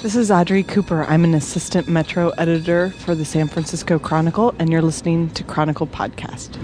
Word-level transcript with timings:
This 0.00 0.14
is 0.14 0.30
Audrey 0.30 0.62
Cooper. 0.62 1.02
I'm 1.04 1.24
an 1.24 1.34
assistant 1.34 1.88
metro 1.88 2.30
editor 2.38 2.90
for 2.90 3.16
the 3.16 3.24
San 3.24 3.48
Francisco 3.48 3.98
Chronicle, 3.98 4.54
and 4.60 4.70
you're 4.70 4.80
listening 4.80 5.28
to 5.30 5.42
Chronicle 5.42 5.88
Podcast. 5.88 6.56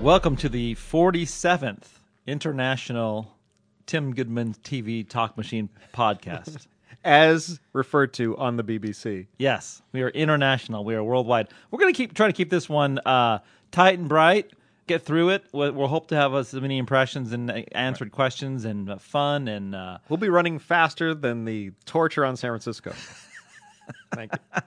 Welcome 0.00 0.36
to 0.38 0.48
the 0.48 0.74
47th 0.74 1.84
International 2.26 3.32
Tim 3.86 4.12
Goodman 4.12 4.54
TV 4.54 5.08
Talk 5.08 5.36
Machine 5.36 5.68
podcast. 5.94 6.66
as 7.04 7.60
referred 7.72 8.12
to 8.14 8.36
on 8.36 8.56
the 8.56 8.64
BBC. 8.64 9.28
yes, 9.38 9.82
we 9.92 10.02
are 10.02 10.08
international. 10.08 10.84
We 10.84 10.96
are 10.96 11.04
worldwide. 11.04 11.46
We're 11.70 11.78
going 11.78 11.94
to 11.94 11.96
keep 11.96 12.12
try 12.14 12.26
to 12.26 12.32
keep 12.32 12.50
this 12.50 12.68
one 12.68 12.98
uh, 13.06 13.38
tight 13.70 14.00
and 14.00 14.08
bright. 14.08 14.50
Get 14.86 15.02
through 15.04 15.30
it. 15.30 15.44
We'll, 15.52 15.72
we'll 15.72 15.88
hope 15.88 16.08
to 16.08 16.16
have 16.16 16.32
as 16.34 16.52
many 16.54 16.78
impressions 16.78 17.32
and 17.32 17.50
uh, 17.50 17.62
answered 17.72 18.12
questions 18.12 18.64
and 18.64 18.88
uh, 18.90 18.98
fun 18.98 19.48
and 19.48 19.74
uh, 19.74 19.98
We'll 20.08 20.16
be 20.18 20.28
running 20.28 20.58
faster 20.60 21.12
than 21.14 21.44
the 21.44 21.72
torture 21.86 22.24
on 22.24 22.36
San 22.36 22.50
Francisco. 22.50 22.92
Thank 24.14 24.32
you. 24.32 24.62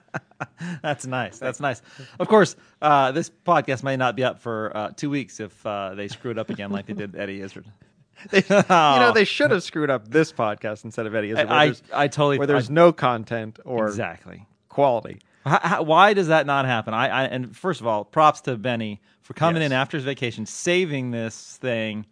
That's 0.82 1.06
nice. 1.06 1.38
That's 1.38 1.60
nice. 1.60 1.80
Of 2.18 2.28
course, 2.28 2.56
uh, 2.82 3.12
this 3.12 3.30
podcast 3.46 3.82
may 3.82 3.96
not 3.96 4.14
be 4.16 4.24
up 4.24 4.40
for 4.40 4.76
uh, 4.76 4.90
two 4.94 5.10
weeks 5.10 5.40
if 5.40 5.64
uh, 5.66 5.94
they 5.94 6.08
screw 6.08 6.30
it 6.30 6.38
up 6.38 6.50
again, 6.50 6.70
like 6.70 6.86
they 6.86 6.94
did 6.94 7.16
Eddie 7.16 7.40
Izzard. 7.40 7.66
They, 8.30 8.42
You 8.48 8.56
know, 8.60 9.12
they 9.14 9.24
should 9.36 9.50
have 9.50 9.62
screwed 9.62 9.88
up 9.88 10.08
this 10.08 10.30
podcast 10.30 10.84
instead 10.84 11.06
of 11.06 11.14
Eddie. 11.14 11.30
Izzard, 11.30 11.48
where 11.48 11.56
I, 11.58 11.72
I 11.94 12.08
totally 12.08 12.36
where 12.36 12.46
there's 12.46 12.68
I- 12.68 12.74
no 12.74 12.92
content 12.92 13.58
or 13.64 13.86
exactly. 13.86 14.46
quality. 14.68 15.20
How, 15.44 15.58
how, 15.62 15.82
why 15.82 16.12
does 16.14 16.28
that 16.28 16.46
not 16.46 16.66
happen? 16.66 16.92
I, 16.94 17.08
I 17.08 17.24
and 17.24 17.56
first 17.56 17.80
of 17.80 17.86
all, 17.86 18.04
props 18.04 18.42
to 18.42 18.56
Benny 18.56 19.00
for 19.22 19.34
coming 19.34 19.62
Yes. 19.62 19.70
in 19.70 19.72
after 19.72 19.96
his 19.96 20.04
vacation, 20.04 20.44
saving 20.46 21.10
this 21.10 21.56
thing. 21.58 22.06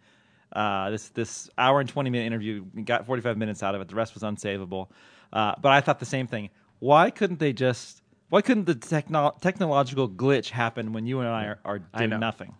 Uh, 0.51 0.89
this 0.89 1.09
this 1.09 1.49
hour 1.59 1.79
and 1.79 1.87
twenty 1.87 2.09
minute 2.09 2.25
interview, 2.25 2.65
we 2.73 2.81
got 2.81 3.05
forty 3.05 3.21
five 3.21 3.37
minutes 3.37 3.61
out 3.61 3.75
of 3.75 3.81
it. 3.81 3.87
The 3.87 3.95
rest 3.95 4.15
was 4.15 4.23
unsavable. 4.23 4.87
Uh, 5.31 5.53
but 5.61 5.71
I 5.71 5.81
thought 5.81 5.99
the 5.99 6.05
same 6.07 6.25
thing. 6.25 6.49
Why 6.79 7.11
couldn't 7.11 7.39
they 7.39 7.53
just? 7.53 8.01
Why 8.29 8.41
couldn't 8.41 8.65
the 8.65 8.75
techno- 8.75 9.35
technological 9.41 10.09
glitch 10.09 10.49
happen 10.49 10.91
when 10.93 11.05
you 11.05 11.19
and 11.19 11.27
I 11.29 11.45
are, 11.45 11.59
are 11.65 11.79
doing 11.79 12.09
know. 12.11 12.17
nothing? 12.17 12.53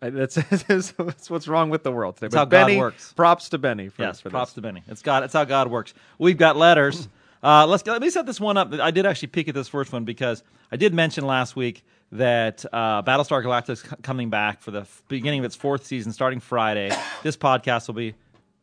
That's, 0.00 0.34
that's, 0.50 0.92
that's 0.92 1.30
what's 1.30 1.48
wrong 1.48 1.70
with 1.70 1.82
the 1.82 1.90
world 1.90 2.16
today. 2.16 2.26
That's 2.26 2.34
but 2.34 2.56
how 2.56 2.66
God 2.68 2.76
works. 2.78 3.12
props 3.12 3.48
to 3.50 3.58
Benny 3.58 3.88
for, 3.88 4.02
Yes, 4.02 4.20
for 4.20 4.30
props 4.30 4.50
this. 4.50 4.54
to 4.56 4.60
Benny. 4.60 4.82
It's 4.88 5.02
God. 5.02 5.24
It's 5.24 5.32
how 5.32 5.44
God 5.44 5.68
works. 5.70 5.94
We've 6.18 6.36
got 6.36 6.56
letters. 6.56 7.08
Uh, 7.42 7.66
let's 7.66 7.86
let 7.86 8.00
me 8.00 8.10
set 8.10 8.26
this 8.26 8.40
one 8.40 8.56
up. 8.56 8.72
I 8.74 8.90
did 8.90 9.06
actually 9.06 9.28
peek 9.28 9.48
at 9.48 9.54
this 9.54 9.68
first 9.68 9.92
one 9.92 10.04
because 10.04 10.42
I 10.72 10.76
did 10.76 10.94
mention 10.94 11.26
last 11.26 11.54
week 11.56 11.84
that 12.12 12.64
uh, 12.72 13.02
Battlestar 13.02 13.44
Galactica 13.44 13.70
is 13.70 13.80
c- 13.80 13.88
coming 14.02 14.30
back 14.30 14.60
for 14.60 14.70
the 14.70 14.80
f- 14.80 15.02
beginning 15.08 15.40
of 15.40 15.44
its 15.44 15.56
fourth 15.56 15.84
season, 15.86 16.12
starting 16.12 16.40
Friday. 16.40 16.90
this 17.22 17.36
podcast 17.36 17.86
will 17.88 17.94
be. 17.94 18.14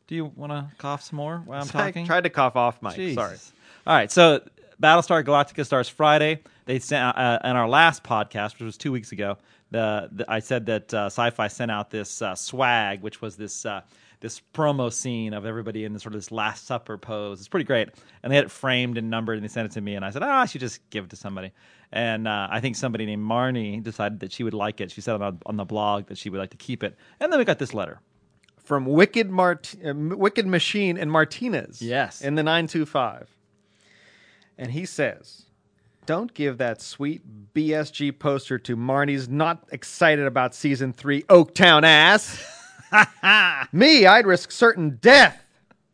Do 0.08 0.16
you 0.16 0.26
want 0.36 0.52
to 0.52 0.68
cough 0.78 1.02
some 1.04 1.18
more 1.18 1.42
while 1.46 1.62
I'm 1.62 1.68
I 1.74 1.86
talking? 1.88 2.06
tried 2.06 2.24
to 2.26 2.30
cough 2.30 2.56
off 2.56 2.82
Mike. 2.82 2.96
Jesus. 2.96 3.16
Sorry. 3.16 3.38
All 3.88 3.96
right, 3.96 4.12
so 4.12 4.42
Battlestar 4.82 5.24
Galactica 5.24 5.66
starts 5.66 5.90
Friday. 5.90 6.40
They 6.66 6.80
sent 6.80 7.18
uh, 7.18 7.40
in 7.44 7.52
our 7.52 7.68
last 7.68 8.04
podcast, 8.04 8.54
which 8.54 8.62
was 8.64 8.78
two 8.78 8.92
weeks 8.92 9.12
ago. 9.12 9.38
The, 9.72 10.10
the 10.12 10.26
I 10.32 10.40
said 10.40 10.66
that 10.68 10.94
uh, 10.94 11.06
Sci-Fi 11.08 11.48
sent 11.48 11.72
out 11.72 11.90
this 11.90 12.22
uh, 12.22 12.36
swag, 12.36 13.02
which 13.02 13.22
was 13.22 13.36
this 13.36 13.66
uh, 13.66 13.82
this 14.24 14.42
promo 14.54 14.92
scene 14.92 15.34
of 15.34 15.46
everybody 15.46 15.84
in 15.84 15.92
this 15.92 16.02
sort 16.02 16.16
of 16.16 16.22
this 16.22 16.32
Last 16.32 16.66
Supper 16.66 16.98
pose. 16.98 17.40
It's 17.40 17.50
pretty 17.50 17.66
great, 17.66 17.90
and 18.24 18.32
they 18.32 18.38
had 18.38 18.46
it 18.46 18.52
framed 18.52 18.98
and 18.98 19.10
numbered, 19.10 19.38
and 19.38 19.44
they 19.44 19.50
sent 19.50 19.66
it 19.66 19.74
to 19.74 19.82
me, 19.82 19.96
and 19.96 20.06
I 20.06 20.12
said, 20.12 20.24
oh, 20.24 20.30
I 20.30 20.46
should 20.46 20.62
just 20.62 20.80
give 20.92 21.04
it 21.04 21.10
to 21.10 21.18
somebody. 21.18 21.52
And 21.92 22.26
uh, 22.26 22.48
I 22.50 22.62
think 22.62 22.78
somebody 22.78 23.06
named 23.06 23.22
Marnie 23.22 23.84
decided 23.84 24.22
that 24.22 24.32
she 24.32 24.46
would 24.46 24.54
like 24.54 24.80
it. 24.80 24.92
She 24.92 25.02
said 25.02 25.22
on, 25.22 25.40
on 25.46 25.58
the 25.58 25.66
blog 25.66 26.06
that 26.08 26.18
she 26.18 26.30
would 26.30 26.40
like 26.40 26.52
to 26.52 26.58
keep 26.58 26.84
it, 26.84 26.96
and 27.20 27.34
then 27.34 27.38
we 27.38 27.44
got 27.44 27.60
this 27.60 27.74
letter. 27.74 28.00
From 28.64 28.86
Wicked 28.86 29.30
Mart- 29.30 29.76
uh, 29.86 29.94
Wicked 29.94 30.48
Machine 30.48 30.98
and 30.98 31.12
Martinez. 31.12 31.82
Yes. 31.82 32.22
In 32.22 32.36
the 32.36 32.44
925. 32.44 33.30
And 34.58 34.72
he 34.72 34.86
says, 34.86 35.48
Don't 36.06 36.34
give 36.34 36.60
that 36.60 36.82
sweet 36.82 37.22
BSG 37.54 38.18
poster 38.18 38.58
to 38.60 38.78
Marnie's 38.78 39.28
not 39.28 39.68
excited 39.74 40.26
about 40.26 40.56
season 40.56 40.94
three 40.94 41.24
Oaktown 41.24 41.84
ass. 41.84 42.42
Me, 43.72 44.06
I'd 44.06 44.26
risk 44.26 44.52
certain 44.52 44.98
death 45.02 45.44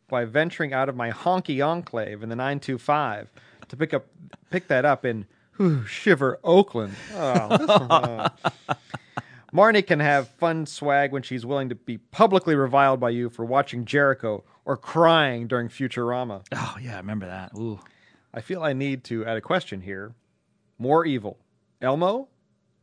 by 0.08 0.24
venturing 0.24 0.72
out 0.72 0.88
of 0.88 0.96
my 0.96 1.10
honky 1.10 1.64
enclave 1.64 2.22
in 2.22 2.28
the 2.28 2.36
925 2.36 3.30
to 3.68 3.76
pick 3.76 3.94
up 3.94 4.06
pick 4.50 4.68
that 4.68 4.84
up 4.84 5.04
in 5.04 5.26
whew, 5.56 5.86
Shiver, 5.86 6.38
Oakland. 6.42 6.94
Oh, 7.14 7.48
oh. 7.90 8.26
Marnie 9.52 9.84
can 9.84 9.98
have 9.98 10.28
fun 10.28 10.64
swag 10.64 11.12
when 11.12 11.22
she's 11.22 11.44
willing 11.44 11.68
to 11.70 11.74
be 11.74 11.98
publicly 11.98 12.54
reviled 12.54 13.00
by 13.00 13.10
you 13.10 13.28
for 13.28 13.44
watching 13.44 13.84
Jericho 13.84 14.44
or 14.64 14.76
crying 14.76 15.48
during 15.48 15.68
Futurama. 15.68 16.44
Oh 16.52 16.76
yeah, 16.80 16.94
I 16.94 16.98
remember 16.98 17.26
that. 17.26 17.52
Ooh. 17.56 17.80
I 18.32 18.40
feel 18.42 18.62
I 18.62 18.72
need 18.72 19.02
to 19.04 19.26
add 19.26 19.36
a 19.36 19.40
question 19.40 19.80
here. 19.80 20.14
More 20.78 21.04
evil, 21.04 21.38
Elmo, 21.82 22.28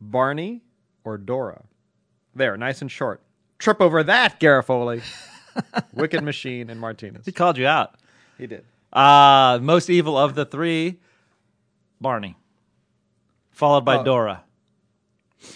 Barney, 0.00 0.62
or 1.04 1.16
Dora? 1.16 1.64
There, 2.34 2.56
nice 2.56 2.82
and 2.82 2.90
short. 2.90 3.22
Trip 3.58 3.80
over 3.80 4.02
that, 4.04 4.38
Garofoli. 4.40 5.02
Wicked 5.92 6.22
Machine 6.22 6.70
and 6.70 6.80
Martinez. 6.80 7.24
He 7.26 7.32
called 7.32 7.58
you 7.58 7.66
out. 7.66 7.94
He 8.38 8.46
did. 8.46 8.64
Uh, 8.92 9.58
most 9.60 9.90
evil 9.90 10.16
of 10.16 10.34
the 10.34 10.44
three, 10.44 10.98
Barney. 12.00 12.36
Followed 13.50 13.84
by 13.84 13.96
Oh. 13.98 14.04
Dora. 14.04 14.44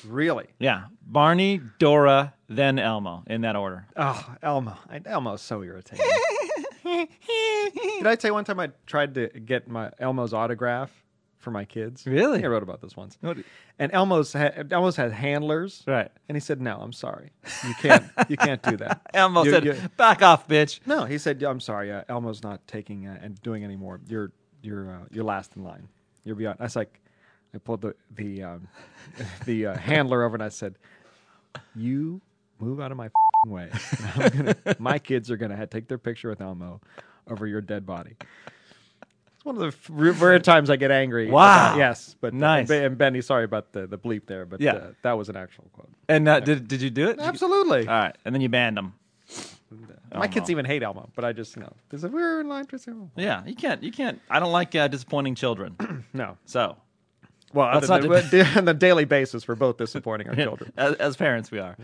Really? 0.06 0.46
Yeah. 0.58 0.84
Barney, 1.06 1.60
Dora, 1.78 2.34
then 2.48 2.78
Elmo 2.78 3.22
in 3.26 3.42
that 3.42 3.56
order. 3.56 3.86
Oh, 3.96 4.34
Elmo. 4.42 4.76
I, 4.90 5.00
Elmo's 5.06 5.42
so 5.42 5.62
irritating. 5.62 6.04
Did 6.84 8.06
I 8.06 8.16
tell 8.16 8.30
you 8.30 8.34
one 8.34 8.44
time 8.44 8.60
I 8.60 8.70
tried 8.86 9.14
to 9.14 9.28
get 9.28 9.68
my 9.68 9.90
Elmo's 9.98 10.32
autograph 10.34 10.90
for 11.42 11.50
my 11.50 11.64
kids? 11.64 12.06
Really? 12.06 12.42
I 12.44 12.46
wrote 12.46 12.62
about 12.62 12.80
this 12.80 12.96
once. 12.96 13.18
What- 13.20 13.36
And 13.78 13.92
Elmo's 13.92 14.32
had, 14.32 14.72
Elmo's 14.72 14.96
had 14.96 15.12
handlers. 15.12 15.82
Right. 15.86 16.10
And 16.28 16.36
he 16.36 16.40
said, 16.40 16.60
"No, 16.60 16.78
I'm 16.80 16.92
sorry. 16.92 17.30
You 17.66 17.74
can't. 17.74 18.04
you 18.28 18.36
can't 18.36 18.62
do 18.62 18.76
that." 18.78 19.02
Elmo 19.14 19.44
You- 19.44 19.50
said, 19.50 19.64
you- 19.64 19.76
back 19.96 20.22
off, 20.22 20.48
bitch. 20.48 20.80
No, 20.86 21.04
he 21.04 21.18
said, 21.18 21.42
"I'm 21.42 21.60
sorry. 21.60 21.92
Uh, 21.92 22.02
Elmo's 22.08 22.42
not 22.42 22.66
taking 22.66 23.06
uh, 23.06 23.18
and 23.22 23.40
doing 23.42 23.64
anymore. 23.64 24.00
You're 24.08 24.32
you're 24.62 24.90
uh, 24.90 24.98
you're 25.10 25.24
last 25.24 25.56
in 25.56 25.64
line. 25.64 25.88
You're 26.24 26.36
beyond." 26.36 26.58
I 26.60 26.64
was 26.64 26.76
like, 26.76 27.00
I 27.54 27.58
pulled 27.58 27.82
the 27.82 27.94
the 28.14 28.42
um, 28.44 28.68
the 29.44 29.66
uh, 29.66 29.76
handler 29.76 30.22
over 30.24 30.36
and 30.36 30.42
I 30.42 30.48
said, 30.48 30.76
"You 31.74 32.20
move 32.60 32.80
out 32.80 32.90
of 32.92 32.96
my 32.96 33.08
fing 33.44 33.52
way. 33.52 33.70
I'm 34.16 34.28
gonna, 34.30 34.56
my 34.78 34.98
kids 34.98 35.30
are 35.30 35.36
gonna 35.36 35.66
take 35.66 35.88
their 35.88 35.98
picture 35.98 36.28
with 36.28 36.40
Elmo 36.40 36.80
over 37.28 37.46
your 37.46 37.60
dead 37.60 37.84
body." 37.86 38.16
It's 39.42 39.44
one 39.44 39.60
of 39.60 39.86
the 39.88 40.12
rare 40.12 40.38
times 40.38 40.70
I 40.70 40.76
get 40.76 40.92
angry. 40.92 41.28
Wow. 41.28 41.70
about- 41.70 41.78
yes, 41.78 42.14
but 42.20 42.32
Nice. 42.32 42.70
And, 42.70 42.84
and 42.84 42.98
Benny, 42.98 43.20
sorry 43.22 43.42
about 43.44 43.72
the 43.72 43.88
the 43.88 43.98
bleep 43.98 44.26
there, 44.26 44.46
but 44.46 44.60
Yeah. 44.60 44.74
uh, 44.74 44.90
that 45.02 45.12
was 45.18 45.28
an 45.28 45.34
actual 45.36 45.64
quote. 45.72 45.88
And 46.08 46.28
uh, 46.28 46.38
did, 46.38 46.68
did 46.68 46.80
you 46.80 46.90
do 46.90 47.08
it? 47.08 47.18
Absolutely. 47.18 47.88
All 47.88 47.94
right. 47.98 48.16
And 48.24 48.32
then 48.32 48.40
you 48.40 48.48
banned 48.48 48.78
him. 48.78 48.92
my 50.14 50.28
kids 50.28 50.48
even 50.48 50.64
hate 50.64 50.84
Elmo, 50.84 51.10
but 51.16 51.24
I 51.24 51.32
just 51.32 51.56
you 51.56 51.62
know 51.62 51.72
they 51.90 51.98
said 51.98 52.12
we're 52.12 52.40
in 52.40 52.48
line 52.48 52.66
for 52.66 52.78
Elmo. 52.88 53.10
Yeah. 53.16 53.42
You 53.44 53.56
can't. 53.56 53.82
You 53.82 53.90
can't. 53.90 54.20
I 54.30 54.38
don't 54.38 54.52
like 54.52 54.76
uh, 54.76 54.86
disappointing 54.88 55.34
children. 55.34 55.76
No. 56.14 56.36
So, 56.44 56.76
Well, 57.54 57.70
Let's 57.74 57.88
not 57.88 58.02
than, 58.02 58.46
on 58.58 58.64
the 58.66 58.74
daily 58.74 59.06
basis, 59.06 59.48
we're 59.48 59.54
both 59.56 59.76
disappointing 59.78 60.28
our 60.28 60.34
children. 60.46 60.72
as, 60.76 60.94
as 60.96 61.16
parents, 61.16 61.50
we 61.50 61.58
are. 61.58 61.76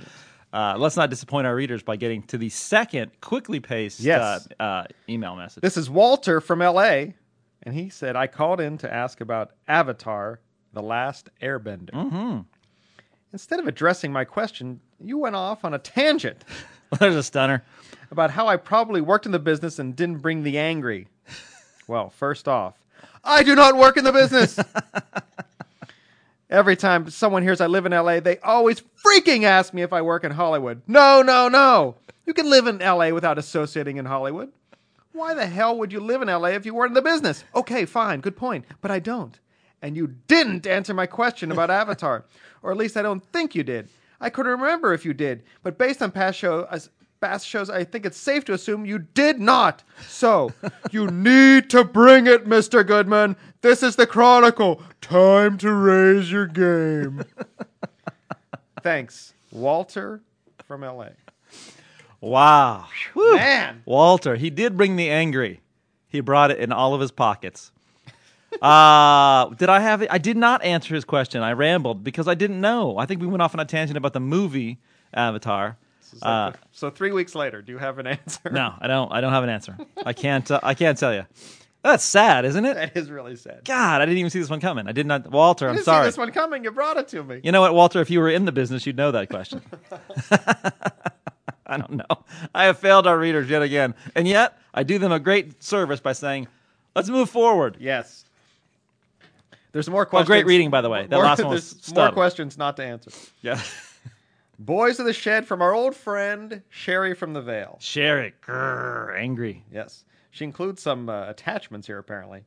Uh, 0.53 0.77
let's 0.79 0.97
not 0.97 1.11
disappoint 1.11 1.47
our 1.47 1.55
readers 1.57 1.83
by 1.83 1.97
getting 1.97 2.23
to 2.25 2.39
the 2.39 2.51
second 2.51 3.11
quickly 3.21 3.59
paced 3.59 4.01
Yes. 4.01 4.47
uh, 4.61 4.63
uh, 4.63 4.85
email 5.09 5.35
message. 5.35 5.63
This 5.63 5.77
is 5.79 5.89
Walter 5.91 6.41
from 6.41 6.61
L.A., 6.63 7.15
and 7.69 7.77
he 7.77 7.91
said, 7.91 8.17
"I 8.17 8.27
called 8.27 8.61
in 8.63 8.79
to 8.79 8.91
ask 8.91 9.21
about 9.21 9.51
Avatar: 9.69 10.41
The 10.73 10.81
Last 10.83 11.29
Airbender. 11.43 11.91
Mm-hmm. 11.91 12.41
Instead 13.31 13.61
of 13.61 13.69
addressing 13.69 14.11
my 14.11 14.25
question, 14.25 14.81
you 14.99 15.19
went 15.19 15.37
off 15.37 15.67
on 15.67 15.75
a 15.75 15.79
tangent 15.79 16.45
There's 16.99 17.15
a 17.15 17.23
stunner. 17.23 17.63
about 18.11 18.31
how 18.31 18.47
I 18.47 18.57
probably 18.57 19.03
worked 19.03 19.27
in 19.27 19.33
the 19.33 19.39
business 19.39 19.79
and 19.79 19.95
didn't 19.95 20.23
bring 20.23 20.45
the 20.45 20.57
angry. 20.57 21.09
well, 21.87 22.09
first 22.09 22.49
off, 22.49 22.73
I 23.23 23.43
do 23.43 23.55
not 23.55 23.77
work 23.77 23.99
in 23.99 24.05
the 24.05 24.13
business." 24.13 24.59
Every 26.51 26.77
time 26.77 27.11
someone 27.11 27.43
hears 27.43 27.61
I 27.61 27.67
live 27.67 27.85
in 27.85 27.93
LA, 27.93 28.21
they 28.21 28.39
always 28.39 28.83
freaking 29.05 29.43
ask 29.43 29.75
me 29.75 29.83
if 29.83 29.93
I 29.93 30.01
work 30.01 30.25
in 30.25 30.33
Hollywood. 30.33 30.81
No, 30.87 31.21
no, 31.21 31.49
no. 31.49 31.97
You 32.25 32.33
can 32.33 32.49
live 32.49 32.67
in 32.67 32.79
LA 32.79 33.11
without 33.11 33.37
associating 33.37 33.99
in 33.99 34.07
Hollywood. 34.07 34.51
Why 35.19 35.35
the 35.35 35.47
hell 35.49 35.77
would 35.77 35.93
you 35.93 35.99
live 35.99 36.23
in 36.23 36.29
LA 36.29 36.51
if 36.51 36.65
you 36.65 36.73
weren't 36.73 36.91
in 36.91 36.95
the 36.95 37.03
business? 37.03 37.43
Okay, 37.53 37.85
fine, 37.87 38.21
good 38.21 38.37
point. 38.37 38.65
But 38.81 38.93
I 38.93 39.01
don't. 39.01 39.37
And 39.83 39.97
you 39.97 40.15
didn't 40.29 40.65
answer 40.65 40.95
my 40.95 41.07
question 41.07 41.51
about 41.51 41.71
Avatar. 41.83 42.25
Or 42.63 42.71
at 42.71 42.77
least 42.77 42.97
I 42.97 43.03
don't 43.03 43.25
think 43.33 43.57
you 43.57 43.65
did. 43.65 43.89
I 44.21 44.31
couldn't 44.31 44.53
remember 44.53 44.95
if 44.95 45.05
you 45.05 45.13
did. 45.13 45.43
But 45.65 45.77
based 45.77 46.03
on 46.03 46.13
past 46.13 46.39
show, 46.39 46.69
as 46.71 46.91
past 47.21 47.49
shows, 47.49 47.69
I 47.69 47.83
think 47.83 48.07
it's 48.07 48.17
safe 48.17 48.45
to 48.45 48.53
assume 48.53 48.87
you 48.87 49.01
did 49.01 49.41
not. 49.41 49.83
So, 50.07 50.53
you 50.93 51.09
need 51.09 51.69
to 51.71 51.83
bring 51.83 52.29
it, 52.29 52.47
Mr. 52.47 52.87
Goodman. 52.87 53.35
This 53.61 53.83
is 53.83 53.97
the 53.97 54.07
Chronicle. 54.07 54.81
Time 55.01 55.59
to 55.59 55.73
raise 55.73 56.31
your 56.31 56.47
game. 56.47 57.25
Thanks, 58.85 59.35
Walter 59.51 60.23
from 60.65 60.85
L.A. 60.85 61.11
Wow. 62.21 62.87
Whew. 63.15 63.37
Man. 63.37 63.83
Walter, 63.85 64.37
he 64.37 64.51
did 64.51 64.77
bring 64.77 64.97
the 64.97 65.11
angry. 65.11 65.61
He 66.09 66.21
brought 66.21 66.51
it 66.51 66.59
in 66.59 66.73
all 66.73 66.95
of 66.95 67.01
his 67.01 67.11
pockets. 67.11 67.71
uh, 68.63 69.47
did 69.51 69.69
I 69.69 69.81
have 69.81 70.03
it? 70.03 70.09
I 70.11 70.19
did 70.19 70.37
not 70.37 70.65
answer 70.65 70.95
his 70.95 71.05
question. 71.05 71.43
I 71.43 71.53
rambled 71.53 72.03
because 72.03 72.27
I 72.27 72.35
didn't 72.35 72.61
know. 72.61 72.99
I 72.99 73.07
think 73.07 73.21
we 73.21 73.27
went 73.27 73.43
off 73.43 73.55
on 73.55 73.61
a 73.61 73.65
tangent 73.65 73.97
about 73.97 74.15
the 74.15 74.21
movie 74.21 74.79
Avatar. 75.13 75.77
Uh, 76.23 76.53
so 76.73 76.89
three 76.91 77.13
weeks 77.13 77.35
later, 77.35 77.61
do 77.61 77.73
you 77.73 77.79
have 77.79 77.99
an 77.99 78.07
answer? 78.07 78.51
no, 78.51 78.75
I 78.81 78.87
don't. 78.87 79.13
I 79.13 79.21
don't 79.21 79.33
have 79.33 79.45
an 79.45 79.51
answer. 79.51 79.77
I 80.05 80.13
can't. 80.15 80.51
Uh, 80.51 80.61
I 80.63 80.75
can't 80.75 80.99
tell 80.99 81.15
you. 81.15 81.27
That's 81.83 82.03
sad, 82.03 82.45
isn't 82.45 82.65
it? 82.65 82.75
That 82.75 82.97
is 82.97 83.11
really 83.11 83.37
sad. 83.37 83.61
God, 83.65 84.01
I 84.01 84.05
didn't 84.05 84.19
even 84.19 84.31
see 84.31 84.41
this 84.41 84.51
one 84.51 84.61
coming. 84.61 84.89
I 84.89 84.93
did 84.93 85.07
not. 85.07 85.31
Walter, 85.31 85.69
I'm 85.69 85.81
sorry. 85.83 86.05
see 86.05 86.09
this 86.09 86.19
one 86.19 86.33
coming. 86.33 86.65
You 86.65 86.71
brought 86.71 86.97
it 86.97 87.09
to 87.09 87.23
me. 87.23 87.41
You 87.45 87.53
know 87.53 87.61
what, 87.61 87.75
Walter? 87.75 88.01
If 88.01 88.11
you 88.11 88.21
were 88.21 88.31
in 88.31 88.47
the 88.47 88.53
business, 88.53 88.85
you'd 88.87 88.97
know 88.97 89.13
that 89.13 89.29
question. 89.29 89.63
I 91.73 91.77
don't 91.79 91.93
know. 91.93 92.25
I 92.55 92.65
have 92.65 92.79
failed 92.79 93.07
our 93.07 93.19
readers 93.19 93.49
yet 93.51 93.63
again. 93.63 93.95
And 94.15 94.27
yet, 94.27 94.59
I 94.75 94.83
do 94.83 94.99
them 94.99 95.13
a 95.13 95.21
great 95.21 95.63
service 95.63 96.01
by 96.01 96.13
saying, 96.13 96.49
let's 96.97 97.09
move 97.09 97.29
forward. 97.31 97.77
Yes. 97.81 98.25
There's 99.73 99.89
more 99.91 100.03
Oh, 100.03 100.07
questions. 100.07 100.29
great 100.29 100.47
reading, 100.47 100.71
by 100.71 100.81
the 100.81 100.89
way. 100.89 101.03
That 101.07 101.17
More- 101.17 101.25
last 101.25 101.39
one 101.43 101.51
was 101.53 101.75
there's 101.75 101.95
more 101.95 102.11
questions 102.13 102.57
not 102.57 102.77
to 102.79 102.85
answer. 102.85 103.11
Yeah. 103.43 103.61
Boys 104.59 104.99
of 104.99 105.07
the 105.07 105.13
Shed 105.13 105.47
from 105.47 105.63
our 105.63 105.73
old 105.75 105.95
friend 105.95 106.63
Sherry 106.69 107.15
from 107.15 107.33
the 107.33 107.43
Vale. 107.43 107.77
Sherry, 107.81 108.35
grrr, 108.45 109.17
angry. 109.17 109.65
Yes. 109.73 110.05
She 110.31 110.45
includes 110.45 110.83
some 110.83 111.09
uh, 111.09 111.29
attachments 111.29 111.87
here, 111.87 111.99
apparently. 111.99 112.43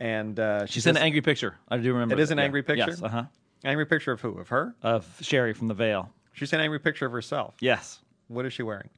And 0.00 0.38
uh, 0.40 0.64
She 0.66 0.80
sent 0.80 0.96
says- 0.96 1.00
an 1.02 1.06
angry 1.06 1.20
picture. 1.20 1.56
I 1.68 1.76
do 1.78 1.92
remember. 1.92 2.14
It 2.14 2.20
is 2.20 2.30
an 2.30 2.38
Yeah. 2.38 2.44
angry 2.44 2.62
picture? 2.62 2.86
Yes. 2.90 3.02
Uh 3.02 3.08
huh. 3.08 3.24
angry 3.64 3.84
picture 3.86 4.12
of 4.12 4.20
who? 4.20 4.38
Of 4.38 4.48
her? 4.48 4.74
Of 4.82 5.06
Sherry 5.20 5.52
from 5.52 5.68
the 5.68 5.74
Vale. 5.74 6.08
She 6.34 6.46
sent 6.46 6.60
an 6.60 6.64
angry 6.64 6.78
picture 6.80 7.04
of 7.04 7.12
herself. 7.12 7.54
Yes. 7.60 7.98
What 8.28 8.46
is 8.46 8.52
she 8.52 8.62
wearing? 8.62 8.88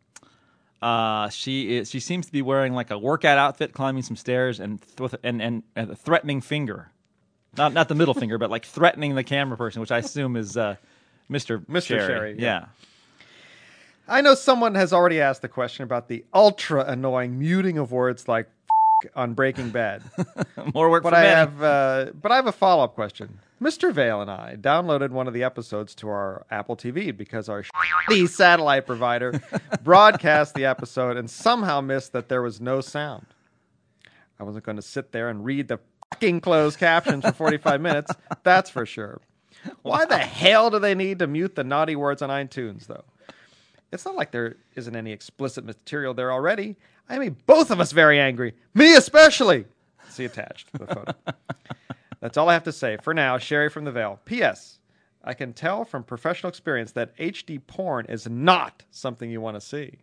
Uh, 0.83 1.29
she 1.31 1.77
is. 1.77 1.91
She 1.91 2.01
seems 2.01 2.27
to 2.27 2.33
be 2.33 2.43
wearing 2.43 2.75
like 2.75 2.91
a 2.91 2.99
workout 2.99 3.39
outfit, 3.39 3.73
climbing 3.73 4.03
some 4.03 4.17
stairs, 4.17 4.61
and 4.61 4.83
th- 4.83 5.01
with 5.01 5.15
and, 5.25 5.41
and 5.41 5.63
and 5.75 5.91
a 5.91 5.97
threatening 5.97 6.41
finger, 6.41 6.91
not 7.57 7.73
not 7.73 7.89
the 7.89 7.95
middle 7.95 8.15
finger, 8.23 8.37
but 8.37 8.51
like 8.51 8.65
threatening 8.67 9.15
the 9.15 9.25
camera 9.25 9.57
person, 9.57 9.81
which 9.81 9.91
I 9.91 9.99
assume 9.99 10.37
is 10.37 10.57
uh, 10.57 10.77
Mr. 11.31 11.59
Mr. 11.67 11.87
Sherry. 11.87 12.07
Sherry, 12.07 12.37
yeah. 12.39 12.45
yeah. 12.45 12.67
I 14.07 14.21
know 14.21 14.35
someone 14.35 14.75
has 14.75 14.93
already 14.93 15.21
asked 15.21 15.41
the 15.41 15.49
question 15.49 15.83
about 15.85 16.09
the 16.09 16.25
ultra 16.35 16.85
annoying 16.85 17.39
muting 17.39 17.79
of 17.79 17.91
words 17.91 18.29
like 18.29 18.51
on 19.15 19.35
Breaking 19.35 19.71
Bad. 19.71 20.03
More 20.75 20.91
work 20.91 21.03
but 21.03 21.15
I 21.15 21.23
have 21.25 21.63
uh, 21.63 22.07
but 22.21 22.33
I 22.33 22.37
have 22.37 22.47
a 22.47 22.53
follow 22.53 22.85
up 22.85 22.95
question. 22.95 23.39
Mr. 23.61 23.93
Vale 23.93 24.21
and 24.21 24.31
I 24.31 24.57
downloaded 24.61 25.11
one 25.11 25.27
of 25.27 25.33
the 25.33 25.43
episodes 25.43 25.95
to 25.97 26.09
our 26.09 26.45
Apple 26.51 26.77
TV 26.77 27.17
because 27.17 27.49
our 27.49 27.63
shitty 28.09 28.29
satellite 28.29 28.87
provider 28.87 29.41
broadcast 29.83 30.55
the 30.55 30.67
episode 30.67 31.17
and 31.17 31.31
somehow 31.31 31.81
missed 31.81 32.13
that 32.13 32.29
there 32.29 32.43
was 32.43 32.61
no 32.61 32.81
sound. 32.81 33.27
I 34.39 34.43
wasn't 34.43 34.65
going 34.65 34.77
to 34.77 34.83
sit 34.83 35.13
there 35.13 35.29
and 35.29 35.45
read 35.45 35.69
the 35.69 35.79
fucking 36.13 36.41
closed 36.41 36.79
captions 36.79 37.25
for 37.25 37.33
45 37.33 37.81
minutes, 37.81 38.13
that's 38.43 38.69
for 38.69 38.85
sure. 38.85 39.21
Why 39.83 40.05
the 40.05 40.19
hell 40.19 40.71
do 40.71 40.79
they 40.79 40.95
need 40.95 41.21
to 41.21 41.27
mute 41.27 41.55
the 41.55 41.65
naughty 41.65 41.97
words 41.97 42.21
on 42.21 42.29
iTunes, 42.31 42.87
though? 42.87 43.05
It's 43.95 44.05
not 44.05 44.17
like 44.17 44.33
there 44.33 44.57
isn't 44.75 44.95
any 44.95 45.13
explicit 45.13 45.65
material 45.65 46.15
there 46.15 46.33
already. 46.33 46.77
I 47.09 47.19
mean, 47.19 47.37
both 47.47 47.71
of 47.71 47.81
us 47.81 47.93
very 47.93 48.19
angry. 48.19 48.55
Me 48.75 48.97
especially. 48.97 49.67
See 50.09 50.25
attached 50.25 50.73
the 50.73 50.87
photo. 50.87 51.15
That's 52.21 52.37
all 52.37 52.49
I 52.49 52.55
have 52.55 52.65
to 52.65 52.73
say 52.73 52.99
for 53.03 53.15
now. 53.15 53.39
Sherry 53.39 53.69
from 53.69 53.85
the 53.85 53.93
Vale. 53.93 54.21
P.S. 54.25 54.79
I 55.23 55.35
can 55.35 55.53
tell 55.53 55.85
from 55.85 56.03
professional 56.03 56.49
experience 56.49 56.93
that 56.93 57.17
HD 57.19 57.61
porn 57.67 58.07
is 58.07 58.29
not 58.29 58.83
something 58.91 59.31
you 59.31 59.41
want 59.41 59.57
to 59.57 59.61
see. 59.61 59.99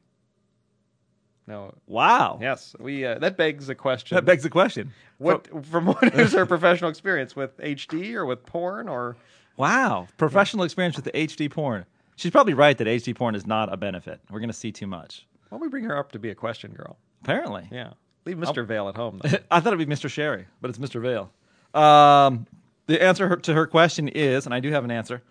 No. 1.47 1.73
wow. 1.87 2.37
Yes, 2.41 2.75
we. 2.79 3.05
Uh, 3.05 3.19
that 3.19 3.35
begs 3.35 3.67
a 3.67 3.75
question. 3.75 4.15
That 4.15 4.25
begs 4.25 4.43
the 4.43 4.49
question. 4.49 4.93
what 5.17 5.47
from 5.65 5.87
what 5.87 6.15
is 6.15 6.33
her 6.33 6.45
professional 6.45 6.89
experience 6.89 7.35
with 7.35 7.57
HD 7.57 8.13
or 8.13 8.25
with 8.25 8.45
porn 8.45 8.87
or? 8.87 9.17
Wow. 9.57 10.07
Professional 10.17 10.63
experience 10.63 10.95
with 10.95 11.05
the 11.05 11.11
HD 11.11 11.51
porn. 11.51 11.85
She's 12.15 12.31
probably 12.31 12.53
right 12.53 12.77
that 12.77 12.87
HD 12.87 13.15
porn 13.15 13.35
is 13.35 13.45
not 13.47 13.71
a 13.73 13.77
benefit. 13.77 14.19
We're 14.29 14.39
going 14.39 14.49
to 14.49 14.53
see 14.55 14.71
too 14.71 14.87
much. 14.87 15.25
Why 15.49 15.57
don't 15.57 15.61
we 15.61 15.69
bring 15.69 15.83
her 15.85 15.97
up 15.97 16.11
to 16.13 16.19
be 16.19 16.29
a 16.29 16.35
question 16.35 16.71
girl? 16.71 16.97
Apparently. 17.23 17.67
Yeah. 17.71 17.91
Leave 18.25 18.37
Mr. 18.37 18.65
Vale 18.65 18.89
at 18.89 18.95
home. 18.95 19.19
Though. 19.23 19.29
I 19.51 19.59
thought 19.59 19.73
it'd 19.73 19.87
be 19.87 19.93
Mr. 19.93 20.09
Sherry, 20.09 20.45
but 20.61 20.69
it's 20.69 20.79
Mr. 20.79 21.01
Vale. 21.01 21.31
Um, 21.73 22.45
the 22.87 23.01
answer 23.01 23.27
her- 23.27 23.37
to 23.37 23.53
her 23.53 23.65
question 23.67 24.07
is, 24.07 24.45
and 24.45 24.53
I 24.53 24.59
do 24.59 24.71
have 24.71 24.83
an 24.83 24.91
answer. 24.91 25.21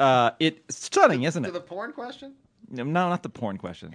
Uh, 0.00 0.32
it's 0.40 0.76
stunning, 0.76 1.22
isn't 1.22 1.44
it? 1.44 1.48
to 1.48 1.52
the 1.52 1.60
porn 1.60 1.92
question. 1.92 2.34
No, 2.68 2.84
not 2.84 3.22
the 3.22 3.28
porn 3.28 3.58
question. 3.58 3.94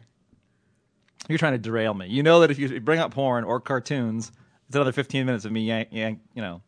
You're 1.27 1.37
trying 1.37 1.53
to 1.53 1.57
derail 1.57 1.93
me. 1.93 2.07
You 2.07 2.23
know 2.23 2.39
that 2.39 2.51
if 2.51 2.57
you 2.57 2.79
bring 2.79 2.99
up 2.99 3.11
porn 3.13 3.43
or 3.43 3.59
cartoons, 3.59 4.31
it's 4.67 4.75
another 4.75 4.91
15 4.91 5.25
minutes 5.25 5.45
of 5.45 5.51
me, 5.51 5.61
yank, 5.61 5.89
yank, 5.91 6.19
you 6.33 6.41
know, 6.41 6.61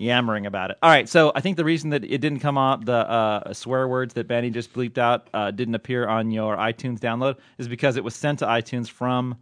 yammering 0.00 0.46
about 0.46 0.70
it. 0.70 0.78
All 0.82 0.90
right, 0.90 1.08
so 1.08 1.30
I 1.34 1.40
think 1.40 1.56
the 1.56 1.64
reason 1.64 1.90
that 1.90 2.04
it 2.04 2.18
didn't 2.18 2.40
come 2.40 2.56
out, 2.56 2.84
the 2.86 2.92
uh, 2.92 3.52
swear 3.52 3.86
words 3.86 4.14
that 4.14 4.26
Benny 4.26 4.50
just 4.50 4.72
bleeped 4.72 4.98
out, 4.98 5.28
uh, 5.34 5.50
didn't 5.50 5.74
appear 5.74 6.08
on 6.08 6.30
your 6.30 6.56
iTunes 6.56 6.98
download, 6.98 7.36
is 7.58 7.68
because 7.68 7.96
it 7.96 8.04
was 8.04 8.14
sent 8.14 8.38
to 8.40 8.46
iTunes 8.46 8.88
from 8.88 9.36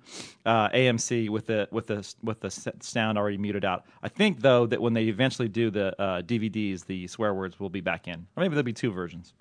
uh, 0.45 0.69
AMC 0.71 1.29
with 1.31 1.47
the 1.47 1.69
with 1.71 1.87
the 1.87 2.15
with 2.23 2.41
the 2.41 2.51
sound 2.81 3.17
already 3.17 3.39
muted 3.39 3.65
out. 3.65 3.85
I 4.03 4.09
think 4.09 4.41
though 4.41 4.67
that 4.67 4.81
when 4.83 4.95
they 4.95 5.05
eventually 5.05 5.49
do 5.49 5.71
the 5.71 6.01
uh, 6.01 6.23
DVDs, 6.23 6.85
the 6.85 7.07
swear 7.07 7.33
words 7.33 7.61
will 7.61 7.71
be 7.71 7.81
back 7.81 8.09
in, 8.09 8.27
or 8.37 8.43
maybe 8.43 8.55
there'll 8.55 8.65
be 8.65 8.73
two 8.73 8.91
versions. 8.91 9.35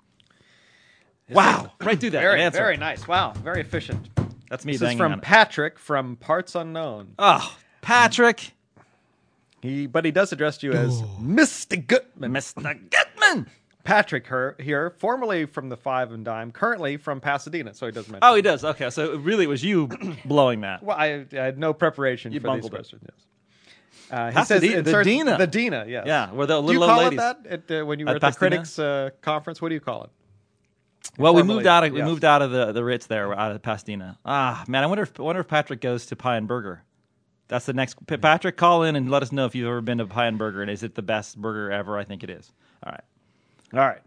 Wow! 1.30 1.72
Right 1.80 2.00
through 2.00 2.10
that. 2.10 2.22
Very, 2.22 2.40
answer. 2.40 2.58
very 2.58 2.76
nice. 2.78 3.06
Wow, 3.06 3.32
very 3.32 3.60
efficient. 3.60 4.08
That's 4.48 4.64
me 4.64 4.72
This 4.76 4.92
is 4.92 4.96
from 4.96 5.12
on 5.12 5.18
it. 5.18 5.22
Patrick 5.22 5.78
from 5.78 6.16
Parts 6.16 6.54
Unknown. 6.54 7.14
Oh, 7.18 7.54
Patrick, 7.82 8.52
He, 9.62 9.86
but 9.86 10.04
he 10.04 10.10
does 10.10 10.32
address 10.32 10.62
you 10.62 10.72
as 10.72 11.02
Mr. 11.20 11.84
Gutman. 11.84 12.32
Mr. 12.32 12.62
Gutman. 12.90 13.46
Patrick 13.84 14.26
her, 14.26 14.54
here, 14.60 14.90
formerly 14.98 15.46
from 15.46 15.70
the 15.70 15.76
Five 15.76 16.12
and 16.12 16.22
Dime, 16.24 16.52
currently 16.52 16.98
from 16.98 17.20
Pasadena. 17.20 17.72
So 17.72 17.86
he 17.86 17.92
does 17.92 18.06
mention. 18.08 18.20
Oh, 18.22 18.34
he 18.34 18.42
does. 18.42 18.62
Okay, 18.62 18.90
so 18.90 19.04
really, 19.06 19.14
it 19.14 19.20
really 19.24 19.46
was 19.46 19.64
you 19.64 19.88
blowing 20.26 20.60
that. 20.60 20.82
Well, 20.82 20.96
I, 20.96 21.24
I 21.32 21.36
had 21.36 21.58
no 21.58 21.72
preparation 21.72 22.30
You 22.32 22.40
for 22.40 22.48
these 22.48 22.50
bungled 22.68 22.72
it. 22.72 22.76
questions. 22.76 23.02
Yes. 23.04 23.24
Uh, 24.10 24.28
he 24.28 24.34
Pasadena- 24.34 24.44
says 24.44 24.60
the 24.60 24.78
inserts- 24.78 25.06
Dina. 25.06 25.38
The 25.38 25.46
Dina, 25.46 25.84
yes. 25.88 26.04
Yeah, 26.06 26.30
where 26.32 26.46
the 26.46 26.60
Do 26.60 26.72
you 26.72 26.78
little 26.80 26.94
call 26.94 27.04
ladies. 27.04 27.18
it 27.18 27.42
that 27.42 27.46
at, 27.70 27.80
uh, 27.82 27.84
when 27.86 27.98
you 27.98 28.04
were 28.04 28.10
At 28.10 28.16
at, 28.16 28.20
the 28.20 28.26
Pasadena? 28.26 28.50
critics 28.56 28.78
uh, 28.78 29.10
conference? 29.22 29.62
What 29.62 29.70
do 29.70 29.74
you 29.74 29.80
call 29.80 30.04
it? 30.04 30.10
Well, 31.16 31.32
we 31.34 31.40
Formerly, 31.40 31.56
moved 31.56 31.66
out. 31.66 31.84
Of, 31.84 31.92
we 31.92 31.98
yes. 32.00 32.06
moved 32.06 32.24
out 32.24 32.42
of 32.42 32.50
the 32.50 32.72
the 32.72 32.84
Ritz 32.84 33.06
there, 33.06 33.32
out 33.32 33.52
of 33.52 33.62
Pasadena. 33.62 34.18
Ah, 34.26 34.64
man, 34.68 34.84
I 34.84 34.86
wonder 34.86 35.04
if 35.04 35.18
I 35.18 35.22
wonder 35.22 35.40
if 35.40 35.48
Patrick 35.48 35.80
goes 35.80 36.04
to 36.06 36.16
Pie 36.16 36.36
and 36.36 36.46
Burger. 36.46 36.82
That's 37.48 37.66
the 37.66 37.72
next. 37.72 37.96
Patrick, 38.06 38.56
call 38.56 38.82
in 38.82 38.94
and 38.94 39.10
let 39.10 39.22
us 39.22 39.32
know 39.32 39.46
if 39.46 39.54
you've 39.54 39.68
ever 39.68 39.80
been 39.80 39.98
to 39.98 40.06
Pie 40.06 40.26
and 40.26 40.38
Burger, 40.38 40.62
and 40.62 40.70
is 40.70 40.82
it 40.82 40.94
the 40.94 41.02
best 41.02 41.40
burger 41.40 41.70
ever? 41.72 41.96
I 41.98 42.04
think 42.04 42.22
it 42.22 42.30
is. 42.30 42.52
All 42.84 42.92
right. 42.92 43.04
All 43.72 43.80
right. 43.80 44.02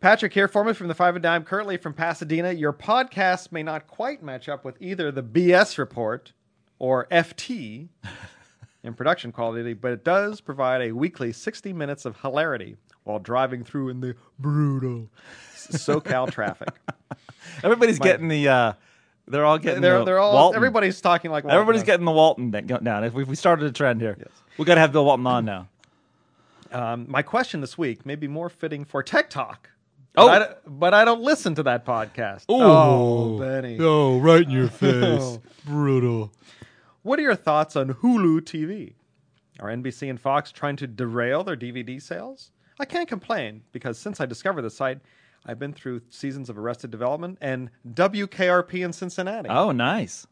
Patrick 0.00 0.34
here, 0.34 0.48
formerly 0.48 0.74
from 0.74 0.88
the 0.88 0.94
Five 0.94 1.16
and 1.16 1.22
Dime, 1.22 1.44
currently 1.44 1.78
from 1.78 1.94
Pasadena. 1.94 2.52
Your 2.52 2.74
podcast 2.74 3.52
may 3.52 3.62
not 3.62 3.86
quite 3.86 4.22
match 4.22 4.50
up 4.50 4.62
with 4.64 4.76
either 4.80 5.10
the 5.10 5.22
BS 5.22 5.78
report 5.78 6.32
or 6.78 7.06
FT 7.10 7.88
in 8.82 8.92
production 8.92 9.32
quality, 9.32 9.72
but 9.72 9.92
it 9.92 10.04
does 10.04 10.42
provide 10.42 10.82
a 10.82 10.92
weekly 10.92 11.32
60 11.32 11.72
minutes 11.72 12.04
of 12.04 12.20
hilarity 12.20 12.76
while 13.04 13.18
driving 13.18 13.64
through 13.64 13.88
in 13.88 14.00
the 14.00 14.14
brutal 14.38 15.08
SoCal 15.54 16.30
traffic. 16.30 16.74
Everybody's 17.62 17.98
getting 17.98 18.28
the. 18.28 18.48
Uh, 18.48 18.72
they're 19.26 19.44
all 19.44 19.58
getting. 19.58 19.80
They're, 19.80 20.00
the 20.00 20.04
they're 20.04 20.18
all, 20.18 20.32
Walton. 20.34 20.56
everybody's 20.56 21.00
talking 21.00 21.30
like 21.30 21.44
Walton 21.44 21.54
Everybody's 21.58 21.82
does. 21.82 21.86
getting 21.86 22.04
the 22.06 22.12
Walton 22.12 22.52
thing 22.52 22.66
down. 22.66 23.04
If 23.04 23.14
we, 23.14 23.24
we 23.24 23.36
started 23.36 23.66
a 23.66 23.72
trend 23.72 24.00
here, 24.00 24.16
yes. 24.18 24.28
we 24.58 24.64
got 24.64 24.74
to 24.76 24.80
have 24.80 24.92
Bill 24.92 25.04
Walton 25.04 25.26
on 25.26 25.44
now. 25.44 25.68
Um, 26.72 27.06
my 27.08 27.22
question 27.22 27.60
this 27.60 27.78
week 27.78 28.04
may 28.04 28.16
be 28.16 28.26
more 28.28 28.48
fitting 28.48 28.84
for 28.84 29.02
Tech 29.02 29.30
Talk. 29.30 29.70
Oh. 30.16 30.26
but 30.28 30.32
I, 30.34 30.38
don't- 30.38 30.78
but 30.78 30.94
I 30.94 31.04
don't 31.04 31.22
listen 31.22 31.54
to 31.56 31.62
that 31.64 31.84
podcast. 31.84 32.44
Oh, 32.48 33.38
Benny. 33.38 33.78
Oh, 33.80 34.18
right 34.20 34.42
in 34.42 34.50
your 34.50 34.68
face. 34.68 35.20
Oh. 35.22 35.42
Brutal. 35.64 36.32
What 37.02 37.18
are 37.18 37.22
your 37.22 37.34
thoughts 37.34 37.76
on 37.76 37.94
Hulu 37.94 38.40
TV? 38.42 38.94
Are 39.60 39.68
NBC 39.68 40.10
and 40.10 40.20
Fox 40.20 40.50
trying 40.50 40.76
to 40.76 40.86
derail 40.86 41.44
their 41.44 41.56
DVD 41.56 42.00
sales? 42.02 42.50
I 42.80 42.84
can't 42.84 43.08
complain 43.08 43.62
because 43.72 43.98
since 43.98 44.20
I 44.20 44.26
discovered 44.26 44.62
the 44.62 44.70
site, 44.70 44.98
I've 45.46 45.58
been 45.58 45.72
through 45.72 46.02
seasons 46.08 46.48
of 46.48 46.58
Arrested 46.58 46.90
Development 46.90 47.36
and 47.40 47.70
WKRP 47.92 48.84
in 48.84 48.92
Cincinnati. 48.92 49.48
Oh, 49.48 49.72
nice. 49.72 50.26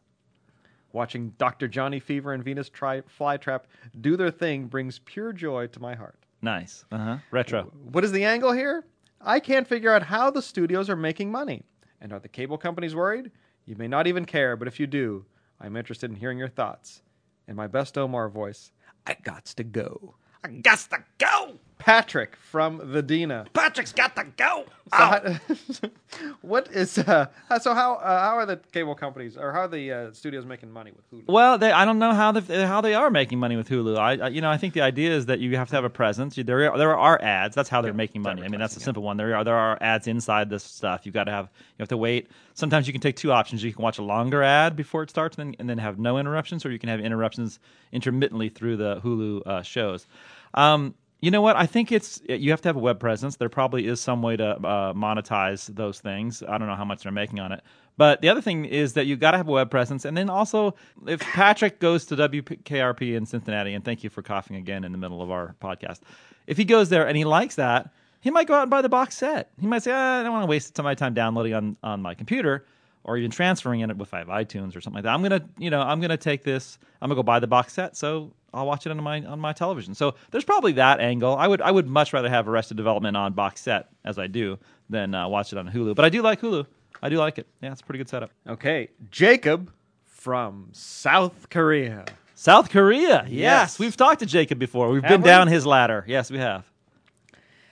Watching 0.91 1.33
Dr. 1.37 1.67
Johnny 1.67 1.99
Fever 1.99 2.33
and 2.33 2.43
Venus 2.43 2.69
Tri- 2.69 3.01
Flytrap 3.01 3.61
do 4.01 4.15
their 4.15 4.31
thing 4.31 4.65
brings 4.67 4.99
pure 4.99 5.33
joy 5.33 5.67
to 5.67 5.79
my 5.79 5.95
heart. 5.95 6.17
Nice. 6.41 6.85
Uh 6.91 6.97
huh. 6.97 7.17
Retro. 7.31 7.71
What 7.91 8.03
is 8.03 8.11
the 8.11 8.25
angle 8.25 8.51
here? 8.51 8.85
I 9.21 9.39
can't 9.39 9.67
figure 9.67 9.91
out 9.91 10.03
how 10.03 10.29
the 10.29 10.41
studios 10.41 10.89
are 10.89 10.95
making 10.95 11.31
money. 11.31 11.63
And 12.01 12.11
are 12.11 12.19
the 12.19 12.27
cable 12.27 12.57
companies 12.57 12.93
worried? 12.95 13.31
You 13.65 13.75
may 13.77 13.87
not 13.87 14.07
even 14.07 14.25
care, 14.25 14.57
but 14.57 14.67
if 14.67 14.79
you 14.79 14.85
do, 14.87 15.25
I'm 15.61 15.77
interested 15.77 16.09
in 16.09 16.17
hearing 16.17 16.37
your 16.37 16.49
thoughts. 16.49 17.01
In 17.47 17.55
my 17.55 17.67
best 17.67 17.97
Omar 17.97 18.27
voice, 18.29 18.71
I 19.07 19.13
gots 19.15 19.53
to 19.55 19.63
go. 19.63 20.15
I 20.43 20.49
got 20.49 20.79
to 20.91 21.03
go. 21.17 21.53
Patrick 21.77 22.35
from 22.37 22.91
the 22.93 23.01
Dina. 23.01 23.45
Patrick's 23.53 23.91
got 23.91 24.15
to 24.15 24.23
go. 24.37 24.65
So 24.91 24.97
how- 24.97 25.39
what 26.41 26.71
is 26.71 26.97
uh, 26.97 27.27
so 27.59 27.73
how 27.73 27.95
uh, 27.95 28.21
how 28.21 28.35
are 28.37 28.45
the 28.45 28.57
cable 28.71 28.95
companies 28.95 29.37
or 29.37 29.51
how 29.51 29.61
are 29.61 29.67
the 29.67 29.91
uh, 29.91 30.11
studios 30.13 30.45
making 30.45 30.71
money 30.71 30.91
with 30.95 31.09
Hulu? 31.11 31.31
Well, 31.31 31.57
they, 31.57 31.71
I 31.71 31.83
don't 31.85 31.99
know 31.99 32.13
how 32.13 32.31
the, 32.31 32.67
how 32.67 32.81
they 32.81 32.93
are 32.93 33.09
making 33.09 33.39
money 33.39 33.55
with 33.55 33.67
Hulu. 33.69 33.97
I, 33.97 34.25
I 34.25 34.27
you 34.29 34.39
know 34.41 34.49
I 34.49 34.57
think 34.57 34.73
the 34.73 34.81
idea 34.81 35.11
is 35.11 35.25
that 35.25 35.39
you 35.39 35.57
have 35.57 35.69
to 35.69 35.75
have 35.75 35.83
a 35.83 35.89
presence. 35.89 36.37
You- 36.37 36.43
There 36.43 36.71
are, 36.71 36.77
there 36.77 36.95
are 36.97 37.21
ads. 37.21 37.55
That's 37.55 37.69
how 37.69 37.81
they're 37.81 37.93
making 37.93 38.21
money. 38.21 38.43
I 38.43 38.47
mean 38.47 38.59
that's 38.59 38.77
a 38.77 38.81
simple 38.81 39.03
one. 39.03 39.17
There 39.17 39.35
are 39.35 39.43
there 39.43 39.55
are 39.57 39.77
ads 39.81 40.07
inside 40.07 40.49
this 40.49 40.63
stuff. 40.63 41.01
You've 41.05 41.13
got 41.15 41.25
to 41.25 41.31
have 41.31 41.45
you 41.77 41.81
have 41.83 41.89
to 41.89 41.97
wait. 41.97 42.29
Sometimes 42.53 42.87
you 42.87 42.93
can 42.93 43.01
take 43.01 43.15
two 43.15 43.31
options. 43.31 43.63
You 43.63 43.73
can 43.73 43.81
watch 43.83 43.97
a 43.97 44.03
longer 44.03 44.43
ad 44.43 44.75
before 44.75 45.01
it 45.03 45.09
starts 45.09 45.37
and 45.37 45.49
then, 45.53 45.55
and 45.59 45.69
then 45.69 45.77
have 45.79 45.97
no 45.97 46.17
interruptions, 46.17 46.65
or 46.65 46.71
you 46.71 46.77
can 46.79 46.89
have 46.89 46.99
interruptions 46.99 47.59
intermittently 47.91 48.49
through 48.49 48.77
the 48.77 49.01
Hulu 49.01 49.41
uh, 49.47 49.61
shows. 49.63 50.05
Um, 50.53 50.93
you 51.23 51.31
know 51.31 51.41
what? 51.41 51.55
I 51.55 51.65
think 51.65 51.93
it's 51.93 52.21
you 52.27 52.51
have 52.51 52.59
to 52.63 52.67
have 52.67 52.75
a 52.75 52.79
web 52.79 52.99
presence. 52.99 53.37
There 53.37 53.47
probably 53.47 53.87
is 53.87 54.01
some 54.01 54.21
way 54.21 54.35
to 54.35 54.45
uh, 54.57 54.93
monetize 54.93 55.73
those 55.73 56.01
things. 56.01 56.43
I 56.43 56.57
don't 56.57 56.67
know 56.67 56.75
how 56.75 56.83
much 56.83 57.03
they're 57.03 57.13
making 57.13 57.39
on 57.39 57.53
it. 57.53 57.63
But 57.95 58.19
the 58.21 58.27
other 58.27 58.41
thing 58.41 58.65
is 58.65 58.91
that 58.95 59.05
you 59.05 59.15
got 59.15 59.31
to 59.31 59.37
have 59.37 59.47
a 59.47 59.51
web 59.51 59.71
presence, 59.71 60.03
and 60.03 60.17
then 60.17 60.29
also 60.29 60.75
if 61.07 61.21
Patrick 61.21 61.79
goes 61.79 62.03
to 62.07 62.17
WKRP 62.17 63.15
in 63.15 63.25
Cincinnati, 63.25 63.73
and 63.73 63.85
thank 63.85 64.03
you 64.03 64.09
for 64.09 64.21
coughing 64.21 64.57
again 64.57 64.83
in 64.83 64.91
the 64.91 64.97
middle 64.97 65.21
of 65.21 65.31
our 65.31 65.55
podcast, 65.61 66.01
if 66.45 66.57
he 66.57 66.65
goes 66.65 66.89
there 66.89 67.07
and 67.07 67.15
he 67.15 67.23
likes 67.23 67.55
that, 67.55 67.93
he 68.19 68.29
might 68.29 68.45
go 68.45 68.55
out 68.55 68.63
and 68.63 68.69
buy 68.71 68.81
the 68.81 68.89
box 68.89 69.15
set. 69.15 69.49
He 69.61 69.65
might 69.65 69.83
say, 69.83 69.93
ah, 69.93 70.19
"I 70.19 70.23
don't 70.23 70.33
want 70.33 70.43
to 70.43 70.47
waste 70.47 70.75
some 70.75 70.85
of 70.85 70.89
my 70.89 70.95
time 70.95 71.13
downloading 71.13 71.53
on 71.53 71.77
on 71.83 72.01
my 72.01 72.15
computer." 72.15 72.65
Or 73.05 73.17
even 73.17 73.31
transferring 73.31 73.81
it 73.81 73.89
have 73.89 73.99
iTunes 73.99 74.77
or 74.77 74.81
something 74.81 74.95
like 74.95 75.03
that. 75.03 75.13
I'm 75.13 75.21
gonna, 75.21 75.41
you 75.57 75.69
know, 75.69 75.81
I'm 75.81 75.99
gonna 75.99 76.15
take 76.15 76.43
this. 76.43 76.79
I'm 77.01 77.09
gonna 77.09 77.17
go 77.17 77.23
buy 77.23 77.39
the 77.41 77.47
box 77.47 77.73
set, 77.73 77.97
so 77.97 78.31
I'll 78.53 78.65
watch 78.67 78.85
it 78.85 78.91
on 78.91 79.01
my 79.01 79.23
on 79.23 79.39
my 79.39 79.51
television. 79.53 79.95
So 79.95 80.15
there's 80.31 80.43
probably 80.43 80.73
that 80.73 80.99
angle. 80.99 81.35
I 81.35 81.47
would 81.47 81.61
I 81.61 81.71
would 81.71 81.87
much 81.87 82.13
rather 82.13 82.29
have 82.29 82.47
Arrested 82.47 82.77
Development 82.77 83.17
on 83.17 83.33
box 83.33 83.61
set 83.61 83.89
as 84.05 84.19
I 84.19 84.27
do 84.27 84.59
than 84.89 85.15
uh, 85.15 85.27
watch 85.27 85.51
it 85.53 85.57
on 85.57 85.69
Hulu. 85.69 85.95
But 85.95 86.05
I 86.05 86.09
do 86.09 86.21
like 86.21 86.39
Hulu. 86.41 86.65
I 87.01 87.09
do 87.09 87.17
like 87.17 87.37
it. 87.39 87.47
Yeah, 87.61 87.71
it's 87.71 87.81
a 87.81 87.83
pretty 87.83 87.97
good 87.97 88.09
setup. 88.09 88.31
Okay, 88.47 88.89
Jacob 89.11 89.71
from 90.05 90.69
South 90.71 91.49
Korea. 91.49 92.05
South 92.35 92.69
Korea. 92.69 93.23
Yes, 93.27 93.29
Yes. 93.29 93.79
we've 93.79 93.95
talked 93.97 94.19
to 94.19 94.25
Jacob 94.25 94.59
before. 94.59 94.89
We've 94.89 95.01
Have 95.03 95.09
been 95.09 95.21
we? 95.21 95.25
down 95.27 95.47
his 95.47 95.65
ladder. 95.65 96.03
Yes, 96.07 96.29
we 96.31 96.37
have. 96.37 96.63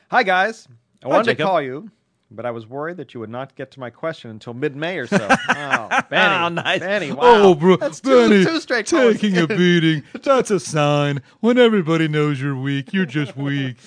Hi 0.10 0.24
guys, 0.24 0.68
I 1.04 1.08
wanted 1.08 1.24
to 1.26 1.32
Jacob. 1.32 1.46
call 1.46 1.62
you, 1.62 1.90
but 2.32 2.46
I 2.46 2.52
was 2.52 2.66
worried 2.66 2.98
that 2.98 3.14
you 3.14 3.20
would 3.20 3.30
not 3.30 3.56
get 3.56 3.72
to 3.72 3.80
my 3.80 3.90
question 3.90 4.32
until 4.32 4.54
mid-May 4.54 4.98
or 4.98 5.08
so. 5.08 5.28
oh, 5.50 6.02
Benny, 6.10 6.46
Oh, 6.46 6.50
nice. 6.50 6.80
Benny, 6.80 7.12
wow. 7.12 7.20
Oh, 7.24 7.56
bro, 7.56 7.76
That's 7.78 8.00
two, 8.00 8.30
Benny, 8.30 8.46
two 8.46 8.60
straight 8.60 8.86
taking 8.86 9.38
a 9.38 9.48
beating. 9.58 10.04
That's 10.24 10.50
a 10.50 10.60
sign. 10.60 11.22
When 11.42 11.58
everybody 11.58 12.08
knows 12.08 12.42
you're 12.42 12.56
weak, 12.56 12.94
you're 12.94 13.06
just 13.06 13.36
weak. 13.36 13.78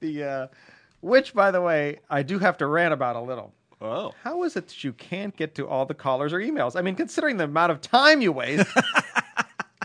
the 0.00 0.24
uh, 0.24 0.46
which, 1.00 1.34
by 1.34 1.50
the 1.50 1.60
way, 1.60 2.00
I 2.10 2.22
do 2.22 2.38
have 2.38 2.58
to 2.58 2.66
rant 2.66 2.92
about 2.92 3.16
a 3.16 3.20
little. 3.20 3.52
Oh. 3.80 4.12
How 4.22 4.44
is 4.44 4.56
it 4.56 4.68
that 4.68 4.84
you 4.84 4.92
can't 4.92 5.36
get 5.36 5.56
to 5.56 5.66
all 5.66 5.86
the 5.86 5.94
callers 5.94 6.32
or 6.32 6.38
emails? 6.38 6.76
I 6.76 6.82
mean, 6.82 6.94
considering 6.94 7.36
the 7.36 7.44
amount 7.44 7.72
of 7.72 7.80
time 7.80 8.20
you 8.20 8.30
waste. 8.30 8.68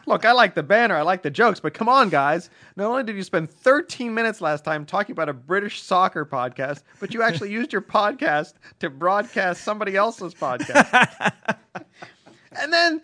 Look, 0.08 0.24
I 0.24 0.32
like 0.32 0.56
the 0.56 0.64
banner, 0.64 0.96
I 0.96 1.02
like 1.02 1.22
the 1.22 1.30
jokes, 1.30 1.60
but 1.60 1.74
come 1.74 1.90
on, 1.90 2.08
guys. 2.08 2.50
Not 2.78 2.88
only 2.90 3.04
did 3.04 3.18
you 3.18 3.24
spend 3.24 3.52
13 3.52 4.14
minutes 4.14 4.40
last 4.40 4.64
time 4.64 4.86
talking 4.86 5.12
about 5.12 5.28
a 5.28 5.34
British 5.34 5.82
soccer 5.84 6.26
podcast, 6.26 6.84
but 7.02 7.14
you 7.14 7.22
actually 7.22 7.52
used 7.52 7.74
your 7.74 7.82
podcast 7.82 8.54
to 8.80 8.90
broadcast 8.90 9.64
somebody 9.66 9.98
else's 9.98 10.34
podcast. 10.34 11.34
and 12.60 12.72
then 12.72 13.02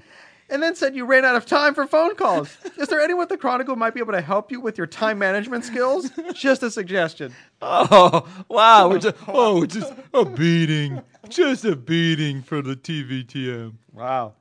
and 0.50 0.64
then 0.64 0.76
said 0.76 0.96
you 0.96 1.06
ran 1.06 1.26
out 1.26 1.36
of 1.36 1.46
time 1.46 1.74
for 1.74 1.86
phone 1.88 2.16
calls. 2.16 2.56
Is 2.78 2.88
there 2.88 3.02
anyone 3.02 3.24
at 3.24 3.30
the 3.30 3.38
Chronicle 3.38 3.76
might 3.76 3.94
be 3.94 4.00
able 4.00 4.14
to 4.14 4.22
help 4.22 4.50
you 4.50 4.62
with 4.62 4.78
your 4.78 4.88
time 4.88 5.20
management 5.20 5.66
skills? 5.66 6.10
Just 6.34 6.64
a 6.64 6.72
suggestion. 6.72 7.34
Oh, 7.62 8.28
wow. 8.48 8.88
We're 8.90 9.00
just, 9.00 9.16
Oh, 9.28 9.66
just 9.66 9.92
a 10.14 10.24
beating. 10.24 11.02
Just 11.28 11.66
a 11.66 11.76
beating 11.76 12.42
for 12.44 12.62
the 12.62 12.76
TVTM. 12.76 13.74
Wow. 13.92 14.36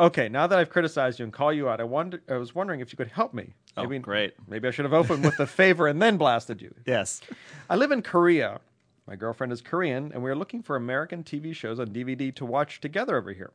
Okay, 0.00 0.28
now 0.28 0.46
that 0.46 0.58
I've 0.58 0.70
criticized 0.70 1.18
you 1.18 1.24
and 1.24 1.32
call 1.32 1.52
you 1.52 1.68
out, 1.68 1.80
I 1.80 1.84
wonder 1.84 2.22
I 2.28 2.34
was 2.34 2.54
wondering 2.54 2.80
if 2.80 2.92
you 2.92 2.96
could 2.96 3.08
help 3.08 3.34
me. 3.34 3.54
Oh, 3.76 3.86
great. 3.98 4.34
Maybe 4.46 4.68
I 4.68 4.70
should 4.70 4.84
have 4.84 4.94
opened 4.94 5.24
with 5.24 5.36
the 5.36 5.46
favor 5.60 5.88
and 5.88 6.00
then 6.00 6.16
blasted 6.16 6.62
you. 6.62 6.74
yes. 6.86 7.20
I 7.68 7.76
live 7.76 7.90
in 7.90 8.02
Korea. 8.02 8.60
My 9.06 9.16
girlfriend 9.16 9.52
is 9.52 9.62
Korean, 9.62 10.12
and 10.12 10.22
we 10.22 10.30
are 10.30 10.36
looking 10.36 10.62
for 10.62 10.76
American 10.76 11.24
TV 11.24 11.54
shows 11.54 11.80
on 11.80 11.88
DVD 11.88 12.34
to 12.36 12.44
watch 12.44 12.80
together 12.80 13.16
over 13.16 13.32
here. 13.32 13.50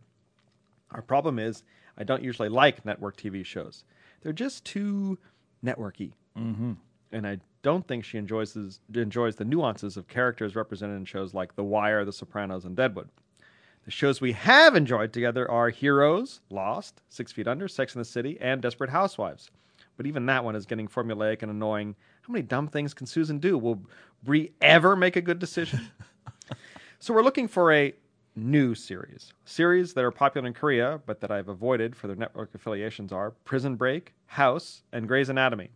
Our 0.91 1.01
problem 1.01 1.37
is, 1.39 1.63
I 1.97 2.03
don't 2.03 2.23
usually 2.23 2.49
like 2.49 2.83
network 2.85 3.17
TV 3.17 3.45
shows. 3.45 3.83
They're 4.21 4.33
just 4.33 4.65
too 4.65 5.19
networky. 5.63 6.13
Mm-hmm. 6.37 6.73
And 7.11 7.27
I 7.27 7.37
don't 7.61 7.87
think 7.87 8.03
she 8.03 8.17
enjoys, 8.17 8.57
enjoys 8.93 9.35
the 9.35 9.45
nuances 9.45 9.95
of 9.95 10.07
characters 10.07 10.55
represented 10.55 10.97
in 10.97 11.05
shows 11.05 11.33
like 11.33 11.55
The 11.55 11.63
Wire, 11.63 12.03
The 12.03 12.13
Sopranos, 12.13 12.65
and 12.65 12.75
Deadwood. 12.75 13.09
The 13.85 13.91
shows 13.91 14.21
we 14.21 14.31
have 14.31 14.77
enjoyed 14.77 15.11
together 15.11 15.49
are 15.51 15.69
Heroes, 15.69 16.39
Lost, 16.49 17.01
Six 17.09 17.33
Feet 17.33 17.49
Under, 17.49 17.67
Sex 17.67 17.95
and 17.95 17.99
the 17.99 18.09
City, 18.09 18.37
and 18.39 18.61
Desperate 18.61 18.89
Housewives. 18.89 19.51
But 19.97 20.07
even 20.07 20.25
that 20.27 20.45
one 20.45 20.55
is 20.55 20.65
getting 20.65 20.87
formulaic 20.87 21.41
and 21.41 21.51
annoying. 21.51 21.95
How 22.21 22.31
many 22.31 22.43
dumb 22.43 22.69
things 22.69 22.93
can 22.93 23.07
Susan 23.07 23.39
do? 23.39 23.57
Will 23.57 23.81
Brie 24.23 24.53
ever 24.61 24.95
make 24.95 25.17
a 25.17 25.21
good 25.21 25.37
decision? 25.37 25.81
so 26.99 27.13
we're 27.13 27.23
looking 27.23 27.49
for 27.49 27.73
a 27.73 27.93
new 28.37 28.73
series. 28.73 29.33
Series 29.43 29.93
that 29.93 30.05
are 30.05 30.11
popular 30.11 30.47
in 30.47 30.53
Korea, 30.53 31.01
but 31.05 31.19
that 31.19 31.29
I've 31.29 31.49
avoided 31.49 31.93
for 31.93 32.07
their 32.07 32.15
network 32.15 32.55
affiliations 32.55 33.11
are 33.11 33.31
Prison 33.43 33.75
Break, 33.75 34.13
House, 34.27 34.83
and 34.93 35.09
Grey's 35.09 35.29
Anatomy. 35.29 35.71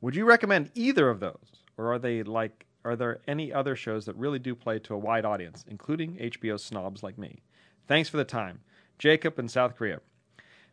Would 0.00 0.16
you 0.16 0.24
recommend 0.24 0.70
either 0.74 1.10
of 1.10 1.20
those? 1.20 1.62
Or 1.76 1.92
are 1.92 1.98
they 1.98 2.22
like 2.22 2.66
are 2.84 2.96
there 2.96 3.20
any 3.28 3.52
other 3.52 3.76
shows 3.76 4.06
that 4.06 4.16
really 4.16 4.38
do 4.38 4.54
play 4.54 4.78
to 4.78 4.94
a 4.94 4.98
wide 4.98 5.26
audience, 5.26 5.64
including 5.68 6.16
HBO 6.16 6.58
snobs 6.58 7.02
like 7.02 7.18
me? 7.18 7.42
Thanks 7.86 8.08
for 8.08 8.16
the 8.16 8.24
time. 8.24 8.60
Jacob 8.98 9.38
in 9.38 9.48
South 9.48 9.76
Korea. 9.76 10.00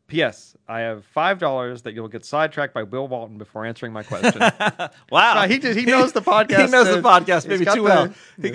P.S. 0.08 0.56
I 0.70 0.80
have 0.82 1.06
five 1.06 1.38
dollars 1.40 1.82
that 1.84 1.94
you'll 1.94 2.08
get 2.08 2.24
sidetracked 2.26 2.74
by 2.74 2.84
Bill 2.84 3.08
Walton 3.08 3.38
before 3.38 3.66
answering 3.66 3.94
my 3.94 4.04
question. 4.04 4.42
Wow. 5.12 5.38
Uh, 5.38 5.48
he 5.48 5.60
just- 5.60 5.78
he 5.80 5.86
knows 5.86 6.12
the 6.14 6.22
podcast, 6.34 6.66
he 6.66 6.72
knows 6.72 6.88
the 6.88 7.00
uh, 7.00 7.20
podcast 7.20 7.48
maybe 7.48 7.66
too 7.66 7.72
the- 7.76 7.82
well. 7.84 8.14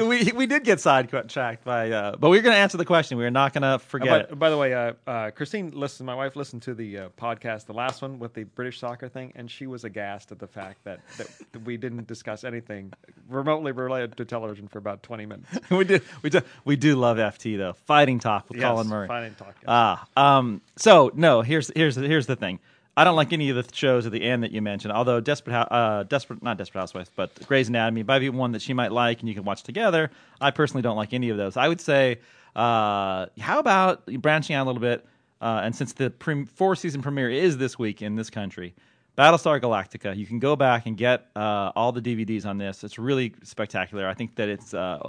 We, 0.09 0.33
we 0.33 0.47
did 0.47 0.65
get 0.65 0.81
sidetracked 0.81 1.65
by, 1.65 1.91
uh, 1.91 2.17
but 2.17 2.31
we're 2.31 2.43
going 2.43 2.55
to 2.55 2.59
answer 2.61 2.77
the 2.79 2.85
question. 2.85 3.17
We're 3.19 3.31
not 3.31 3.53
going 3.53 3.63
to 3.63 3.79
forget 3.79 4.29
by, 4.31 4.35
by 4.35 4.51
the 4.51 4.57
way, 4.59 4.75
uh, 4.75 4.93
uh, 5.07 5.31
Christine 5.31 5.71
listened. 5.71 6.07
My 6.07 6.15
wife 6.15 6.37
listened 6.37 6.63
to 6.63 6.75
the 6.75 6.99
uh, 6.99 7.09
podcast, 7.19 7.67
the 7.67 7.73
last 7.75 8.03
one 8.03 8.19
with 8.19 8.35
the 8.35 8.45
British 8.45 8.79
soccer 8.81 9.09
thing, 9.09 9.33
and 9.35 9.51
she 9.51 9.67
was 9.67 9.85
aghast 9.85 10.33
at 10.33 10.39
the 10.39 10.47
fact 10.47 10.85
that, 10.85 11.01
that 11.19 11.29
we 11.65 11.77
didn't 11.77 12.07
discuss 12.07 12.45
anything 12.45 12.93
remotely 13.29 13.73
related 13.73 14.17
to 14.19 14.25
television 14.25 14.69
for 14.69 14.79
about 14.79 15.03
twenty 15.03 15.27
minutes. 15.27 15.49
we 15.71 15.85
do, 15.85 16.01
we 16.23 16.31
do, 16.31 16.41
we 16.65 16.77
do 16.77 16.97
love 16.97 17.17
FT 17.17 17.57
though. 17.59 17.73
Fighting 17.73 18.19
talk 18.19 18.49
with 18.49 18.59
Yes, 18.59 18.67
Colin 18.69 18.89
Murray. 18.89 19.09
Fighting 19.09 19.35
talk, 19.35 19.55
yes. 19.61 19.65
Ah, 19.67 20.07
um. 20.17 20.61
So 20.77 21.11
no, 21.15 21.42
here's 21.43 21.71
here's 21.75 21.97
here's 21.97 22.27
the 22.27 22.37
thing. 22.37 22.59
I 22.97 23.05
don't 23.05 23.17
like 23.17 23.33
any 23.33 23.49
of 23.49 23.57
the 23.57 23.75
shows 23.75 24.05
at 24.05 24.13
the 24.13 24.23
end 24.23 24.43
that 24.43 24.53
you 24.53 24.61
mentioned. 24.61 24.93
Although 24.93 25.21
Desperate, 25.21 25.55
uh, 25.55 26.03
Desperate, 26.03 26.43
not 26.43 26.59
Desperate 26.59 26.81
Housewives, 26.81 27.11
but 27.17 27.47
Grey's 27.47 27.71
Anatomy 27.71 28.03
might 28.03 28.19
be 28.19 28.29
one 28.29 28.53
that 28.53 28.61
she 28.61 28.75
might 28.75 28.93
like, 28.93 29.21
and 29.21 29.29
you 29.31 29.35
can 29.35 29.45
watch 29.45 29.63
together. 29.63 30.11
I 30.43 30.51
personally 30.51 30.83
don't 30.83 30.97
like 30.97 31.15
any 31.15 31.31
of 31.31 31.39
those. 31.39 31.57
I 31.57 31.69
would 31.69 31.81
say, 31.81 32.19
uh, 32.55 33.27
how 33.41 33.59
about 33.59 34.05
branching 34.07 34.57
out 34.57 34.65
a 34.65 34.69
little 34.69 34.83
bit? 34.83 35.07
Uh, 35.41 35.63
and 35.65 35.75
since 35.75 35.95
the 35.95 36.11
pre- 36.11 36.45
four 36.45 36.77
season 36.77 37.01
premiere 37.01 37.31
is 37.31 37.57
this 37.57 37.79
week 37.79 38.03
in 38.03 38.15
this 38.15 38.29
country, 38.29 38.75
Battlestar 39.17 39.61
Galactica, 39.61 40.15
you 40.15 40.27
can 40.27 40.39
go 40.39 40.55
back 40.55 40.85
and 40.87 40.97
get 40.97 41.27
uh, 41.35 41.73
all 41.75 41.93
the 41.93 42.03
DVDs 42.03 42.45
on 42.45 42.59
this. 42.59 42.85
It's 42.85 42.99
really 42.99 43.35
spectacular. 43.43 44.07
I 44.07 44.15
think 44.15 44.37
that 44.37 44.49
it's 44.49 44.75
uh, 44.75 45.01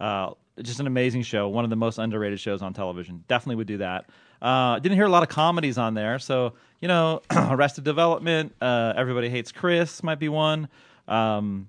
uh, 0.00 0.30
just 0.62 0.80
an 0.80 0.86
amazing 0.86 1.22
show, 1.22 1.48
one 1.48 1.64
of 1.64 1.70
the 1.70 1.76
most 1.76 1.98
underrated 1.98 2.40
shows 2.40 2.62
on 2.62 2.72
television. 2.72 3.24
Definitely 3.28 3.56
would 3.56 3.66
do 3.66 3.78
that. 3.78 4.06
Uh, 4.42 4.78
didn't 4.78 4.96
hear 4.96 5.06
a 5.06 5.10
lot 5.10 5.22
of 5.22 5.28
comedies 5.28 5.78
on 5.78 5.94
there, 5.94 6.18
so 6.18 6.54
you 6.80 6.88
know, 6.88 7.22
Arrested 7.30 7.84
Development, 7.84 8.54
uh, 8.60 8.92
Everybody 8.96 9.28
Hates 9.28 9.52
Chris 9.52 10.02
might 10.02 10.18
be 10.18 10.28
one. 10.28 10.68
Um, 11.08 11.68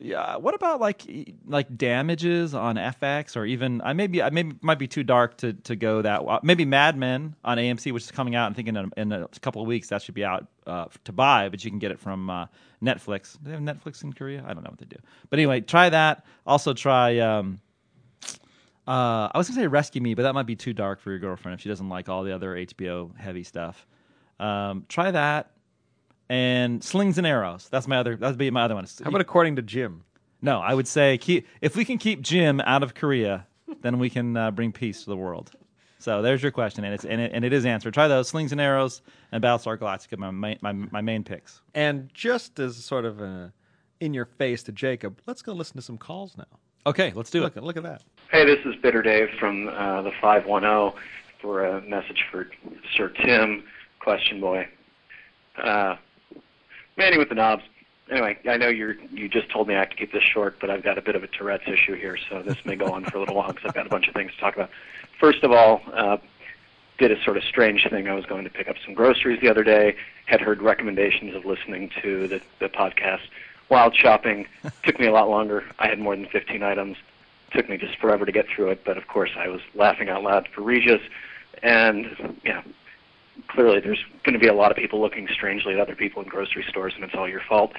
yeah, 0.00 0.36
what 0.36 0.54
about 0.54 0.80
like 0.80 1.02
like 1.46 1.76
damages 1.76 2.54
on 2.54 2.76
FX 2.76 3.36
or 3.36 3.44
even 3.44 3.80
I 3.82 3.94
maybe 3.94 4.22
I 4.22 4.30
maybe 4.30 4.54
might 4.60 4.78
be 4.78 4.86
too 4.86 5.02
dark 5.02 5.36
to 5.38 5.54
to 5.54 5.74
go 5.74 6.02
that 6.02 6.24
wa- 6.24 6.38
maybe 6.44 6.64
Mad 6.64 6.96
Men 6.96 7.34
on 7.44 7.58
AMC 7.58 7.92
which 7.92 8.04
is 8.04 8.10
coming 8.12 8.36
out 8.36 8.50
I 8.50 8.54
think 8.54 8.68
in 8.68 8.76
a, 8.76 8.88
in 8.96 9.10
a 9.10 9.26
couple 9.40 9.60
of 9.60 9.66
weeks 9.66 9.88
that 9.88 10.02
should 10.02 10.14
be 10.14 10.24
out 10.24 10.46
uh, 10.68 10.86
to 11.04 11.12
buy 11.12 11.48
but 11.48 11.64
you 11.64 11.70
can 11.70 11.80
get 11.80 11.90
it 11.90 11.98
from 11.98 12.30
uh, 12.30 12.46
Netflix. 12.80 13.32
Do 13.42 13.50
they 13.50 13.50
have 13.52 13.60
Netflix 13.60 14.04
in 14.04 14.12
Korea? 14.12 14.44
I 14.46 14.54
don't 14.54 14.62
know 14.62 14.70
what 14.70 14.78
they 14.78 14.86
do. 14.86 14.98
But 15.30 15.40
anyway, 15.40 15.62
try 15.62 15.88
that. 15.88 16.24
Also 16.46 16.74
try 16.74 17.18
um 17.18 17.60
uh, 18.88 19.30
I 19.32 19.38
was 19.38 19.48
gonna 19.48 19.60
say 19.60 19.66
Rescue 19.66 20.00
Me, 20.00 20.14
but 20.14 20.22
that 20.22 20.34
might 20.34 20.46
be 20.46 20.56
too 20.56 20.72
dark 20.72 21.00
for 21.00 21.10
your 21.10 21.18
girlfriend 21.18 21.54
if 21.54 21.60
she 21.60 21.68
doesn't 21.68 21.88
like 21.88 22.08
all 22.08 22.24
the 22.24 22.34
other 22.34 22.54
HBO 22.54 23.16
heavy 23.16 23.44
stuff. 23.44 23.86
Um, 24.40 24.86
try 24.88 25.10
that 25.10 25.50
and 26.28 26.82
Slings 26.82 27.18
and 27.18 27.26
Arrows. 27.26 27.68
That's 27.70 27.88
my 27.88 27.98
other. 27.98 28.16
That'd 28.16 28.38
be 28.38 28.50
my 28.50 28.62
other 28.64 28.74
one. 28.74 28.86
How 29.02 29.08
about 29.08 29.20
according 29.20 29.56
to 29.56 29.62
Jim? 29.62 30.04
No, 30.40 30.60
I 30.60 30.74
would 30.74 30.88
say 30.88 31.18
keep 31.18 31.46
if 31.60 31.76
we 31.76 31.84
can 31.84 31.98
keep 31.98 32.22
Jim 32.22 32.60
out 32.60 32.82
of 32.82 32.94
Korea, 32.94 33.46
then 33.82 33.98
we 33.98 34.10
can 34.10 34.36
uh, 34.36 34.50
bring 34.50 34.72
peace 34.72 35.04
to 35.04 35.10
the 35.10 35.16
world. 35.16 35.50
So 35.98 36.22
there's 36.22 36.42
your 36.42 36.52
question, 36.52 36.84
and 36.84 36.94
it's 36.94 37.04
and 37.04 37.20
it, 37.20 37.32
and 37.34 37.44
it 37.44 37.52
is 37.52 37.66
answered. 37.66 37.92
Try 37.92 38.08
those 38.08 38.28
slings 38.28 38.52
and 38.52 38.60
arrows 38.60 39.02
and 39.32 39.42
Battlestar 39.42 39.76
Galactica, 39.76 40.16
my 40.16 40.30
main, 40.30 40.58
my 40.60 40.72
my 40.72 41.00
main 41.00 41.24
picks. 41.24 41.60
And 41.74 42.08
just 42.14 42.58
as 42.60 42.76
sort 42.76 43.04
of 43.04 43.20
a 43.20 43.52
in 44.00 44.14
your 44.14 44.26
face 44.26 44.62
to 44.64 44.72
Jacob, 44.72 45.20
let's 45.26 45.42
go 45.42 45.52
listen 45.52 45.76
to 45.76 45.82
some 45.82 45.98
calls 45.98 46.36
now. 46.36 46.44
Okay, 46.88 47.12
let's 47.14 47.28
do 47.28 47.42
Look, 47.42 47.54
it. 47.58 47.62
look 47.62 47.76
at 47.76 47.82
that. 47.82 48.02
Hey, 48.30 48.46
this 48.46 48.64
is 48.64 48.74
Bitter 48.76 49.02
Dave 49.02 49.28
from 49.38 49.68
uh, 49.68 50.00
the 50.00 50.10
510 50.22 50.98
for 51.38 51.62
a 51.66 51.82
message 51.82 52.24
for 52.30 52.48
Sir 52.96 53.10
Tim, 53.10 53.62
question 54.00 54.40
boy. 54.40 54.66
Uh, 55.62 55.96
Manny 56.96 57.18
with 57.18 57.28
the 57.28 57.34
knobs. 57.34 57.62
Anyway, 58.10 58.38
I 58.48 58.56
know 58.56 58.68
you're 58.68 58.94
you 59.12 59.28
just 59.28 59.50
told 59.50 59.68
me 59.68 59.74
I 59.74 59.80
have 59.80 59.90
to 59.90 59.96
keep 59.96 60.12
this 60.12 60.22
short, 60.22 60.56
but 60.62 60.70
I've 60.70 60.82
got 60.82 60.96
a 60.96 61.02
bit 61.02 61.14
of 61.14 61.22
a 61.22 61.26
Tourette's 61.26 61.68
issue 61.68 61.94
here, 61.94 62.16
so 62.30 62.40
this 62.40 62.56
may 62.64 62.74
go 62.74 62.86
on 62.86 63.04
for 63.04 63.18
a 63.18 63.20
little 63.20 63.34
while 63.34 63.48
because 63.48 63.66
I've 63.66 63.74
got 63.74 63.84
a 63.86 63.90
bunch 63.90 64.08
of 64.08 64.14
things 64.14 64.32
to 64.32 64.40
talk 64.40 64.54
about. 64.56 64.70
First 65.20 65.42
of 65.44 65.52
all, 65.52 65.82
uh, 65.92 66.16
did 66.96 67.12
a 67.12 67.22
sort 67.22 67.36
of 67.36 67.44
strange 67.44 67.86
thing. 67.90 68.08
I 68.08 68.14
was 68.14 68.24
going 68.24 68.44
to 68.44 68.50
pick 68.50 68.66
up 68.66 68.76
some 68.82 68.94
groceries 68.94 69.42
the 69.42 69.50
other 69.50 69.62
day, 69.62 69.94
had 70.24 70.40
heard 70.40 70.62
recommendations 70.62 71.34
of 71.34 71.44
listening 71.44 71.90
to 72.02 72.28
the, 72.28 72.40
the 72.60 72.70
podcast. 72.70 73.20
Wild 73.68 73.94
shopping 73.94 74.46
took 74.82 74.98
me 74.98 75.06
a 75.06 75.12
lot 75.12 75.28
longer. 75.28 75.64
I 75.78 75.88
had 75.88 75.98
more 75.98 76.16
than 76.16 76.26
15 76.26 76.62
items. 76.62 76.96
Took 77.52 77.68
me 77.68 77.78
just 77.78 77.96
forever 77.98 78.26
to 78.26 78.32
get 78.32 78.46
through 78.48 78.70
it, 78.70 78.84
but 78.84 78.96
of 78.98 79.06
course 79.08 79.30
I 79.36 79.48
was 79.48 79.60
laughing 79.74 80.08
out 80.08 80.22
loud 80.22 80.48
for 80.54 80.62
Regis. 80.62 81.00
And 81.62 82.38
yeah, 82.44 82.62
clearly 83.48 83.80
there's 83.80 84.04
going 84.24 84.34
to 84.34 84.38
be 84.38 84.48
a 84.48 84.54
lot 84.54 84.70
of 84.70 84.76
people 84.76 85.00
looking 85.00 85.28
strangely 85.28 85.74
at 85.74 85.80
other 85.80 85.94
people 85.94 86.22
in 86.22 86.28
grocery 86.28 86.64
stores, 86.68 86.92
and 86.94 87.04
it's 87.04 87.14
all 87.14 87.28
your 87.28 87.40
fault. 87.48 87.72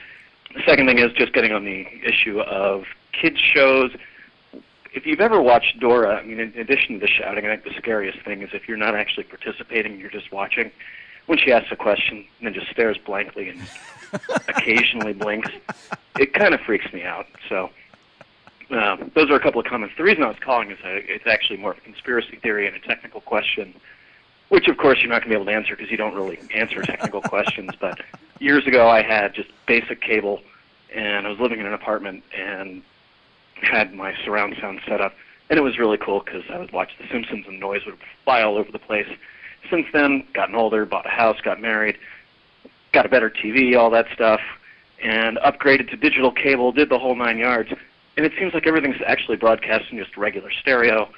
The 0.56 0.64
second 0.66 0.88
thing 0.88 0.98
is 0.98 1.12
just 1.14 1.34
getting 1.34 1.52
on 1.52 1.66
the 1.66 1.86
issue 2.04 2.40
of 2.40 2.86
kids 3.12 3.40
shows. 3.40 3.92
If 4.92 5.06
you've 5.06 5.22
ever 5.22 5.40
watched 5.40 5.80
Dora, 5.80 6.16
I 6.16 6.26
mean, 6.26 6.40
in 6.40 6.58
addition 6.58 6.96
to 6.96 7.00
the 7.00 7.08
shouting, 7.08 7.46
I 7.46 7.50
think 7.56 7.64
the 7.64 7.80
scariest 7.80 8.20
thing 8.26 8.42
is 8.42 8.50
if 8.54 8.68
you're 8.68 8.78
not 8.78 8.96
actually 8.96 9.26
participating, 9.26 10.00
you're 10.00 10.10
just 10.10 10.32
watching. 10.32 10.72
When 11.30 11.38
she 11.38 11.52
asks 11.52 11.72
a 11.72 11.76
question 11.76 12.26
and 12.40 12.48
then 12.48 12.54
just 12.56 12.72
stares 12.72 12.98
blankly 12.98 13.50
and 13.50 13.62
occasionally 14.48 15.14
blinks, 15.14 15.52
it 16.20 16.34
kind 16.34 16.56
of 16.56 16.60
freaks 16.62 16.92
me 16.92 17.04
out. 17.04 17.28
So 17.48 17.70
uh, 18.72 18.98
those 19.14 19.30
are 19.30 19.36
a 19.36 19.40
couple 19.40 19.62
of 19.62 19.68
comments. 19.68 19.94
The 19.96 20.04
reason 20.04 20.24
I 20.24 20.28
was 20.28 20.40
calling 20.40 20.72
is 20.72 20.80
that 20.84 20.96
it's 20.96 21.28
actually 21.28 21.58
more 21.58 21.72
of 21.72 21.78
a 21.78 21.82
conspiracy 21.82 22.38
theory 22.38 22.66
and 22.66 22.76
a 22.76 22.80
technical 22.80 23.22
question 23.22 23.76
which 24.50 24.68
of 24.68 24.78
course 24.78 25.00
you're 25.02 25.10
not 25.10 25.22
going 25.22 25.30
to 25.30 25.30
be 25.30 25.36
able 25.36 25.46
to 25.46 25.52
answer 25.52 25.76
because 25.76 25.90
you 25.90 25.98
don't 25.98 26.14
really 26.14 26.40
answer 26.54 26.82
technical 26.82 27.22
questions. 27.36 27.72
But 27.80 28.02
years 28.40 28.68
ago, 28.68 28.90
I 28.90 29.02
had 29.02 29.34
just 29.34 29.50
basic 29.68 30.02
cable, 30.02 30.42
and 30.94 31.26
I 31.26 31.30
was 31.30 31.40
living 31.40 31.60
in 31.60 31.66
an 31.66 31.74
apartment 31.74 32.24
and 32.36 32.82
had 33.62 33.94
my 33.94 34.16
surround 34.26 34.56
sound 34.60 34.82
set 34.88 35.02
up, 35.02 35.14
and 35.50 35.58
it 35.58 35.62
was 35.62 35.78
really 35.78 35.98
cool 35.98 36.22
because 36.24 36.44
I 36.50 36.58
would 36.58 36.72
watch 36.72 36.92
The 37.00 37.08
Simpsons 37.12 37.46
and 37.48 37.60
noise 37.60 37.86
would 37.86 37.98
fly 38.24 38.42
all 38.42 38.58
over 38.58 38.72
the 38.72 38.80
place. 38.80 39.08
Since 39.70 39.88
then, 39.94 40.26
gotten 40.34 40.56
older, 40.56 40.86
bought 40.86 41.06
a 41.06 41.10
house, 41.10 41.40
got 41.42 41.62
married, 41.62 41.98
got 42.94 43.06
a 43.06 43.10
better 43.10 43.30
TV, 43.30 43.78
all 43.78 43.90
that 43.92 44.08
stuff, 44.14 44.42
and 45.02 45.38
upgraded 45.38 45.90
to 45.92 45.98
digital 45.98 46.32
cable, 46.32 46.72
did 46.72 46.90
the 46.90 47.00
whole 47.00 47.16
nine 47.16 47.38
yards. 47.38 47.70
And 48.18 48.26
it 48.26 48.34
seems 48.38 48.54
like 48.54 48.68
everything's 48.68 49.02
actually 49.06 49.38
broadcasting 49.38 49.98
just 49.98 50.18
regular 50.18 50.52
stereo, 50.52 51.10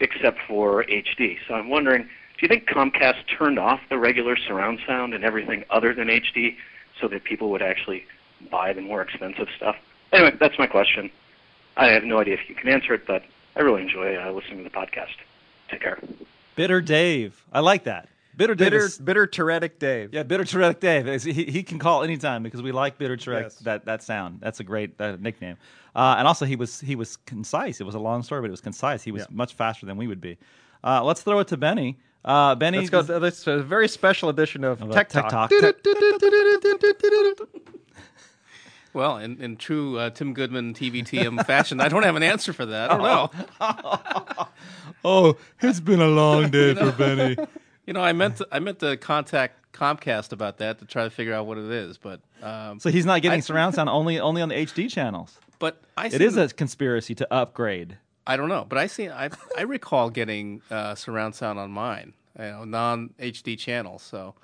except 0.00 0.38
for 0.46 0.84
HD. 0.84 1.38
So 1.46 1.54
I'm 1.54 1.68
wondering 1.68 2.08
do 2.42 2.46
you 2.46 2.48
think 2.48 2.68
Comcast 2.68 3.22
turned 3.38 3.56
off 3.56 3.78
the 3.88 3.96
regular 3.96 4.36
surround 4.36 4.80
sound 4.84 5.14
and 5.14 5.22
everything 5.22 5.62
other 5.70 5.94
than 5.94 6.08
HD 6.08 6.56
so 7.00 7.06
that 7.06 7.22
people 7.22 7.50
would 7.50 7.62
actually 7.62 8.04
buy 8.50 8.72
the 8.72 8.80
more 8.80 9.00
expensive 9.00 9.46
stuff? 9.56 9.76
Anyway, 10.12 10.36
that's 10.40 10.58
my 10.58 10.66
question. 10.66 11.08
I 11.76 11.86
have 11.92 12.02
no 12.02 12.18
idea 12.18 12.34
if 12.34 12.48
you 12.48 12.56
can 12.56 12.68
answer 12.68 12.94
it, 12.94 13.06
but 13.06 13.22
I 13.54 13.60
really 13.60 13.82
enjoy 13.82 14.16
uh, 14.16 14.32
listening 14.32 14.58
to 14.58 14.64
the 14.64 14.70
podcast. 14.70 15.14
Take 15.70 15.82
care. 15.82 16.00
Bitter 16.56 16.80
Dave, 16.80 17.44
I 17.52 17.60
like 17.60 17.84
that. 17.84 18.08
Bitter 18.34 18.54
Dave. 18.54 18.66
Bitter, 18.70 18.84
is- 18.84 18.98
bitter 18.98 19.26
Tourettic 19.26 19.78
Dave. 19.78 20.14
yeah, 20.14 20.22
Bitter 20.22 20.44
Tourettic 20.44 20.80
Dave. 20.80 21.22
He, 21.22 21.44
he 21.44 21.62
can 21.62 21.78
call 21.78 22.02
anytime 22.02 22.42
because 22.42 22.62
we 22.62 22.72
like 22.72 22.96
Bitter 22.98 23.16
Tourettic. 23.16 23.42
Yes. 23.42 23.54
That 23.56 23.84
that 23.84 24.02
sound. 24.02 24.40
That's 24.40 24.60
a 24.60 24.64
great 24.64 24.98
uh, 25.00 25.16
nickname. 25.20 25.56
Uh, 25.94 26.14
and 26.18 26.26
also, 26.26 26.46
he 26.46 26.56
was 26.56 26.80
he 26.80 26.96
was 26.96 27.16
concise. 27.18 27.80
It 27.80 27.84
was 27.84 27.94
a 27.94 27.98
long 27.98 28.22
story, 28.22 28.40
but 28.40 28.46
it 28.48 28.50
was 28.50 28.62
concise. 28.62 29.02
He 29.02 29.12
was 29.12 29.22
Yeah. 29.22 29.26
much 29.30 29.54
faster 29.54 29.84
than 29.86 29.96
we 29.98 30.06
would 30.06 30.20
be. 30.20 30.38
Uh, 30.82 31.04
let's 31.04 31.22
throw 31.22 31.38
it 31.40 31.48
to 31.48 31.56
Benny. 31.56 31.98
Uh, 32.24 32.54
Benny, 32.54 32.78
Let's 32.78 32.90
go. 32.90 33.02
This 33.02 33.40
is 33.40 33.46
a 33.48 33.58
very 33.62 33.88
special 33.88 34.28
edition 34.28 34.64
of 34.64 34.82
uh, 34.82 34.86
Tech 34.92 35.08
Tech 35.08 35.28
Talk. 35.28 35.50
Talk. 38.92 38.94
Well, 38.94 39.16
in, 39.18 39.40
in 39.40 39.56
true 39.56 39.98
uh, 39.98 40.10
Tim 40.10 40.34
Goodman 40.34 40.74
TVTM 40.74 41.44
fashion, 41.46 41.80
I 41.80 41.88
don't 41.88 42.02
have 42.02 42.16
an 42.16 42.22
answer 42.22 42.52
for 42.52 42.66
that. 42.66 42.90
I 42.90 42.96
don't 42.96 43.32
know. 43.60 44.46
Oh, 45.04 45.36
it's 45.60 45.80
been 45.80 46.00
a 46.00 46.06
long 46.06 46.50
day 46.50 46.74
for 46.74 46.92
Benny. 46.98 47.36
You 47.86 47.92
know, 47.92 48.00
I 48.02 48.12
meant 48.12 48.36
to, 48.36 48.46
I 48.52 48.60
meant 48.60 48.78
to 48.80 48.96
contact 48.96 49.72
Comcast 49.72 50.30
about 50.32 50.58
that 50.58 50.78
to 50.78 50.84
try 50.84 51.02
to 51.02 51.10
figure 51.10 51.34
out 51.34 51.44
what 51.46 51.58
it 51.58 51.64
is, 51.70 51.98
but 51.98 52.20
um, 52.40 52.78
So 52.78 52.88
he's 52.88 53.04
not 53.04 53.20
getting 53.20 53.38
I- 53.38 53.40
surround 53.40 53.74
sound 53.74 53.88
only 53.88 54.20
only 54.20 54.40
on 54.42 54.48
the 54.48 54.54
HD 54.54 54.88
channels. 54.88 55.36
but 55.58 55.82
I 55.96 56.06
it 56.06 56.20
is 56.20 56.34
seen- 56.34 56.42
a 56.44 56.48
conspiracy 56.50 57.16
to 57.16 57.34
upgrade. 57.34 57.98
I 58.28 58.36
don't 58.36 58.48
know, 58.48 58.64
but 58.68 58.78
I 58.78 58.86
see 58.86 59.08
I 59.08 59.30
I 59.58 59.62
recall 59.62 60.08
getting 60.08 60.62
uh, 60.70 60.94
surround 60.94 61.34
sound 61.34 61.58
on 61.58 61.72
mine, 61.72 62.12
you 62.38 62.44
know, 62.44 62.64
non 62.64 63.10
HD 63.18 63.58
channels. 63.58 64.02
So 64.04 64.36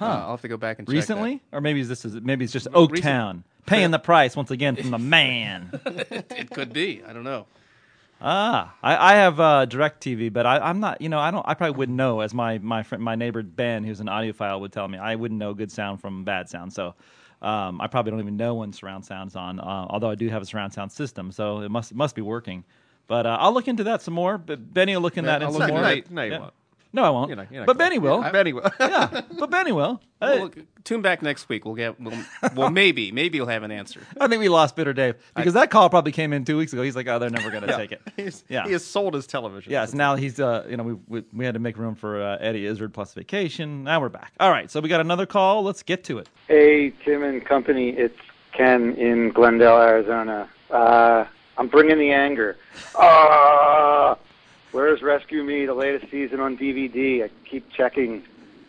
uh, 0.00 0.04
I'll 0.06 0.30
have 0.30 0.40
to 0.40 0.48
go 0.48 0.56
back 0.56 0.78
and 0.78 0.88
check 0.88 0.92
that. 0.92 0.96
Recently, 0.96 1.42
or 1.52 1.60
maybe 1.60 1.82
this 1.82 2.06
is 2.06 2.14
maybe 2.14 2.44
it's 2.44 2.52
just 2.54 2.68
Oaktown 2.68 3.42
paying 3.66 3.90
the 3.90 3.98
price 3.98 4.34
once 4.36 4.50
again 4.50 4.76
from 4.76 4.90
the 4.90 4.98
man. 4.98 5.70
It 5.84 6.50
could 6.50 6.72
be. 6.72 7.02
I 7.06 7.12
don't 7.12 7.24
know. 7.24 7.46
Ah, 8.20 8.74
I, 8.82 9.12
I 9.12 9.16
have 9.16 9.38
uh, 9.38 9.64
Direct 9.66 10.02
TV, 10.02 10.32
but 10.32 10.44
I, 10.44 10.58
I'm 10.58 10.80
not. 10.80 11.00
You 11.00 11.08
know, 11.08 11.20
I 11.20 11.30
don't. 11.30 11.46
I 11.46 11.54
probably 11.54 11.76
wouldn't 11.76 11.96
know, 11.96 12.20
as 12.20 12.34
my 12.34 12.58
my 12.58 12.82
friend, 12.82 13.02
my 13.02 13.14
neighbor 13.14 13.42
Ben, 13.42 13.84
who's 13.84 14.00
an 14.00 14.08
audiophile, 14.08 14.60
would 14.60 14.72
tell 14.72 14.88
me. 14.88 14.98
I 14.98 15.14
wouldn't 15.14 15.38
know 15.38 15.54
good 15.54 15.70
sound 15.70 16.00
from 16.00 16.24
bad 16.24 16.48
sound. 16.48 16.72
So, 16.72 16.94
um, 17.42 17.80
I 17.80 17.86
probably 17.86 18.10
don't 18.10 18.20
even 18.20 18.36
know 18.36 18.54
when 18.56 18.72
surround 18.72 19.04
sound's 19.04 19.36
on. 19.36 19.60
Uh, 19.60 19.86
although 19.88 20.10
I 20.10 20.16
do 20.16 20.28
have 20.30 20.42
a 20.42 20.44
surround 20.44 20.72
sound 20.72 20.90
system, 20.90 21.30
so 21.30 21.60
it 21.60 21.70
must 21.70 21.94
must 21.94 22.16
be 22.16 22.22
working. 22.22 22.64
But 23.06 23.24
uh, 23.24 23.36
I'll 23.40 23.54
look 23.54 23.68
into 23.68 23.84
that 23.84 24.02
some 24.02 24.14
more. 24.14 24.36
But 24.36 24.74
Benny 24.74 24.96
will 24.96 25.02
look 25.02 25.16
into 25.16 25.28
that 25.28 25.42
I'll 25.42 25.48
in 25.48 25.54
look 25.54 25.68
some 25.68 25.76
more. 25.76 25.88
it. 25.88 26.10
No, 26.10 26.22
Yeah. 26.24 26.50
Won't. 26.92 26.94
No, 26.94 27.04
I 27.04 27.10
won't. 27.10 27.28
You're 27.28 27.36
not- 27.36 27.52
you're 27.52 27.60
not 27.60 27.66
but 27.66 27.78
going 27.78 27.90
Benny 27.90 27.98
will. 27.98 28.22
Benny 28.32 28.52
will. 28.52 28.70
yeah, 28.80 29.20
but 29.38 29.50
Benny 29.50 29.72
will. 29.72 30.00
Hey, 30.20 30.40
Well, 30.40 30.50
tune 30.82 31.00
back 31.00 31.22
next 31.22 31.48
week. 31.48 31.64
We'll 31.64 31.76
get. 31.76 32.00
We'll, 32.00 32.12
well, 32.56 32.70
maybe, 32.70 33.12
maybe 33.12 33.38
you'll 33.38 33.46
have 33.46 33.62
an 33.62 33.70
answer. 33.70 34.00
I 34.20 34.26
think 34.26 34.40
we 34.40 34.48
lost 34.48 34.74
Bitter 34.74 34.92
Dave 34.92 35.14
because 35.36 35.54
that 35.54 35.70
call 35.70 35.88
probably 35.88 36.10
came 36.10 36.32
in 36.32 36.44
two 36.44 36.58
weeks 36.58 36.72
ago. 36.72 36.82
He's 36.82 36.96
like, 36.96 37.06
"Oh, 37.06 37.20
they're 37.20 37.30
never 37.30 37.50
going 37.50 37.62
to 37.62 37.76
take 37.76 37.92
it." 37.92 38.00
He's, 38.16 38.42
Yeah. 38.48 38.64
He 38.66 38.72
has 38.72 38.84
sold 38.84 39.14
his 39.14 39.28
television. 39.28 39.70
Yes, 39.70 39.94
now 39.94 40.16
he's 40.16 40.40
uh 40.40 40.66
you 40.68 40.76
know 40.76 40.82
we 40.82 40.94
we, 41.06 41.24
we 41.32 41.44
had 41.44 41.54
to 41.54 41.60
make 41.60 41.78
room 41.78 41.94
for 41.94 42.20
uh, 42.20 42.36
Eddie 42.40 42.66
Izzard 42.66 42.92
plus 42.92 43.14
vacation. 43.14 43.84
Now 43.84 44.00
we're 44.00 44.08
back. 44.08 44.32
All 44.40 44.50
right, 44.50 44.68
so 44.68 44.80
we 44.80 44.88
got 44.88 45.00
another 45.00 45.24
call. 45.24 45.62
Let's 45.62 45.84
get 45.84 46.02
to 46.04 46.18
it. 46.18 46.28
Hey, 46.48 46.90
Tim 47.04 47.22
and 47.22 47.44
company. 47.44 47.90
It's 47.90 48.18
Ken 48.54 48.94
in 48.96 49.30
Glendale, 49.30 49.80
Arizona. 49.80 50.48
Uh, 50.68 51.26
I'm 51.58 51.68
bringing 51.68 51.98
the 51.98 52.10
anger. 52.10 52.56
Uh, 52.96 54.16
where's 54.78 55.02
Rescue 55.02 55.42
Me, 55.42 55.66
the 55.66 55.74
latest 55.74 56.08
season 56.08 56.38
on 56.38 56.56
DVD? 56.56 57.24
I 57.24 57.30
keep 57.44 57.68
checking, 57.72 58.22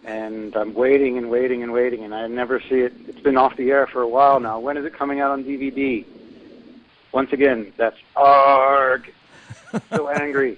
and 0.04 0.56
I'm 0.56 0.74
waiting 0.74 1.20
and 1.20 1.30
waiting 1.30 1.62
and 1.62 1.72
waiting, 1.72 2.04
and 2.04 2.16
I 2.16 2.26
never 2.26 2.60
see 2.60 2.80
it. 2.80 2.94
It's 3.08 3.20
been 3.20 3.38
off 3.38 3.56
the 3.58 3.70
air 3.70 3.86
for 3.86 4.02
a 4.02 4.08
while 4.08 4.40
now. 4.40 4.60
When 4.60 4.76
is 4.76 4.86
it 4.86 4.94
coming 4.96 5.20
out 5.20 5.30
on 5.30 5.44
DVD? 5.44 6.04
Once 7.12 7.32
again, 7.32 7.72
that's 7.78 7.98
ARG. 8.16 9.14
so 9.92 10.10
angry. 10.10 10.58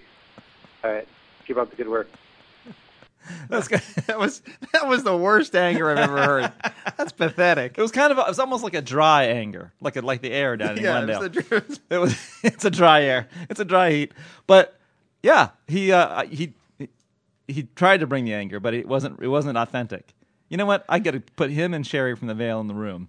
All 0.86 0.94
right, 0.94 1.08
keep 1.46 1.58
up 1.58 1.70
the 1.70 1.76
good 1.76 1.90
work. 1.90 2.10
That's 3.50 3.68
that 4.08 4.18
was 4.18 4.42
that 4.72 4.88
was 4.88 5.04
the 5.04 5.18
worst 5.18 5.54
anger 5.54 5.92
I've 5.92 5.98
ever 5.98 6.24
heard. 6.24 6.54
That's 6.96 7.12
pathetic. 7.12 7.78
It 7.78 7.82
was 7.82 7.92
kind 7.92 8.14
of 8.14 8.18
a, 8.18 8.22
it 8.22 8.28
was 8.30 8.40
almost 8.40 8.64
like 8.64 8.74
a 8.74 8.82
dry 8.82 9.26
anger, 9.26 9.74
like 9.82 9.98
a, 9.98 10.02
like 10.02 10.22
the 10.22 10.32
air 10.32 10.56
down 10.56 10.78
in 10.78 10.84
yeah, 10.84 11.04
Glendale. 11.04 11.24
it's 11.24 11.78
the, 11.80 11.82
it 11.96 11.98
was 11.98 12.18
it's 12.42 12.64
a 12.64 12.72
dry 12.72 13.04
air. 13.04 13.28
It's 13.50 13.60
a 13.60 13.66
dry 13.66 13.92
heat. 13.92 14.14
But 14.48 14.78
yeah, 15.24 15.50
he 15.68 15.92
uh, 15.92 16.26
he 16.26 16.54
he- 17.48 17.68
tried 17.76 18.00
to 18.00 18.08
bring 18.08 18.26
the 18.26 18.34
anger, 18.34 18.60
but 18.60 18.74
it 18.74 18.88
wasn't 18.88 19.22
it 19.22 19.28
wasn't 19.28 19.58
authentic. 19.58 20.14
You 20.50 20.58
know 20.58 20.66
what? 20.66 20.84
I 20.90 21.00
got 21.00 21.12
to 21.12 21.22
put 21.22 21.50
him 21.52 21.74
and 21.74 21.86
Sherry 21.86 22.16
from 22.16 22.28
the 22.28 22.34
Vale 22.34 22.60
in 22.60 22.68
the 22.68 22.74
room. 22.74 23.08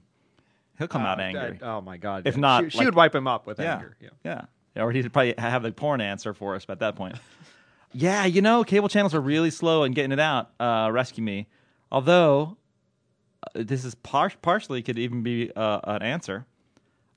He'll 0.78 0.88
come 0.88 1.02
out 1.02 1.20
angry. 1.20 1.58
Oh 1.62 1.80
my 1.80 1.96
god! 1.96 2.26
If 2.26 2.34
yeah. 2.34 2.40
not, 2.40 2.64
she, 2.64 2.70
she 2.70 2.78
like- 2.78 2.84
would 2.86 2.94
wipe 2.94 3.14
him 3.14 3.26
up 3.26 3.46
with 3.46 3.58
yeah, 3.58 3.74
anger. 3.74 3.96
Yeah. 4.00 4.42
yeah, 4.76 4.82
Or 4.82 4.92
he'd 4.92 5.12
probably 5.12 5.34
have 5.38 5.62
the 5.62 5.72
porn 5.72 6.00
answer 6.00 6.34
for 6.34 6.54
us 6.54 6.66
at 6.68 6.80
that 6.80 6.96
point. 6.96 7.16
yeah, 7.92 8.24
you 8.24 8.42
know, 8.42 8.64
cable 8.64 8.88
channels 8.88 9.14
are 9.14 9.20
really 9.20 9.50
slow 9.50 9.84
in 9.84 9.92
getting 9.92 10.12
it 10.12 10.20
out. 10.20 10.50
Uh, 10.58 10.88
Rescue 10.92 11.22
Me, 11.22 11.46
although 11.90 12.56
uh, 13.54 13.62
this 13.62 13.84
is 13.84 13.94
par- 13.96 14.32
partially 14.40 14.82
could 14.82 14.98
even 14.98 15.22
be 15.22 15.50
uh, 15.54 15.80
an 15.84 16.02
answer. 16.02 16.46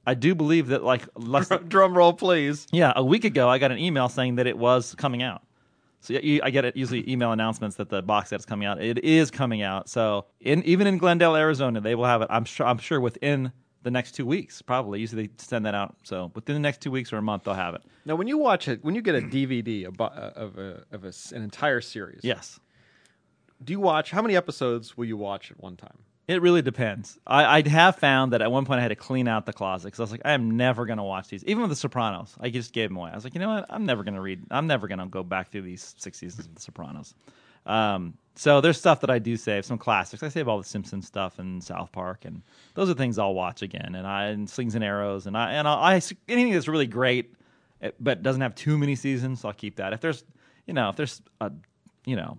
I 0.06 0.14
do 0.14 0.36
believe 0.36 0.68
that 0.68 0.84
like 0.84 1.04
less 1.16 1.48
than, 1.50 1.68
Drum 1.70 1.98
roll, 1.98 2.14
please. 2.14 2.68
yeah, 2.72 2.94
a 2.96 3.04
week 3.04 3.24
ago 3.26 3.50
I 3.50 3.58
got 3.58 3.72
an 3.72 3.80
email 3.80 4.08
saying 4.10 4.36
that 4.36 4.48
it 4.48 4.58
was 4.58 4.94
coming 4.96 5.24
out. 5.24 5.42
So 6.02 6.14
yeah, 6.14 6.20
you, 6.20 6.40
I 6.44 6.52
get 6.52 6.66
it 6.66 6.76
usually 6.78 7.10
email 7.12 7.32
announcements 7.32 7.78
that 7.78 7.90
the 7.90 8.02
box 8.04 8.30
set 8.30 8.40
is 8.40 8.46
coming 8.46 8.68
out. 8.68 8.80
It 8.82 9.00
is 9.04 9.32
coming 9.32 9.64
out. 9.64 9.90
So 9.90 10.26
in 10.40 10.62
even 10.64 10.86
in 10.86 11.00
Glendale, 11.00 11.36
Arizona, 11.36 11.82
they 11.82 11.96
will 11.96 12.06
have 12.06 12.22
it. 12.22 12.28
I'm 12.30 12.46
sure. 12.46 12.68
I'm 12.68 12.78
sure 12.78 13.00
within 13.00 13.52
the 13.82 13.90
next 13.92 14.12
two 14.14 14.26
weeks, 14.26 14.62
probably. 14.62 15.00
Usually 15.00 15.28
they 15.28 15.34
send 15.38 15.66
that 15.66 15.74
out. 15.76 15.96
So 16.04 16.32
within 16.36 16.54
the 16.56 16.60
next 16.60 16.82
two 16.82 16.92
weeks 16.92 17.12
or 17.12 17.18
a 17.18 17.22
month, 17.24 17.44
they'll 17.46 17.54
have 17.56 17.74
it. 17.74 17.82
Now, 18.06 18.16
when 18.16 18.28
you 18.28 18.38
watch 18.38 18.68
it, 18.68 18.84
when 18.84 18.94
you 18.94 19.02
get 19.02 19.16
a 19.16 19.22
DVD 19.22 19.88
uh, 20.00 20.04
of, 20.36 20.58
a, 20.60 20.84
of 20.92 21.06
a 21.06 21.14
an 21.36 21.42
entire 21.42 21.82
series, 21.82 22.20
Yes. 22.24 22.60
do 23.64 23.74
you 23.74 23.80
watch? 23.80 24.12
How 24.12 24.22
many 24.22 24.36
episodes 24.36 24.96
will 24.96 25.06
you 25.06 25.18
watch 25.18 25.50
at 25.52 25.60
one 25.60 25.76
time? 25.76 25.98
It 26.28 26.42
really 26.42 26.64
depends. 26.64 27.20
I, 27.28 27.60
I 27.60 27.70
have 27.70 27.98
found 27.98 28.34
that 28.34 28.42
at 28.42 28.52
one 28.52 28.66
point 28.66 28.80
I 28.80 28.82
had 28.82 28.88
to 28.88 28.96
clean 28.96 29.28
out 29.28 29.46
the 29.46 29.54
closet 29.54 29.88
because 29.88 30.00
I 30.00 30.04
was 30.04 30.12
like, 30.12 30.22
I 30.26 30.32
am 30.32 30.58
never 30.58 30.88
going 30.88 30.98
to 30.98 31.04
watch 31.04 31.28
these. 31.28 31.44
Even 31.46 31.62
with 31.62 31.70
The 31.70 31.76
Sopranos, 31.76 32.36
I 32.40 32.50
just 32.50 32.74
gave 32.74 32.90
them 32.90 32.98
away. 32.98 33.12
I 33.12 33.16
was 33.16 33.24
like, 33.24 33.36
you 33.36 33.40
know 33.40 33.50
what? 33.50 33.66
I'm 33.70 33.86
never 33.86 34.04
going 34.04 34.16
to 34.16 34.22
read. 34.22 34.42
I'm 34.50 34.66
never 34.66 34.88
going 34.88 35.00
to 35.00 35.06
go 35.06 35.22
back 35.22 35.52
through 35.52 35.62
these 35.62 35.94
six 35.98 36.18
seasons 36.18 36.48
of 36.48 36.56
The 36.56 36.62
Sopranos. 36.62 37.14
Um, 37.66 38.16
so 38.36 38.60
there's 38.60 38.78
stuff 38.78 39.02
that 39.02 39.10
I 39.10 39.20
do 39.20 39.38
save, 39.38 39.66
some 39.66 39.78
classics. 39.78 40.22
I 40.22 40.30
save 40.30 40.48
all 40.48 40.58
the 40.58 40.64
Simpsons 40.64 41.08
stuff 41.08 41.40
and 41.40 41.64
South 41.64 41.92
Park, 41.92 42.26
and 42.26 42.42
those 42.74 42.90
are 42.90 42.94
things 42.94 43.18
I'll 43.18 43.34
watch 43.34 43.62
again. 43.62 43.96
And 43.96 44.06
I 44.06 44.26
and 44.26 44.50
Slings 44.50 44.76
and 44.76 44.84
Arrows, 44.84 45.26
and 45.26 45.38
I 45.38 45.54
and 45.54 45.68
I'll, 45.68 45.78
I 45.78 46.02
anything 46.28 46.54
that's 46.54 46.68
really 46.68 46.88
great, 46.88 47.34
eh, 47.82 47.92
but 48.00 48.24
doesn't 48.24 48.42
have 48.42 48.56
too 48.56 48.78
many 48.78 48.96
seasons, 48.96 49.46
I'll 49.46 49.54
keep 49.54 49.78
that. 49.78 49.94
If 49.94 50.02
there's, 50.02 50.24
you 50.68 50.74
know, 50.74 50.90
if 50.90 50.96
there's 50.96 51.22
a, 51.40 51.52
you 52.06 52.18
know, 52.18 52.38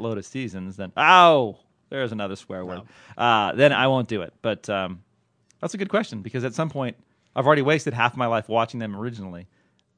load 0.00 0.16
of 0.16 0.24
seasons, 0.24 0.76
then 0.76 0.92
ow, 0.96 1.58
there's 1.92 2.12
another 2.12 2.36
swear 2.36 2.64
word. 2.64 2.82
Uh, 3.16 3.52
then 3.52 3.72
I 3.72 3.86
won't 3.86 4.08
do 4.08 4.22
it. 4.22 4.32
But 4.40 4.68
um, 4.68 5.02
that's 5.60 5.74
a 5.74 5.78
good 5.78 5.90
question 5.90 6.22
because 6.22 6.42
at 6.44 6.54
some 6.54 6.70
point 6.70 6.96
I've 7.36 7.46
already 7.46 7.62
wasted 7.62 7.92
half 7.92 8.16
my 8.16 8.26
life 8.26 8.48
watching 8.48 8.80
them 8.80 8.96
originally. 8.96 9.46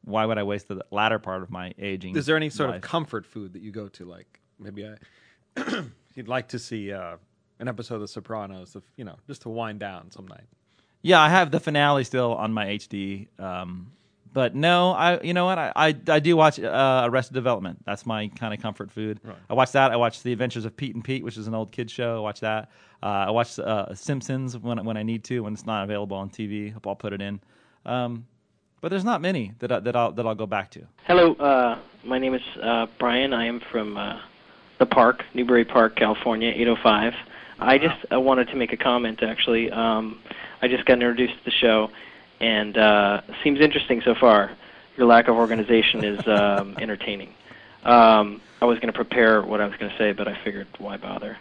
Why 0.05 0.27
would 0.27 0.37
I 0.37 0.43
waste 0.43 0.69
the 0.69 0.85
latter 0.91 1.19
part 1.19 1.43
of 1.43 1.51
my 1.51 1.73
aging? 1.79 2.17
Is 2.17 2.27
there 2.27 2.37
any 2.37 2.51
sort 2.51 2.71
life? 2.71 2.77
of 2.77 2.83
comfort 2.83 3.25
food 3.25 3.55
that 3.55 3.63
you 3.63 3.71
go 3.71 3.89
to? 3.89 4.05
Like 4.05 4.41
maybe 4.59 4.87
I, 4.87 5.85
you'd 6.15 6.29
like 6.29 6.49
to 6.49 6.59
see 6.59 6.93
uh, 6.93 7.17
an 7.59 7.69
episode 7.69 7.97
of 7.97 8.01
The 8.03 8.09
Sopranos, 8.09 8.75
of, 8.75 8.83
you 8.97 9.05
know, 9.05 9.17
just 9.27 9.43
to 9.43 9.49
wind 9.49 9.79
down 9.79 10.11
some 10.11 10.27
night. 10.27 10.45
Yeah, 11.01 11.21
I 11.21 11.29
have 11.29 11.51
the 11.51 11.61
finale 11.61 12.05
still 12.05 12.35
on 12.35 12.53
my 12.53 12.67
HD. 12.67 13.29
Um, 13.39 13.93
but 14.35 14.55
no, 14.55 14.93
I 14.93 15.23
you 15.23 15.33
know 15.33 15.47
what 15.47 15.59
I 15.59 15.73
I, 15.75 15.97
I 16.09 16.21
do 16.21 16.37
watch 16.37 16.61
uh, 16.61 17.03
Arrested 17.07 17.33
Development. 17.33 17.83
That's 17.87 18.05
my 18.05 18.29
kind 18.29 18.53
of 18.53 18.61
comfort 18.61 18.91
food. 18.91 19.21
I 19.49 19.55
watch 19.55 19.73
that. 19.73 19.93
I 19.93 19.97
watch 19.97 20.23
The 20.23 20.33
Adventures 20.33 20.67
of 20.67 20.77
Pete 20.77 20.95
and 20.95 21.03
Pete, 21.03 21.25
which 21.25 21.39
is 21.39 21.47
an 21.47 21.55
old 21.55 21.73
kid 21.73 21.91
show. 21.91 22.19
I 22.19 22.21
watch 22.21 22.41
that. 22.41 22.71
Uh, 23.03 23.07
I 23.07 23.31
watch 23.31 23.59
uh, 23.59 23.95
Simpsons 23.95 24.59
when 24.59 24.85
when 24.85 24.99
I 24.99 25.03
need 25.03 25.25
to 25.25 25.41
when 25.41 25.55
it's 25.55 25.65
not 25.65 25.85
available 25.85 26.17
on 26.17 26.29
TV. 26.29 26.75
I'll 26.85 26.95
put 26.97 27.15
it 27.15 27.23
in. 27.23 27.41
Um, 27.87 28.27
but 28.81 28.91
there's 28.91 29.05
not 29.05 29.23
many 29.23 29.53
that 29.61 29.73
I, 29.73 29.81
that 29.81 29.97
I'll 29.97 30.13
that 30.13 30.27
I'll 30.27 30.35
go 30.35 30.47
back 30.47 30.71
to. 30.73 30.87
Hello, 31.05 31.33
uh, 31.37 31.79
my 32.05 32.19
name 32.19 32.35
is 32.35 32.43
uh, 32.63 32.87
Brian. 32.99 33.33
I 33.33 33.47
am 33.47 33.63
from 33.71 33.97
uh, 33.97 34.21
the 34.79 34.87
park, 34.87 35.25
Newbury 35.33 35.65
Park, 35.65 35.97
California, 35.97 36.51
805. 36.51 37.15
I 37.61 37.79
just 37.79 38.05
uh, 38.13 38.21
wanted 38.21 38.49
to 38.49 38.57
make 38.57 38.73
a 38.73 38.77
comment, 38.77 39.23
actually. 39.23 39.71
Um, 39.71 40.21
I 40.61 40.69
just 40.69 40.85
got 40.85 40.95
introduced 40.95 41.35
to 41.39 41.45
the 41.45 41.51
show, 41.51 41.89
and 42.45 42.77
uh, 42.77 43.23
seems 43.43 43.59
interesting 43.61 44.03
so 44.03 44.15
far. 44.15 44.51
Your 44.99 45.07
lack 45.07 45.29
of 45.29 45.37
organization 45.37 46.05
is 46.05 46.29
um, 46.29 46.77
entertaining. 46.81 47.33
Um, 47.85 48.43
I 48.61 48.67
was 48.67 48.79
going 48.79 48.93
to 48.93 48.93
prepare 48.93 49.43
what 49.43 49.63
I 49.63 49.67
was 49.67 49.77
going 49.77 49.91
to 49.91 49.97
say, 49.97 50.13
but 50.13 50.29
I 50.29 50.37
figured 50.45 50.67
why 50.79 50.99
bother? 50.99 51.39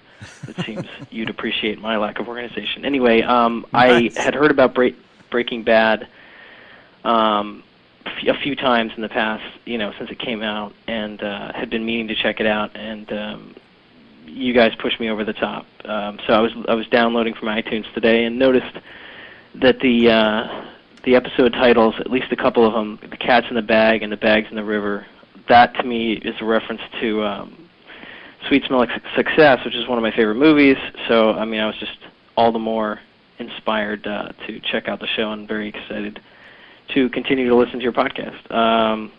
It 0.48 0.56
seems 0.66 0.86
you'd 1.10 1.30
appreciate 1.30 1.80
my 1.80 1.98
lack 1.98 2.20
of 2.20 2.30
organization. 2.30 2.86
Anyway, 2.86 3.22
um, 3.22 3.66
Nice. 3.74 4.16
I 4.18 4.22
had 4.22 4.34
heard 4.34 4.50
about 4.50 4.74
Break 4.74 4.96
Breaking 5.30 5.64
Bad 5.64 6.08
um, 7.04 7.64
f- 8.06 8.28
a 8.28 8.40
few 8.42 8.56
times 8.56 8.94
in 8.96 9.02
the 9.02 9.10
past, 9.10 9.44
you 9.66 9.78
know, 9.78 9.94
since 9.98 10.10
it 10.10 10.20
came 10.20 10.42
out, 10.42 10.74
and 10.88 11.22
uh, 11.22 11.52
had 11.54 11.70
been 11.70 11.86
meaning 11.86 12.08
to 12.08 12.16
check 12.16 12.40
it 12.40 12.46
out. 12.46 12.76
And 12.76 13.12
um, 13.12 13.56
you 14.26 14.54
guys 14.54 14.74
pushed 14.76 15.02
me 15.02 15.10
over 15.10 15.26
the 15.26 15.34
top. 15.34 15.66
Um, 15.84 16.20
so 16.26 16.34
I 16.34 16.40
was 16.40 16.54
I 16.70 16.76
was 16.76 16.88
downloading 16.88 17.34
from 17.34 17.50
iTunes 17.50 17.92
today 17.94 18.24
and 18.24 18.40
noticed 18.40 18.78
that 19.56 19.80
the 19.82 20.10
uh, 20.10 20.66
the 21.04 21.16
episode 21.16 21.54
titles, 21.54 21.96
at 22.00 22.10
least 22.10 22.32
a 22.32 22.36
couple 22.36 22.66
of 22.66 22.74
them, 22.74 23.00
"The 23.10 23.18
Cat's 23.18 23.48
in 23.50 23.56
the 23.56 23.62
Bag" 23.62 24.04
and 24.04 24.12
"The 24.12 24.18
Bags 24.18 24.48
in 24.50 24.56
the 24.56 24.64
River," 24.64 25.06
that 25.48 25.76
to 25.76 25.84
me 25.84 26.14
is 26.14 26.36
a 26.42 26.46
reference 26.46 26.82
to 27.02 27.24
um, 27.24 27.70
Sweet 28.48 28.66
Smell 28.66 28.84
of 28.84 28.90
Success, 29.16 29.64
which 29.66 29.76
is 29.76 29.88
one 29.88 29.98
of 29.98 30.02
my 30.02 30.12
favorite 30.12 30.36
movies. 30.36 30.78
So 31.08 31.32
I 31.32 31.46
mean, 31.46 31.60
I 31.60 31.68
was 31.68 31.78
just 31.78 31.98
all 32.36 32.52
the 32.52 32.60
more 32.60 33.00
inspired 33.40 34.08
uh, 34.08 34.30
to 34.48 34.60
check 34.60 34.88
out 34.88 35.00
the 35.00 35.08
show 35.08 35.32
and 35.32 35.48
very 35.48 35.68
excited 35.68 36.20
to 36.90 37.10
continue 37.10 37.48
to 37.50 37.56
listen 37.56 37.78
to 37.78 37.84
your 37.84 37.94
podcast. 37.94 38.52
Um, 38.52 39.12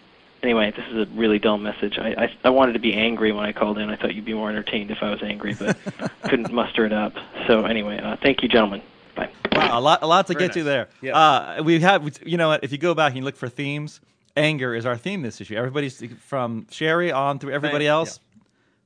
anyway, 0.43 0.73
this 0.77 0.87
is 0.91 1.09
a 1.09 1.11
really 1.15 1.39
dull 1.39 1.59
message. 1.59 1.99
I, 1.99 2.25
I 2.25 2.33
I 2.45 2.51
wanted 2.51 2.75
to 2.75 2.79
be 2.79 2.95
angry 2.95 3.33
when 3.33 3.45
I 3.45 3.53
called 3.53 3.79
in. 3.79 3.91
I 3.91 3.97
thought 3.97 4.15
you'd 4.15 4.25
be 4.25 4.35
more 4.35 4.51
entertained 4.51 4.91
if 4.91 5.03
I 5.03 5.11
was 5.11 5.23
angry, 5.23 5.55
but 5.55 5.77
couldn't 6.23 6.53
muster 6.53 6.87
it 6.87 6.93
up. 6.93 7.15
So 7.47 7.65
anyway, 7.65 7.99
uh, 7.99 8.17
thank 8.23 8.43
you, 8.43 8.49
gentlemen. 8.49 8.83
Bye. 9.17 9.31
Wow, 9.55 9.79
a 9.79 9.81
lot, 9.81 10.03
a 10.03 10.07
lot 10.07 10.27
to 10.29 10.35
Very 10.35 10.47
get 10.49 10.55
to 10.55 10.65
there. 10.65 10.89
Yeah. 11.01 11.17
Uh, 11.17 11.63
we 11.63 11.81
have, 11.81 12.19
you 12.25 12.37
know 12.37 12.49
what? 12.49 12.65
If 12.65 12.73
you 12.73 12.79
go 12.79 12.95
back 12.95 13.11
and 13.11 13.19
you 13.19 13.25
look 13.25 13.37
for 13.37 13.49
themes, 13.49 14.01
anger 14.37 14.75
is 14.75 14.87
our 14.87 14.97
theme 14.97 15.23
this 15.23 15.41
issue. 15.41 15.55
Everybody's 15.57 16.03
from 16.21 16.67
Sherry 16.71 17.13
on 17.13 17.39
through 17.39 17.53
everybody 17.53 17.87
else. 17.87 18.21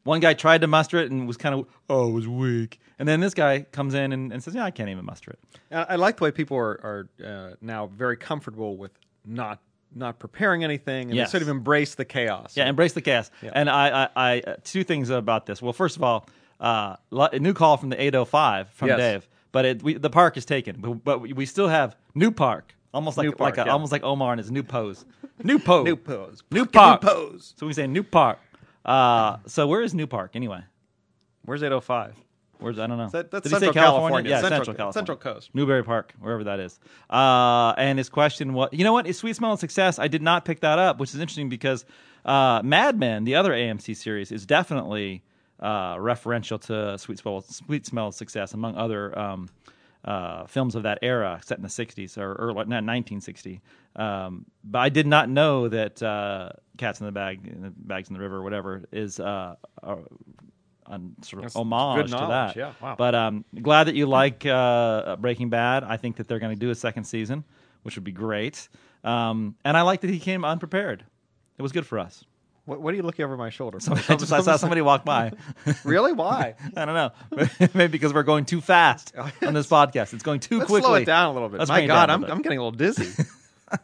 One 0.04 0.20
guy 0.20 0.34
tried 0.34 0.62
to 0.62 0.66
muster 0.66 0.98
it 0.98 1.10
and 1.10 1.26
was 1.26 1.36
kind 1.36 1.54
of, 1.54 1.66
oh, 1.90 2.08
it 2.08 2.12
was 2.12 2.28
weak. 2.28 2.80
And 2.98 3.06
then 3.08 3.20
this 3.20 3.34
guy 3.34 3.60
comes 3.72 3.94
in 3.94 4.12
and, 4.12 4.32
and 4.32 4.42
says, 4.42 4.54
yeah, 4.54 4.64
I 4.64 4.70
can't 4.70 4.88
even 4.88 5.04
muster 5.04 5.32
it. 5.32 5.38
I 5.70 5.82
I 5.90 5.96
like 5.96 6.16
the 6.16 6.24
way 6.24 6.30
people 6.30 6.56
are, 6.56 6.80
are 6.82 7.08
uh, 7.24 7.54
now 7.60 7.86
very 7.86 8.16
comfortable 8.16 8.76
with 8.76 8.92
not 9.24 9.60
not 9.94 10.18
preparing 10.18 10.64
anything 10.64 11.08
and 11.08 11.16
Yes. 11.16 11.28
they 11.28 11.38
sort 11.38 11.42
of 11.42 11.48
embrace 11.48 11.94
the 11.94 12.04
chaos. 12.04 12.56
Yeah, 12.56 12.68
embrace 12.68 12.92
the 12.92 13.00
chaos. 13.00 13.30
Yeah. 13.42 13.52
And 13.54 13.70
I, 13.70 14.04
I, 14.04 14.08
I 14.16 14.40
uh, 14.40 14.56
two 14.64 14.84
things 14.84 15.08
about 15.10 15.46
this. 15.46 15.62
Well, 15.62 15.72
first 15.72 15.96
of 15.96 16.02
all, 16.02 16.28
uh, 16.60 16.96
a 17.12 17.38
new 17.38 17.54
call 17.54 17.76
from 17.78 17.88
the 17.88 17.96
805 18.00 18.68
from 18.70 18.88
Yes. 18.88 18.98
Dave, 18.98 19.28
but 19.52 19.64
it, 19.64 19.82
we, 19.82 19.94
the 19.94 20.10
park 20.10 20.36
is 20.36 20.44
taken. 20.44 20.76
But, 20.80 21.04
but 21.04 21.20
we- 21.20 21.46
still 21.46 21.68
have 21.68 21.96
new 22.14 22.30
park, 22.30 22.74
almost 22.92 23.16
like 23.16 23.24
New 23.24 23.32
Park, 23.32 23.56
like 23.56 23.66
a, 23.66 23.68
yeah. 23.68 23.72
almost 23.72 23.92
like 23.92 24.02
Omar 24.02 24.32
and 24.32 24.38
his 24.38 24.50
new 24.50 24.62
pose. 24.62 25.04
New 25.42 25.58
pose. 25.58 25.84
New 25.84 25.96
pose. 25.96 26.42
New 26.50 26.64
Fucking 26.64 26.72
park. 26.72 27.02
New 27.02 27.08
pose. 27.08 27.54
So 27.56 27.66
we 27.66 27.72
say 27.72 27.86
New 27.86 28.02
Park. 28.02 28.38
Uh, 28.84 29.36
so 29.46 29.66
where 29.66 29.82
is 29.82 29.94
New 29.94 30.06
Park 30.06 30.32
anyway? 30.34 30.62
Where's 31.44 31.62
805? 31.62 32.14
Where's 32.58 32.78
I 32.78 32.86
don't 32.86 32.98
know. 32.98 33.08
That, 33.08 33.30
that's 33.30 33.44
Did 33.44 33.50
he 33.50 33.54
say 33.54 33.66
Central 33.66 33.84
California. 33.84 34.30
Yeah, 34.30 34.40
Central, 34.40 34.58
Central 34.58 34.76
California. 34.76 34.92
Central 34.92 35.16
Coast. 35.16 35.50
Newbury 35.54 35.84
Park, 35.84 36.12
wherever 36.18 36.44
that 36.44 36.58
is. 36.60 36.78
Uh, 37.08 37.72
and 37.78 37.98
his 37.98 38.08
question 38.08 38.52
was, 38.52 38.70
you 38.72 38.84
know 38.84 38.92
what? 38.92 39.06
Is 39.06 39.18
Sweet 39.18 39.36
Smell 39.36 39.52
of 39.52 39.60
Success? 39.60 39.98
I 39.98 40.08
did 40.08 40.22
not 40.22 40.44
pick 40.44 40.60
that 40.60 40.78
up, 40.78 40.98
which 40.98 41.14
is 41.14 41.20
interesting 41.20 41.48
because 41.48 41.84
uh, 42.24 42.60
Mad 42.64 42.98
Men, 42.98 43.24
the 43.24 43.36
other 43.36 43.52
AMC 43.52 43.96
series, 43.96 44.32
is 44.32 44.44
definitely 44.44 45.22
uh, 45.60 45.96
referential 45.96 46.60
to 46.62 46.98
Sweet 46.98 47.18
Smell, 47.18 47.40
Sweet 47.40 47.86
Smell 47.86 48.08
of 48.08 48.14
Success, 48.14 48.54
among 48.54 48.76
other 48.76 49.16
um, 49.18 49.48
uh, 50.04 50.46
films 50.46 50.74
of 50.74 50.84
that 50.84 50.98
era, 51.02 51.40
set 51.44 51.58
in 51.58 51.62
the 51.62 51.68
'60s 51.68 52.16
or 52.16 52.34
early, 52.34 52.54
not 52.54 52.84
1960. 52.84 53.60
Um, 53.96 54.46
but 54.64 54.78
I 54.78 54.88
did 54.88 55.06
not 55.06 55.28
know 55.28 55.68
that 55.68 56.02
uh, 56.02 56.50
Cats 56.76 57.00
in 57.00 57.06
the 57.06 57.12
Bag, 57.12 57.46
in 57.46 57.62
the 57.62 57.70
Bags 57.70 58.08
in 58.08 58.14
the 58.14 58.20
River, 58.20 58.36
or 58.36 58.42
whatever, 58.42 58.84
is 58.92 59.18
uh, 59.18 59.56
a, 59.82 59.96
a 60.86 61.00
sort 61.22 61.40
of 61.40 61.42
That's 61.42 61.56
homage 61.56 62.10
to 62.10 62.16
that. 62.16 62.56
yeah, 62.56 62.72
wow. 62.80 62.94
But 62.96 63.14
um, 63.14 63.44
glad 63.60 63.84
that 63.84 63.96
you 63.96 64.06
like 64.06 64.46
uh, 64.46 65.16
Breaking 65.16 65.50
Bad. 65.50 65.84
I 65.84 65.96
think 65.96 66.16
that 66.16 66.28
they're 66.28 66.38
going 66.38 66.54
to 66.54 66.60
do 66.60 66.70
a 66.70 66.74
second 66.74 67.04
season, 67.04 67.44
which 67.82 67.96
would 67.96 68.04
be 68.04 68.12
great. 68.12 68.68
Um, 69.04 69.56
and 69.64 69.76
I 69.76 69.82
like 69.82 70.00
that 70.02 70.10
he 70.10 70.20
came 70.20 70.44
unprepared. 70.44 71.04
It 71.58 71.62
was 71.62 71.72
good 71.72 71.86
for 71.86 71.98
us. 71.98 72.24
What, 72.68 72.82
what 72.82 72.92
are 72.92 72.96
you 72.96 73.02
looking 73.02 73.24
over 73.24 73.36
my 73.36 73.50
shoulder? 73.50 73.80
So 73.80 73.92
I 73.94 73.96
just 74.16 74.32
I 74.32 74.40
saw 74.42 74.56
somebody 74.56 74.82
walk 74.82 75.04
by. 75.04 75.32
really? 75.84 76.12
Why? 76.12 76.54
I 76.76 76.84
don't 76.84 76.94
know. 76.94 77.10
Maybe 77.74 77.88
because 77.92 78.12
we're 78.12 78.22
going 78.22 78.44
too 78.44 78.60
fast 78.60 79.14
on 79.42 79.54
this 79.54 79.66
podcast. 79.66 80.12
It's 80.14 80.22
going 80.22 80.40
too 80.40 80.58
Let's 80.58 80.70
quickly. 80.70 80.86
slow 80.88 80.94
it 80.96 81.04
down 81.06 81.30
a 81.30 81.32
little 81.32 81.48
bit. 81.48 81.58
Let's 81.60 81.70
My 81.70 81.86
God, 81.86 82.10
a 82.10 82.12
I'm. 82.12 82.24
I'm 82.24 82.42
getting 82.42 82.58
a 82.58 82.62
little 82.62 82.76
dizzy. 82.78 83.24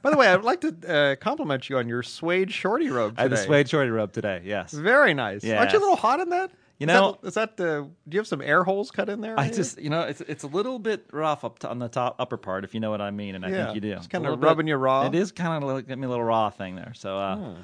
By 0.03 0.11
the 0.11 0.16
way, 0.16 0.29
I'd 0.29 0.42
like 0.44 0.61
to 0.62 0.75
uh, 0.88 1.16
compliment 1.16 1.68
you 1.68 1.77
on 1.79 1.88
your 1.88 2.03
suede 2.03 2.51
shorty 2.53 2.88
robe 2.90 3.14
I 3.18 3.23
had 3.23 3.31
today. 3.31 3.40
the 3.42 3.47
suede 3.47 3.68
shorty 3.68 3.90
robe 3.90 4.12
today. 4.12 4.42
Yes. 4.44 4.73
Very 4.73 5.12
nice. 5.14 5.44
Aren't 5.44 5.73
you 5.73 5.79
a 5.79 5.81
little 5.81 5.97
hot 5.97 6.20
in 6.20 6.29
that? 6.31 6.51
You 6.79 6.87
Is 6.87 6.88
know- 6.88 7.18
that, 7.23 7.29
is 7.29 7.35
that 7.35 7.51
uh, 7.61 7.83
do 7.83 7.90
you 8.11 8.18
have 8.18 8.27
some 8.27 8.40
air 8.42 8.64
holes 8.64 8.90
cut 8.90 9.09
in 9.09 9.20
there? 9.20 9.38
I 9.38 9.44
maybe? 9.44 9.57
just, 9.57 9.81
you 9.81 9.90
know, 9.90 10.01
it's 10.03 10.20
it's 10.23 10.42
a 10.42 10.49
little 10.49 10.79
bit 10.81 11.07
rough 11.12 11.44
up 11.44 11.61
to, 11.61 11.68
on 11.70 11.79
the 11.79 11.88
top 11.88 12.16
upper 12.18 12.37
part, 12.37 12.64
if 12.64 12.75
you 12.75 12.81
know 12.81 12.90
what 12.90 13.01
I 13.01 13.11
mean, 13.12 13.35
and 13.37 13.47
I 13.47 13.51
Yeah, 13.51 13.64
think 13.66 13.75
you 13.77 13.81
do. 13.81 13.92
it's 13.92 14.07
kinda 14.09 14.27
A 14.27 14.31
little 14.31 14.37
bit- 14.38 14.47
rubbing 14.49 14.66
you 14.66 14.75
raw. 14.77 15.07
It 15.07 15.14
is 15.14 15.31
kind 15.33 15.62
of 15.62 15.70
like, 15.70 15.87
me 15.87 16.05
a 16.07 16.09
little 16.11 16.25
raw 16.25 16.51
thing 16.51 16.75
there. 16.77 16.92
So 16.94 17.16
uh, 17.16 17.37
Hmm. 17.37 17.61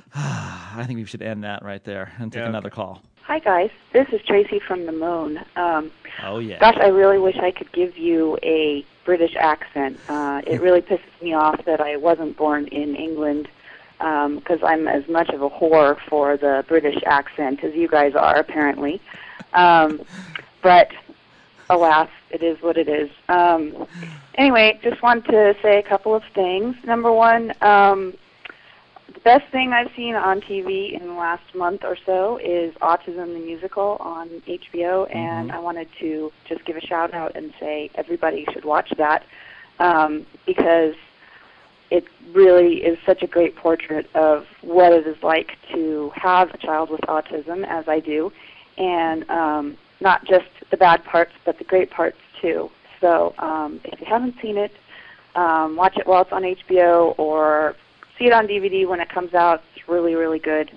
I 0.14 0.84
think 0.86 0.98
we 0.98 1.04
should 1.04 1.22
end 1.22 1.44
that 1.44 1.62
right 1.64 1.82
there 1.84 2.12
and 2.18 2.32
take 2.32 2.40
Yeah, 2.40 2.48
another 2.48 2.70
call. 2.70 3.02
Hi 3.22 3.38
guys, 3.38 3.70
this 3.92 4.08
is 4.12 4.20
Tracy 4.26 4.58
from 4.58 4.86
the 4.86 4.92
Moon. 4.92 5.38
Um, 5.56 5.90
Oh 6.22 6.38
yeah. 6.38 6.58
gosh, 6.58 6.76
I 6.80 6.88
really 6.88 7.18
wish 7.18 7.36
I 7.38 7.50
could 7.50 7.70
give 7.72 7.96
you 7.96 8.36
a 8.42 8.84
British 9.04 9.36
accent. 9.38 9.98
Uh, 10.08 10.42
it 10.46 10.60
really 10.60 10.80
pisses 10.82 11.00
me 11.22 11.32
off 11.32 11.64
that 11.64 11.80
I 11.80 11.96
wasn't 11.96 12.36
born 12.36 12.66
in 12.68 12.94
England 12.96 13.48
because 13.98 14.58
I'm 14.64 14.88
as 14.88 15.06
much 15.08 15.28
of 15.30 15.40
a 15.42 15.48
whore 15.48 15.96
for 16.08 16.36
the 16.36 16.64
British 16.66 17.00
accent 17.06 17.62
as 17.62 17.72
you 17.74 17.86
guys 17.86 18.14
are, 18.16 18.36
apparently. 18.36 19.00
Um, 19.52 20.02
but 20.60 20.90
alas, 21.70 22.08
it 22.30 22.42
is 22.42 22.60
what 22.62 22.76
it 22.76 22.88
is. 22.88 23.10
Um, 23.28 23.86
anyway, 24.34 24.78
just 24.82 25.00
wanted 25.02 25.26
to 25.30 25.56
say 25.62 25.78
a 25.78 25.82
couple 25.82 26.14
of 26.16 26.24
things. 26.34 26.74
Number 26.84 27.12
one, 27.12 27.52
um, 27.62 28.14
best 29.24 29.50
thing 29.52 29.72
I've 29.72 29.90
seen 29.94 30.14
on 30.14 30.40
TV 30.40 30.92
in 30.92 31.06
the 31.06 31.12
last 31.14 31.54
month 31.54 31.84
or 31.84 31.96
so 32.04 32.38
is 32.38 32.74
Autism 32.76 33.32
the 33.32 33.40
Musical 33.40 33.96
on 34.00 34.28
HBO, 34.48 35.14
and 35.14 35.52
I 35.52 35.58
wanted 35.58 35.88
to 36.00 36.32
just 36.48 36.64
give 36.64 36.76
a 36.76 36.80
shout 36.80 37.14
out 37.14 37.36
and 37.36 37.52
say 37.60 37.90
everybody 37.94 38.46
should 38.52 38.64
watch 38.64 38.92
that 38.98 39.24
um, 39.78 40.26
because 40.46 40.94
it 41.90 42.04
really 42.32 42.82
is 42.82 42.98
such 43.04 43.22
a 43.22 43.26
great 43.26 43.54
portrait 43.54 44.08
of 44.14 44.46
what 44.62 44.92
it 44.92 45.06
is 45.06 45.22
like 45.22 45.56
to 45.72 46.10
have 46.14 46.50
a 46.50 46.58
child 46.58 46.90
with 46.90 47.02
autism, 47.02 47.66
as 47.66 47.86
I 47.86 48.00
do, 48.00 48.32
and 48.78 49.28
um, 49.30 49.76
not 50.00 50.24
just 50.24 50.46
the 50.70 50.76
bad 50.76 51.04
parts, 51.04 51.32
but 51.44 51.58
the 51.58 51.64
great 51.64 51.90
parts 51.90 52.16
too. 52.40 52.70
So 53.00 53.34
um, 53.38 53.80
if 53.84 54.00
you 54.00 54.06
haven't 54.06 54.36
seen 54.40 54.56
it, 54.56 54.72
um, 55.34 55.76
watch 55.76 55.96
it 55.96 56.06
while 56.06 56.22
it's 56.22 56.32
on 56.32 56.42
HBO 56.42 57.18
or 57.18 57.76
see 58.18 58.26
it 58.26 58.32
on 58.32 58.46
DVD 58.46 58.86
when 58.86 59.00
it 59.00 59.08
comes 59.08 59.34
out. 59.34 59.62
It's 59.74 59.88
really, 59.88 60.14
really 60.14 60.38
good. 60.38 60.70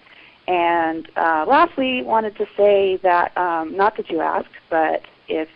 And 0.48 1.10
uh, 1.15 1.45
lastly, 1.48 2.04
wanted 2.04 2.36
to 2.38 2.48
say 2.56 2.98
that 2.98 3.36
um, 3.38 3.76
not 3.76 3.98
that 3.98 4.10
you 4.10 4.21
asked, 4.21 4.50
but 4.69 5.04
if 5.28 5.50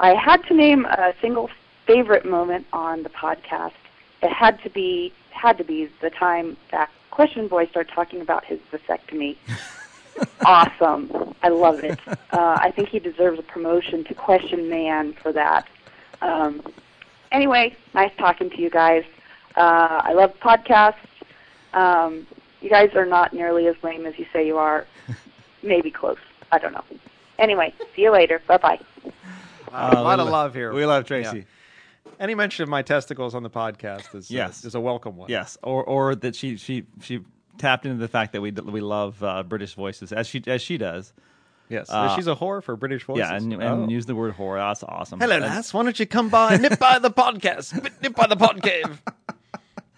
I 0.00 0.14
had 0.14 0.44
to 0.48 0.54
name 0.54 0.86
a 0.86 1.14
single 1.20 1.50
favorite 1.86 2.24
moment 2.24 2.66
on 2.72 3.02
the 3.04 3.10
podcast, 3.10 3.72
it 4.22 4.32
had 4.32 4.60
to 4.62 4.70
be 4.70 5.12
had 5.30 5.58
to 5.58 5.64
be 5.64 5.88
the 6.00 6.10
time 6.10 6.56
that 6.70 6.90
Question 7.10 7.48
Boy 7.48 7.66
started 7.66 7.92
talking 7.92 8.20
about 8.20 8.44
his 8.44 8.58
vasectomy. 8.72 9.36
awesome, 10.46 11.34
I 11.42 11.48
love 11.48 11.84
it. 11.84 11.98
Uh, 12.06 12.16
I 12.32 12.72
think 12.74 12.88
he 12.88 12.98
deserves 12.98 13.38
a 13.38 13.42
promotion 13.42 14.04
to 14.04 14.14
Question 14.14 14.68
Man 14.68 15.12
for 15.12 15.32
that. 15.32 15.68
Um, 16.22 16.62
anyway, 17.30 17.76
nice 17.94 18.12
talking 18.18 18.50
to 18.50 18.60
you 18.60 18.70
guys. 18.70 19.04
Uh, 19.56 20.00
I 20.04 20.12
love 20.12 20.34
podcasts. 20.40 20.96
Um, 21.74 22.26
you 22.60 22.70
guys 22.70 22.90
are 22.94 23.06
not 23.06 23.32
nearly 23.32 23.66
as 23.66 23.74
lame 23.82 24.06
as 24.06 24.18
you 24.18 24.26
say 24.32 24.46
you 24.46 24.56
are. 24.58 24.86
Maybe 25.62 25.90
close. 25.90 26.18
I 26.52 26.58
don't 26.58 26.72
know. 26.72 26.84
Anyway, 27.38 27.74
see 27.96 28.02
you 28.02 28.12
later. 28.12 28.40
Bye 28.46 28.58
bye. 28.58 28.80
Wow, 29.72 29.90
a 29.92 30.02
lot 30.02 30.20
of 30.20 30.28
love 30.28 30.54
here. 30.54 30.72
we 30.72 30.86
love 30.86 31.04
Tracy. 31.04 31.38
Yeah. 31.38 32.12
Any 32.20 32.34
mention 32.34 32.62
of 32.62 32.68
my 32.68 32.82
testicles 32.82 33.34
on 33.34 33.42
the 33.42 33.50
podcast 33.50 34.14
is 34.14 34.30
uh, 34.30 34.34
Yes. 34.34 34.64
is 34.64 34.74
a 34.74 34.80
welcome 34.80 35.16
one. 35.16 35.28
Yes, 35.30 35.58
or 35.62 35.82
or 35.84 36.14
that 36.14 36.36
she 36.36 36.56
she 36.56 36.84
she 37.02 37.20
tapped 37.58 37.86
into 37.86 37.98
the 37.98 38.08
fact 38.08 38.32
that 38.34 38.40
we 38.40 38.52
we 38.52 38.80
love 38.80 39.22
uh, 39.22 39.42
British 39.42 39.74
voices 39.74 40.12
as 40.12 40.26
she 40.28 40.42
as 40.46 40.62
she 40.62 40.78
does. 40.78 41.12
Yes. 41.70 41.88
Uh, 41.90 42.14
She's 42.14 42.26
a 42.26 42.36
whore 42.36 42.62
for 42.62 42.76
British 42.76 43.04
voices. 43.04 43.20
Yeah, 43.20 43.34
and, 43.36 43.52
and 43.54 43.62
Oh. 43.62 43.88
use 43.88 44.04
the 44.04 44.14
word 44.14 44.36
whore. 44.36 44.58
That's 44.58 44.82
awesome. 44.84 45.18
Hello, 45.18 45.36
And- 45.36 45.44
lass. 45.44 45.72
Why 45.72 45.82
don't 45.82 45.98
you 45.98 46.06
come 46.06 46.28
by, 46.28 46.56
nip 46.58 46.78
by 46.78 46.98
the 46.98 47.10
podcast, 47.10 47.72
nip 48.02 48.14
by 48.14 48.26
the 48.26 48.36
pod 48.36 48.62
cave. 48.62 49.02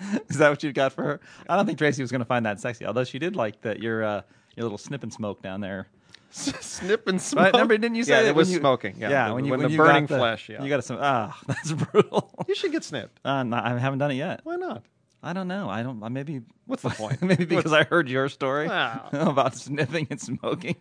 Is 0.28 0.38
that 0.38 0.50
what 0.50 0.62
you 0.62 0.72
got 0.72 0.92
for 0.92 1.02
her? 1.04 1.20
I 1.48 1.56
don't 1.56 1.66
think 1.66 1.78
Tracy 1.78 2.02
was 2.02 2.11
going 2.11 2.20
to 2.20 2.26
find 2.26 2.44
that 2.46 2.61
sexy, 2.61 2.85
although 2.87 3.04
she 3.04 3.18
did 3.18 3.35
like 3.37 3.61
that 3.62 3.80
your 3.80 4.04
uh, 4.04 4.22
your 4.56 4.64
little 4.64 4.78
snip 4.78 5.02
and 5.02 5.12
smoke 5.12 5.42
down 5.42 5.61
there. 5.61 5.87
Snip 6.30 7.06
and 7.09 7.22
smoke. 7.22 7.44
Right? 7.44 7.52
Remember, 7.54 7.78
didn't 7.78 7.94
you 7.94 8.04
say 8.04 8.12
Yeah, 8.12 8.22
that 8.24 8.28
it 8.30 8.35
was 8.35 8.50
you- 8.52 8.59
smoking. 8.59 8.96
Yeah, 8.98 9.09
yeah. 9.09 9.28
the- 9.28 9.35
when 9.35 9.44
you 9.46 9.50
when 9.52 9.61
when 9.61 9.68
the 9.68 9.72
you 9.72 9.78
burning 9.78 10.06
the- 10.06 10.18
flesh. 10.18 10.48
Yeah, 10.50 10.62
you 10.62 10.68
got 10.68 10.85
some. 10.85 10.98
Ah, 11.00 11.38
that's 11.46 11.72
brutal. 11.72 12.30
You 12.46 12.54
should 12.54 12.72
get 12.72 12.85
snipped. 12.85 13.20
Uh, 13.24 13.42
no, 13.42 13.56
I 13.56 13.78
haven't 13.78 14.00
done 14.00 14.11
it 14.11 14.14
yet. 14.16 14.40
Why 14.44 14.56
not? 14.56 14.82
I 15.22 15.32
don't 15.32 15.48
know. 15.48 15.70
I 15.70 15.82
don't. 15.82 15.98
Maybe. 16.12 16.42
What's 16.66 16.82
the 16.82 16.90
point? 16.90 17.22
maybe 17.22 17.46
because 17.46 17.72
I 17.72 17.85
heard 17.85 18.09
your 18.09 18.28
story 18.28 18.68
Wow. 18.68 19.09
about 19.12 19.54
sniffing 19.56 20.09
and 20.11 20.20
smoking. 20.20 20.76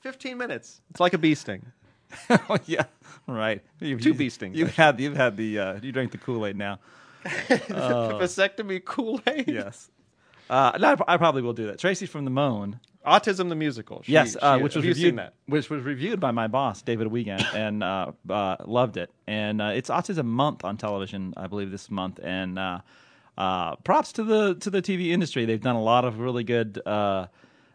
Fifteen 0.00 0.36
minutes. 0.36 0.82
It's 0.90 1.00
like 1.00 1.14
a 1.14 1.18
bee 1.18 1.34
sting. 1.34 1.64
oh 2.30 2.58
yeah, 2.66 2.84
right. 3.26 3.62
You, 3.80 3.98
Two 3.98 4.10
you- 4.10 4.14
bee 4.14 4.28
stings, 4.28 4.56
You've 4.58 4.74
had 4.76 5.00
you've 5.00 5.16
had 5.16 5.36
the 5.38 5.58
uh, 5.58 5.78
you 5.80 5.92
drank 5.92 6.10
the 6.12 6.18
Kool 6.18 6.44
Aid 6.44 6.56
now. 6.56 6.78
Vasectomy 8.18 8.84
Kool 8.84 9.20
Aid. 9.26 9.48
Yes. 9.48 9.90
Uh, 10.50 10.72
no, 10.78 10.96
I, 11.08 11.14
I 11.14 11.16
probably 11.16 11.42
will 11.42 11.52
do 11.54 11.66
that. 11.68 11.78
Tracy 11.78 12.06
from 12.06 12.24
the 12.24 12.30
Moan. 12.30 12.80
Autism 13.06 13.48
the 13.50 13.54
musical. 13.54 14.02
She- 14.02 14.12
yes, 14.12 14.36
uh, 14.40 14.56
she- 14.56 14.62
which 14.62 14.74
was 14.74 14.84
have 14.84 14.84
you 14.84 14.90
reviewed, 14.90 15.08
seen 15.08 15.16
that? 15.16 15.34
which 15.46 15.68
was 15.68 15.82
reviewed 15.82 16.20
by 16.20 16.30
my 16.30 16.46
boss 16.46 16.80
David 16.82 17.06
Wiegand 17.08 17.44
and 17.54 17.82
uh, 17.82 18.12
uh, 18.30 18.56
loved 18.66 18.96
it. 18.96 19.10
And 19.26 19.60
uh, 19.60 19.72
it's 19.74 19.90
Autism 19.90 20.24
Month 20.26 20.64
on 20.64 20.76
television, 20.76 21.34
I 21.36 21.46
believe, 21.46 21.70
this 21.70 21.90
month. 21.90 22.18
And 22.22 22.58
uh, 22.58 22.80
uh, 23.36 23.76
props 23.76 24.12
to 24.12 24.24
the 24.24 24.54
to 24.56 24.70
the 24.70 24.80
TV 24.80 25.08
industry. 25.10 25.44
They've 25.44 25.60
done 25.60 25.76
a 25.76 25.82
lot 25.82 26.04
of 26.04 26.18
really 26.18 26.44
good 26.44 26.80
uh, 26.86 27.26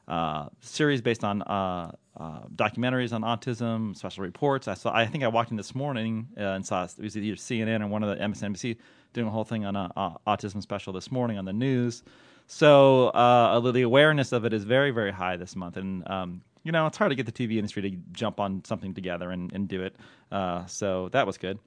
uh, 0.08 0.50
series 0.62 1.02
based 1.02 1.24
on 1.24 1.42
uh, 1.44 1.92
uh, 2.18 2.40
documentaries 2.56 3.14
on 3.14 3.22
autism, 3.22 3.96
special 3.96 4.24
reports. 4.24 4.68
I 4.68 4.74
saw. 4.74 4.96
I 4.96 5.06
think 5.06 5.24
I 5.24 5.28
walked 5.28 5.52
in 5.52 5.58
this 5.58 5.76
morning 5.76 6.28
uh, 6.38 6.42
and 6.42 6.66
saw 6.66 6.84
it 6.86 6.94
was 6.98 7.16
either 7.18 7.36
CNN 7.36 7.82
or 7.84 7.88
one 7.88 8.04
of 8.04 8.10
the 8.18 8.24
MSNBC 8.24 8.78
doing 9.14 9.28
a 9.28 9.32
whole 9.32 9.44
thing 9.44 9.66
on 9.66 9.76
a, 9.76 9.92
uh 9.96 10.14
autism 10.28 10.62
special 10.62 10.94
this 10.94 11.12
morning 11.12 11.38
on 11.38 11.46
the 11.46 11.54
news. 11.54 12.04
So 12.52 13.10
uh, 13.10 13.60
the 13.72 13.84
awareness 13.84 14.32
of 14.32 14.44
it 14.44 14.54
is 14.54 14.64
very, 14.64 14.90
very 14.90 15.12
high 15.12 15.38
this 15.38 15.56
month, 15.56 15.78
and 15.78 16.08
um, 16.10 16.42
you 16.64 16.72
know 16.72 16.88
it's 16.88 16.98
hard 16.98 17.12
to 17.12 17.16
get 17.16 17.28
the 17.28 17.32
TV 17.32 17.58
industry 17.58 17.84
to 17.84 17.92
jump 18.12 18.40
on 18.40 18.64
something 18.66 18.96
together 18.96 19.30
and, 19.30 19.54
and 19.54 19.68
do 19.68 19.84
it. 19.84 19.96
Uh, 20.32 20.66
so 20.66 21.10
that 21.10 21.28
was 21.28 21.38
good. 21.38 21.60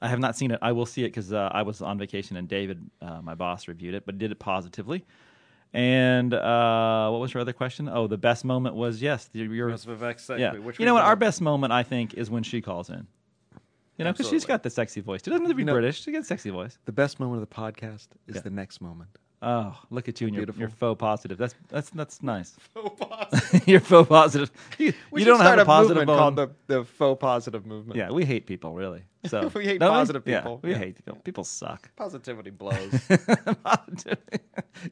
I 0.00 0.08
have 0.08 0.20
not 0.20 0.36
seen 0.36 0.52
it. 0.52 0.60
I 0.62 0.72
will 0.72 0.86
see 0.86 1.02
it 1.02 1.08
because 1.08 1.32
uh, 1.32 1.50
I 1.52 1.62
was 1.62 1.82
on 1.82 1.98
vacation 1.98 2.36
and 2.36 2.48
David, 2.48 2.88
uh, 3.02 3.20
my 3.20 3.34
boss, 3.34 3.66
reviewed 3.66 3.94
it, 3.94 4.06
but 4.06 4.18
did 4.18 4.30
it 4.30 4.38
positively. 4.38 5.04
And 5.72 6.32
uh, 6.32 7.08
what 7.10 7.20
was 7.20 7.34
your 7.34 7.40
other 7.40 7.52
question? 7.52 7.88
Oh, 7.88 8.06
the 8.06 8.16
best 8.16 8.44
moment 8.44 8.76
was 8.76 9.02
yes, 9.02 9.28
your, 9.32 9.52
your 9.52 9.70
vasectomy, 9.70 10.38
yeah. 10.38 10.52
which 10.54 10.78
you 10.78 10.86
know 10.86 10.94
what? 10.94 11.02
Our 11.02 11.16
best 11.16 11.40
moment, 11.40 11.72
I 11.72 11.82
think, 11.82 12.14
is 12.14 12.30
when 12.30 12.42
she 12.42 12.60
calls 12.60 12.90
in. 12.90 13.06
You 13.98 14.04
know, 14.04 14.12
because 14.12 14.26
she's 14.26 14.42
Absolutely. 14.42 14.52
got 14.52 14.62
the 14.62 14.70
sexy 14.70 15.00
voice. 15.00 15.22
She 15.24 15.30
doesn't 15.30 15.44
have 15.44 15.50
to 15.50 15.54
be 15.54 15.62
You 15.62 15.66
know- 15.66 15.72
British. 15.72 16.02
She 16.02 16.12
got 16.12 16.20
a 16.22 16.24
sexy 16.24 16.50
voice. 16.50 16.78
The 16.84 16.92
best 16.92 17.18
moment 17.18 17.42
of 17.42 17.48
the 17.48 17.54
podcast 17.54 18.08
is 18.26 18.36
Yeah. 18.36 18.40
the 18.42 18.50
next 18.50 18.80
moment. 18.80 19.10
Oh, 19.42 19.78
look 19.90 20.08
at 20.08 20.18
you 20.20 20.26
and 20.28 20.34
your, 20.34 20.46
Beautiful. 20.46 20.60
your 20.60 20.70
faux 20.70 20.98
positive. 20.98 21.36
That's 21.36 21.54
that's 21.68 21.90
that's 21.90 22.22
nice. 22.22 22.56
Faux 22.74 22.98
positive. 22.98 23.68
You're 23.68 23.80
faux 23.80 24.08
positive. 24.08 24.50
You, 24.78 24.94
We 25.10 25.20
you 25.20 25.26
don't 25.26 25.40
have 25.40 25.58
a 25.58 25.64
positive 25.64 25.98
movement 26.08 26.18
called 26.18 26.36
the, 26.36 26.48
the 26.68 26.84
faux 26.84 27.20
positive 27.20 27.66
movement. 27.66 27.98
Yeah, 27.98 28.10
we 28.10 28.24
hate 28.24 28.46
people 28.46 28.74
really. 28.74 29.02
So 29.26 29.50
We 29.54 29.64
hate 29.64 29.80
positive 29.80 30.22
Yeah, 30.26 30.40
people. 30.40 30.60
we 30.62 30.70
Yeah. 30.70 30.78
hate 30.78 30.96
people. 30.96 31.16
People 31.22 31.44
suck. 31.44 31.90
Positivity 31.96 32.50
blows. 32.50 32.92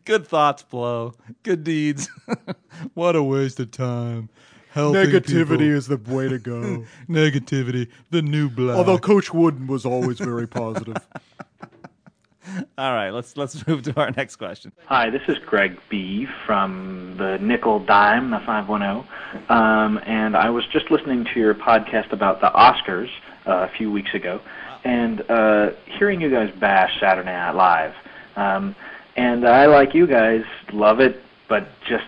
Good 0.04 0.26
thoughts 0.26 0.62
blow. 0.62 1.14
Good 1.42 1.64
deeds. 1.64 2.08
What 2.94 3.16
a 3.16 3.22
waste 3.22 3.60
of 3.60 3.70
time. 3.70 4.28
Helping 4.74 5.02
Negativity 5.02 5.48
people. 5.48 5.60
is 5.60 5.86
the 5.86 5.98
way 5.98 6.28
to 6.28 6.38
go. 6.40 6.84
Negativity, 7.08 7.88
the 8.10 8.22
new 8.22 8.50
black. 8.50 8.76
Although 8.76 8.98
Coach 8.98 9.32
Wooden 9.32 9.68
was 9.68 9.86
always 9.86 10.18
very 10.18 10.48
positive. 10.48 10.96
All 12.76 12.92
right, 12.92 13.10
let's 13.10 13.36
let's 13.36 13.64
move 13.68 13.82
to 13.84 13.96
our 13.96 14.10
next 14.10 14.34
question. 14.36 14.72
Hi, 14.86 15.10
this 15.10 15.22
is 15.28 15.38
Greg 15.46 15.78
B. 15.88 16.26
from 16.44 17.14
the 17.18 17.38
Nickel 17.38 17.78
Dime, 17.84 18.30
the 18.30 18.40
510. 18.40 19.08
Um, 19.48 20.00
and 20.04 20.36
I 20.36 20.50
was 20.50 20.66
just 20.66 20.90
listening 20.90 21.24
to 21.32 21.38
your 21.38 21.54
podcast 21.54 22.12
about 22.12 22.40
the 22.40 22.50
Oscars 22.50 23.10
uh, 23.46 23.68
a 23.68 23.70
few 23.76 23.92
weeks 23.92 24.12
ago 24.12 24.40
and 24.84 25.22
uh, 25.30 25.70
hearing 25.86 26.20
you 26.20 26.30
guys 26.30 26.52
bash 26.58 26.98
Saturday 26.98 27.30
Night 27.30 27.52
Live. 27.52 27.94
Um, 28.36 28.74
and 29.16 29.46
I, 29.46 29.66
like 29.66 29.94
you 29.94 30.08
guys, 30.08 30.44
love 30.72 30.98
it, 31.00 31.22
but 31.48 31.68
just 31.88 32.04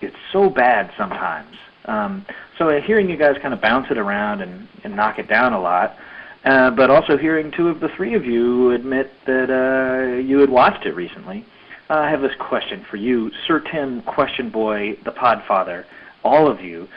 it's 0.00 0.16
so 0.32 0.50
bad 0.50 0.90
sometimes. 0.98 1.56
Um, 1.86 2.26
so 2.58 2.80
hearing 2.80 3.08
you 3.08 3.16
guys 3.16 3.36
kind 3.40 3.54
of 3.54 3.60
bounce 3.60 3.86
it 3.90 3.98
around 3.98 4.42
and, 4.42 4.68
and 4.84 4.96
knock 4.96 5.18
it 5.18 5.28
down 5.28 5.52
a 5.52 5.60
lot, 5.60 5.96
uh, 6.44 6.70
but 6.70 6.90
also 6.90 7.16
hearing 7.16 7.50
two 7.56 7.68
of 7.68 7.80
the 7.80 7.88
three 7.96 8.14
of 8.14 8.24
you 8.24 8.72
admit 8.72 9.12
that 9.26 9.50
uh, 9.50 10.16
you 10.18 10.38
had 10.38 10.50
watched 10.50 10.84
it 10.86 10.94
recently. 10.94 11.44
Uh, 11.88 11.94
I 11.94 12.10
have 12.10 12.20
this 12.20 12.34
question 12.40 12.84
for 12.90 12.96
you, 12.96 13.30
Sir 13.46 13.60
Tim, 13.60 14.02
Question 14.02 14.50
Boy, 14.50 14.98
the 15.04 15.12
Podfather, 15.12 15.84
all 16.24 16.50
of 16.50 16.60
you. 16.60 16.88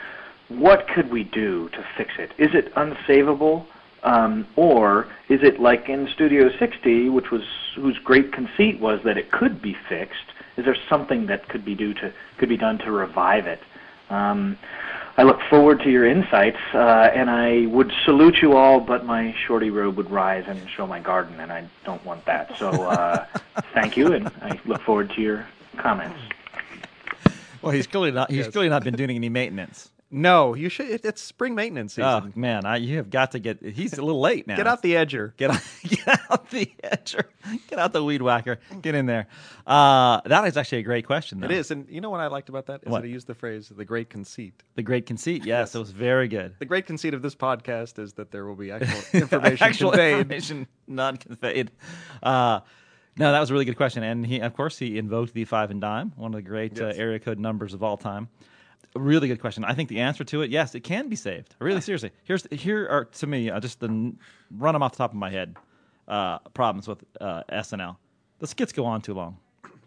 What 0.48 0.88
could 0.88 1.10
we 1.10 1.24
do 1.24 1.68
to 1.68 1.84
fix 1.96 2.10
it? 2.18 2.32
Is 2.38 2.50
it 2.54 2.74
unsavable, 2.74 3.66
um, 4.02 4.48
or 4.56 5.06
is 5.28 5.40
it 5.42 5.60
like 5.60 5.88
in 5.88 6.08
Studio 6.14 6.50
60, 6.58 7.08
which 7.10 7.30
was 7.30 7.42
whose 7.76 7.98
great 7.98 8.32
conceit 8.32 8.80
was 8.80 8.98
that 9.04 9.16
it 9.16 9.30
could 9.30 9.62
be 9.62 9.76
fixed? 9.88 10.16
Is 10.56 10.64
there 10.64 10.76
something 10.88 11.26
that 11.26 11.48
could 11.48 11.64
be 11.64 11.76
do 11.76 11.94
to 11.94 12.12
could 12.38 12.48
be 12.48 12.56
done 12.56 12.78
to 12.78 12.90
revive 12.90 13.46
it? 13.46 13.60
Um, 14.10 14.58
I 15.16 15.22
look 15.22 15.40
forward 15.50 15.80
to 15.80 15.90
your 15.90 16.06
insights, 16.06 16.58
uh, 16.72 17.10
and 17.14 17.28
I 17.28 17.66
would 17.66 17.92
salute 18.04 18.36
you 18.40 18.56
all, 18.56 18.80
but 18.80 19.04
my 19.04 19.34
shorty 19.46 19.70
robe 19.70 19.96
would 19.96 20.10
rise 20.10 20.44
and 20.46 20.60
show 20.70 20.86
my 20.86 21.00
garden, 21.00 21.38
and 21.40 21.52
I 21.52 21.68
don't 21.84 22.04
want 22.04 22.24
that. 22.26 22.50
So 22.58 22.68
uh, 22.84 23.26
thank 23.74 23.96
you, 23.96 24.12
and 24.12 24.28
I 24.42 24.58
look 24.64 24.80
forward 24.82 25.10
to 25.16 25.20
your 25.20 25.46
comments. 25.76 26.18
Well, 27.62 27.72
he's 27.72 27.86
clearly 27.86 28.12
not. 28.12 28.30
He's 28.30 28.46
Yes. 28.46 28.52
clearly 28.52 28.70
not 28.70 28.84
been 28.84 28.94
doing 28.94 29.10
any 29.10 29.28
maintenance. 29.28 29.90
No, 30.10 30.54
you 30.54 30.68
should. 30.68 30.88
It, 30.90 31.04
it's 31.04 31.22
spring 31.22 31.54
maintenance 31.54 31.92
season. 31.94 32.32
Oh 32.34 32.38
man, 32.38 32.64
I, 32.66 32.76
you 32.78 32.96
have 32.96 33.10
got 33.10 33.32
to 33.32 33.38
get. 33.38 33.62
He's 33.62 33.92
a 33.96 34.02
little 34.02 34.20
late 34.20 34.46
now. 34.46 34.56
Get 34.56 34.66
out 34.66 34.82
the 34.82 34.94
edger. 34.94 35.36
Get 35.36 35.50
out, 35.50 35.62
get 35.88 36.08
out 36.30 36.50
the 36.50 36.72
edger. 36.82 37.24
Get 37.68 37.78
out 37.78 37.92
the 37.92 38.02
weed 38.02 38.20
whacker. 38.22 38.58
Get 38.82 38.94
in 38.94 39.06
there. 39.06 39.26
Uh, 39.66 40.20
that 40.26 40.44
is 40.46 40.56
actually 40.56 40.78
a 40.78 40.82
great 40.82 41.06
question. 41.06 41.40
Though. 41.40 41.46
It 41.46 41.52
is, 41.52 41.70
and 41.70 41.86
you 41.88 42.00
know 42.00 42.10
what 42.10 42.20
I 42.20 42.26
liked 42.26 42.48
about 42.48 42.66
that 42.66 42.82
is 42.82 42.88
What? 42.90 43.02
that 43.02 43.06
he 43.06 43.12
used 43.12 43.26
the 43.28 43.34
phrase 43.34 43.68
"the 43.74 43.84
great 43.84 44.10
conceit." 44.10 44.62
the 44.74 44.82
great 44.82 45.06
conceit. 45.06 45.44
Yes, 45.44 45.74
it 45.74 45.78
was 45.78 45.90
very 45.90 46.26
good. 46.28 46.54
The 46.58 46.64
great 46.64 46.86
conceit 46.86 47.14
of 47.14 47.22
this 47.22 47.34
podcast 47.34 47.98
is 47.98 48.14
that 48.14 48.30
there 48.30 48.44
will 48.46 48.56
be 48.56 48.70
actual 48.72 49.00
information 49.20 49.64
Actual 49.66 49.90
conveyed. 49.90 50.12
information 50.20 50.66
not 50.86 51.20
conveyed. 51.20 51.70
Uh, 52.22 52.60
No, 53.16 53.32
that 53.32 53.40
was 53.40 53.50
a 53.50 53.52
really 53.52 53.64
good 53.64 53.76
question, 53.76 54.02
and 54.02 54.24
he, 54.24 54.40
of 54.40 54.54
course, 54.54 54.78
he 54.78 54.96
invoked 54.96 55.34
the 55.34 55.44
five 55.44 55.70
and 55.70 55.80
dime, 55.80 56.12
one 56.16 56.32
of 56.32 56.36
the 56.36 56.48
great 56.48 56.80
uh, 56.80 56.86
area 56.94 57.18
code 57.18 57.38
numbers 57.38 57.74
of 57.74 57.82
all 57.82 57.96
time. 57.96 58.28
A 58.96 58.98
really 59.00 59.28
good 59.28 59.40
question. 59.40 59.64
I 59.64 59.74
think 59.74 59.88
the 59.88 60.00
answer 60.00 60.24
to 60.24 60.42
it, 60.42 60.50
yes, 60.50 60.74
it 60.74 60.80
can 60.80 61.08
be 61.08 61.16
saved. 61.16 61.54
Really, 61.60 61.80
seriously. 61.80 62.10
Here's 62.24 62.46
here 62.50 62.88
are 62.88 63.04
to 63.04 63.26
me 63.26 63.50
uh, 63.50 63.60
just 63.60 63.80
the 63.80 63.88
run 64.50 64.74
them 64.74 64.82
off 64.82 64.92
the 64.92 64.98
top 64.98 65.12
of 65.12 65.16
my 65.16 65.30
head. 65.30 65.56
Uh, 66.08 66.38
problems 66.54 66.88
with 66.88 67.04
uh, 67.20 67.44
SNL. 67.52 67.96
The 68.40 68.46
skits 68.48 68.72
go 68.72 68.84
on 68.84 69.00
too 69.00 69.14
long. 69.14 69.36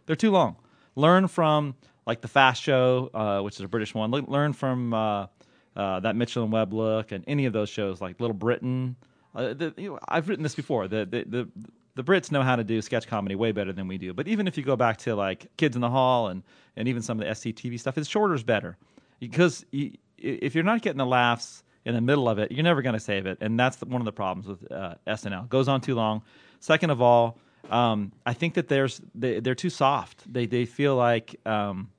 They're 0.05 0.15
too 0.15 0.31
long. 0.31 0.55
Learn 0.95 1.27
from 1.27 1.75
like 2.05 2.21
the 2.21 2.27
Fast 2.27 2.61
Show, 2.61 3.09
uh, 3.13 3.41
which 3.41 3.55
is 3.55 3.61
a 3.61 3.67
British 3.67 3.93
one. 3.93 4.11
Le- 4.11 4.29
learn 4.29 4.53
from 4.53 4.93
uh, 4.93 5.27
uh, 5.75 5.99
that 5.99 6.15
Mitchell 6.15 6.43
and 6.43 6.51
Webb 6.53 6.71
look, 6.71 7.11
and 7.11 7.23
any 7.27 7.45
of 7.45 7.53
those 7.53 7.69
shows 7.69 7.99
like 7.99 8.19
Little 8.21 8.35
Britain. 8.35 8.95
Uh, 9.35 9.53
the, 9.53 9.73
you 9.77 9.89
know, 9.89 9.99
I've 10.07 10.29
written 10.29 10.43
this 10.43 10.55
before. 10.55 10.87
The, 10.87 11.05
the 11.05 11.25
the 11.27 11.49
the 11.95 12.03
Brits 12.03 12.31
know 12.31 12.41
how 12.41 12.55
to 12.55 12.63
do 12.63 12.81
sketch 12.81 13.07
comedy 13.07 13.35
way 13.35 13.51
better 13.51 13.71
than 13.71 13.87
we 13.87 13.97
do. 13.97 14.13
But 14.13 14.27
even 14.27 14.47
if 14.47 14.57
you 14.57 14.63
go 14.63 14.75
back 14.75 14.97
to 14.99 15.15
like 15.15 15.55
Kids 15.57 15.75
in 15.75 15.81
the 15.81 15.89
Hall 15.89 16.27
and 16.27 16.43
and 16.75 16.87
even 16.87 17.01
some 17.01 17.19
of 17.19 17.25
the 17.25 17.31
SCTV 17.31 17.79
stuff, 17.79 17.97
it's 17.97 18.09
shorter 18.09 18.33
is 18.33 18.43
better 18.43 18.77
because 19.19 19.65
you, 19.71 19.91
if 20.17 20.55
you're 20.55 20.63
not 20.63 20.81
getting 20.81 20.97
the 20.97 21.05
laughs 21.05 21.63
in 21.85 21.93
the 21.93 22.01
middle 22.01 22.27
of 22.27 22.39
it, 22.39 22.51
you're 22.51 22.63
never 22.63 22.81
going 22.81 22.93
to 22.93 22.99
save 22.99 23.25
it, 23.25 23.37
and 23.41 23.59
that's 23.59 23.77
the, 23.77 23.85
one 23.85 24.01
of 24.01 24.05
the 24.05 24.11
problems 24.11 24.47
with 24.47 24.71
uh, 24.71 24.95
SNL. 25.05 25.43
It 25.43 25.49
goes 25.49 25.67
on 25.67 25.81
too 25.81 25.95
long. 25.95 26.23
Second 26.59 26.89
of 26.89 27.01
all, 27.01 27.37
um, 27.69 28.11
I 28.25 28.33
think 28.33 28.55
that 28.55 28.67
there's 28.67 29.01
they, 29.13 29.39
they're 29.39 29.55
too 29.55 29.69
soft. 29.69 30.31
They 30.31 30.45
they 30.45 30.65
feel 30.65 30.95
like. 30.95 31.39
Um, 31.45 31.89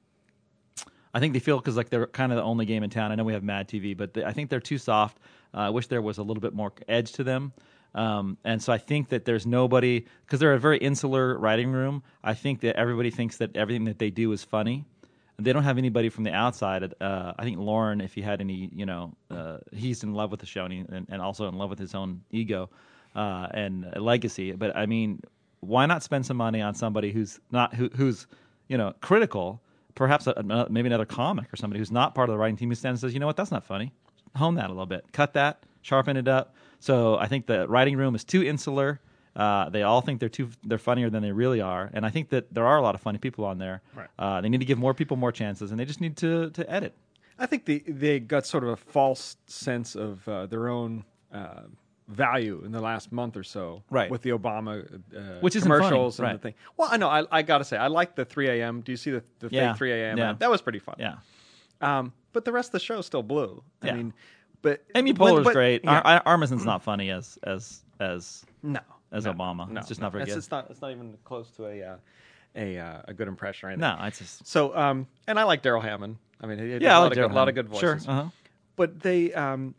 I 1.16 1.20
think 1.20 1.33
they 1.33 1.38
feel 1.38 1.59
because 1.59 1.76
like 1.76 1.90
they're 1.90 2.09
kind 2.09 2.33
of 2.33 2.37
the 2.37 2.42
only 2.42 2.66
game 2.66 2.83
in 2.83 2.90
town. 2.90 3.12
I 3.12 3.14
know 3.14 3.22
we 3.22 3.35
have 3.35 3.44
Mad 3.44 3.68
TV, 3.68 3.96
but 3.96 4.14
they, 4.14 4.24
I 4.24 4.33
think 4.33 4.50
they're 4.50 4.59
too 4.59 4.78
soft. 4.78 5.18
Uh, 5.54 5.59
I 5.59 5.70
wish 5.70 5.87
there 5.87 6.02
was 6.02 6.18
a 6.18 6.24
little 6.24 6.40
bit 6.40 6.54
more 6.54 6.72
edge 6.88 7.12
to 7.12 7.22
them. 7.22 7.52
Um, 7.94 8.38
and 8.44 8.62
so 8.62 8.72
I 8.72 8.78
think 8.78 9.11
that 9.11 9.24
there's 9.24 9.46
nobody 9.46 10.07
because 10.26 10.40
they're 10.40 10.54
a 10.54 10.59
very 10.59 10.78
insular 10.78 11.38
writing 11.38 11.70
room. 11.70 12.02
I 12.22 12.35
think 12.35 12.61
that 12.61 12.76
everybody 12.76 13.11
thinks 13.11 13.37
that 13.38 13.57
everything 13.57 13.85
that 13.85 13.98
they 13.98 14.11
do 14.11 14.33
is 14.33 14.42
funny. 14.42 14.85
They 15.38 15.52
don't 15.52 15.64
have 15.64 15.78
anybody 15.78 16.09
from 16.09 16.24
the 16.24 16.33
outside. 16.33 16.94
Uh, 17.00 17.33
I 17.37 17.42
think 17.44 17.59
Lorne, 17.59 18.00
if 18.00 18.14
he 18.14 18.20
had 18.20 18.40
any, 18.40 18.70
you 18.72 18.87
know, 18.87 19.14
uh, 19.30 19.59
he's 19.72 20.02
in 20.02 20.14
love 20.14 20.30
with 20.30 20.40
the 20.40 20.46
show 20.46 20.64
and, 20.64 20.72
he, 20.72 20.85
and, 20.88 21.07
and 21.09 21.20
also 21.20 21.48
in 21.48 21.54
love 21.54 21.70
with 21.70 21.78
his 21.78 21.94
own 21.94 22.22
ego 22.30 22.70
uh, 23.14 23.48
and 23.52 23.92
legacy. 23.96 24.52
But 24.52 24.76
I 24.76 24.87
mean, 24.87 25.20
why 25.61 25.87
not 25.87 26.02
spend 26.02 26.26
some 26.26 26.37
money 26.37 26.61
on 26.61 26.74
somebody 26.74 27.11
who's 27.12 27.40
not 27.50 27.74
who, 27.74 27.88
who's 27.96 28.26
you 28.68 28.76
know 28.78 28.94
critical? 29.00 29.61
Perhaps 29.94 30.26
a- 30.26 30.66
maybe 30.70 30.88
another 30.88 31.07
comic 31.07 31.52
or 31.52 31.57
somebody 31.57 31.78
who's 31.78 31.92
not 31.92 32.14
part 32.14 32.28
of 32.28 32.35
the 32.35 32.38
writing 32.38 32.57
team 32.57 32.68
who 32.68 32.74
stands 32.74 33.02
and 33.02 33.09
says, 33.09 33.14
you 33.14 33.20
know 33.20 33.26
what, 33.26 33.37
that's 33.37 33.52
not 33.52 33.64
funny. 33.64 33.92
Hone 34.35 34.57
that 34.57 34.66
a 34.66 34.72
little 34.72 34.87
bit, 34.87 35.04
cut 35.12 35.35
that, 35.35 35.62
sharpen 35.83 36.16
it 36.16 36.26
up. 36.26 36.57
So 36.85 37.16
I 37.16 37.29
think 37.29 37.47
the 37.47 37.66
writing 37.66 37.97
room 37.97 38.14
is 38.14 38.25
too 38.25 38.42
insular. 38.42 39.01
Uh, 39.35 39.70
they 39.70 39.83
all 39.83 40.03
think 40.03 40.20
they're 40.20 40.29
too 40.29 40.51
they're 40.68 40.77
funnier 40.90 41.09
than 41.09 41.23
they 41.23 41.33
really 41.33 41.61
are, 41.62 41.90
and 41.94 42.05
I 42.05 42.11
think 42.11 42.29
that 42.29 42.53
there 42.53 42.66
are 42.66 42.77
a 42.77 42.83
lot 42.83 42.94
of 42.94 43.01
funny 43.01 43.18
people 43.18 43.44
on 43.47 43.57
there. 43.59 43.81
Right. 43.97 44.09
Uh, 44.18 44.40
they 44.42 44.51
need 44.51 44.61
to 44.61 44.66
give 44.66 44.79
more 44.79 44.92
people 44.92 45.16
more 45.16 45.33
chances, 45.33 45.70
and 45.70 45.81
they 45.81 45.87
just 45.87 46.01
need 46.03 46.16
to 46.18 46.51
to 46.51 46.70
edit. 46.70 46.92
I 47.38 47.47
think 47.47 47.64
they 47.64 47.79
they 47.79 48.20
got 48.20 48.44
sort 48.47 48.64
of 48.64 48.70
a 48.70 48.77
false 48.77 49.37
sense 49.47 49.97
of 49.97 50.29
uh, 50.29 50.44
their 50.47 50.68
own 50.68 51.05
uh, 51.33 51.62
value 52.07 52.62
in 52.66 52.70
the 52.70 52.81
last 52.83 53.11
month 53.12 53.35
or 53.37 53.42
so, 53.44 53.83
Right. 53.90 54.11
With 54.11 54.20
the 54.23 54.31
Obama 54.31 54.85
uh, 54.85 55.40
Which 55.40 55.55
funny, 55.55 55.62
commercials 55.62 56.18
and 56.18 56.27
right. 56.29 56.33
the 56.35 56.38
thing. 56.38 56.55
Well, 56.77 56.88
I 56.92 56.99
know. 56.99 57.09
I, 57.09 57.25
I 57.33 57.40
got 57.42 57.59
to 57.59 57.64
say, 57.64 57.79
I 57.79 57.87
like 57.87 58.14
the 58.14 58.27
3 58.27 58.49
a.m. 58.61 58.83
Do 58.83 58.92
you 58.92 58.99
see 58.99 59.11
the, 59.11 59.23
the 59.40 59.49
Yeah. 59.51 59.73
fake 59.73 59.79
3 59.79 59.92
a.m. 59.92 60.18
Yeah. 60.18 60.35
That 60.38 60.51
was 60.51 60.61
pretty 60.61 60.81
fun. 60.81 60.97
Yeah. 60.99 61.14
Um, 61.81 62.12
but 62.35 62.44
the 62.44 62.53
rest 62.53 62.68
of 62.68 62.73
the 62.73 62.81
show 62.81 63.01
still 63.01 63.23
blew. 63.23 63.62
I 63.83 63.87
Yeah. 63.87 63.94
mean, 63.94 64.12
but 64.64 64.83
Amy 64.96 65.14
Poehler's 65.14 65.44
but- 65.44 65.53
great. 65.53 65.85
yeah. 65.85 65.92
Ar- 66.00 66.07
Ar- 66.07 66.22
Armisen's 66.27 66.64
not 66.64 66.83
funny 66.83 67.11
as 67.11 67.38
as 67.44 67.83
as 68.00 68.44
No, 68.62 68.81
as 69.12 69.27
no, 69.27 69.33
Obama. 69.35 69.68
No, 69.70 69.79
it's 69.79 69.88
just 69.88 70.00
no. 70.00 70.07
not 70.07 70.12
very 70.12 70.24
it's, 70.24 70.33
good. 70.33 70.38
It's 70.38 70.50
not. 70.50 70.70
It's 70.70 70.81
not 70.81 70.90
even 70.90 71.16
close 71.22 71.50
to 71.53 71.66
a 71.66 71.83
uh, 71.83 71.96
a 72.57 72.79
uh, 72.79 73.03
a 73.07 73.14
good 73.14 73.29
impression 73.29 73.68
right 73.68 73.79
No, 73.79 73.96
it's 74.03 74.18
just 74.18 74.46
so. 74.46 74.77
Um, 74.77 75.07
and 75.29 75.38
I 75.38 75.44
like 75.44 75.62
Darrell 75.62 75.83
Hammond. 75.83 76.16
I 76.40 76.46
mean, 76.46 76.59
he 76.59 76.77
Yeah, 76.79 76.98
a, 76.98 76.98
lot, 76.98 77.03
like 77.03 77.05
of 77.05 77.11
good, 77.11 77.14
Darrell 77.14 77.35
lot 77.35 77.48
of 77.48 77.55
good 77.55 77.77
Sure, 77.77 78.00
uh-huh. 78.09 78.24
But 78.77 79.00
they 79.00 79.33
um, 79.35 79.74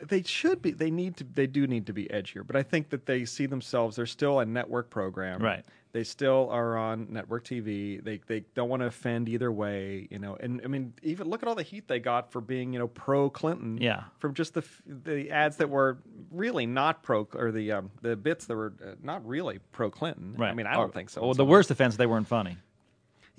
they 0.00 0.22
should 0.22 0.60
be. 0.60 0.72
They 0.72 0.90
need 0.90 1.16
to. 1.18 1.24
They 1.24 1.46
do 1.46 1.66
need 1.66 1.86
to 1.86 1.92
be 1.92 2.04
edgier. 2.06 2.46
But 2.46 2.56
I 2.56 2.62
think 2.62 2.90
that 2.90 3.06
they 3.06 3.24
see 3.24 3.46
themselves. 3.46 3.96
They're 3.96 4.06
still 4.06 4.40
a 4.40 4.44
network 4.44 4.90
program. 4.90 5.40
Right. 5.42 5.64
They 5.92 6.04
still 6.04 6.48
are 6.50 6.76
on 6.76 7.06
network 7.10 7.44
TV. 7.44 8.02
They 8.04 8.20
they 8.26 8.40
don't 8.54 8.68
want 8.68 8.82
to 8.82 8.86
offend 8.86 9.28
either 9.28 9.50
way. 9.50 10.06
You 10.10 10.18
know. 10.18 10.36
And 10.38 10.60
I 10.64 10.68
mean, 10.68 10.92
even 11.02 11.28
look 11.28 11.42
at 11.42 11.48
all 11.48 11.54
the 11.54 11.62
heat 11.62 11.88
they 11.88 11.98
got 11.98 12.30
for 12.30 12.40
being 12.42 12.72
you 12.74 12.78
know 12.78 12.88
pro 12.88 13.30
Clinton. 13.30 13.78
Yeah. 13.80 14.04
From 14.18 14.34
just 14.34 14.52
the 14.54 14.62
the 14.86 15.30
ads 15.30 15.56
that 15.56 15.70
were 15.70 15.98
really 16.30 16.66
not 16.66 17.02
pro 17.02 17.26
or 17.34 17.50
the 17.52 17.72
um, 17.72 17.90
the 18.02 18.16
bits 18.16 18.44
that 18.46 18.54
were 18.56 18.74
uh, 18.84 18.90
not 19.02 19.26
really 19.26 19.60
pro 19.72 19.90
Clinton. 19.90 20.34
right. 20.36 20.50
I 20.50 20.54
mean, 20.54 20.66
I 20.66 20.74
don't 20.74 20.90
Or- 20.90 20.92
think 20.92 21.08
so. 21.10 21.22
Well, 21.22 21.34
the 21.34 21.44
worst 21.44 21.70
offense, 21.70 21.96
they 21.96 22.06
weren't 22.06 22.28
funny. 22.28 22.58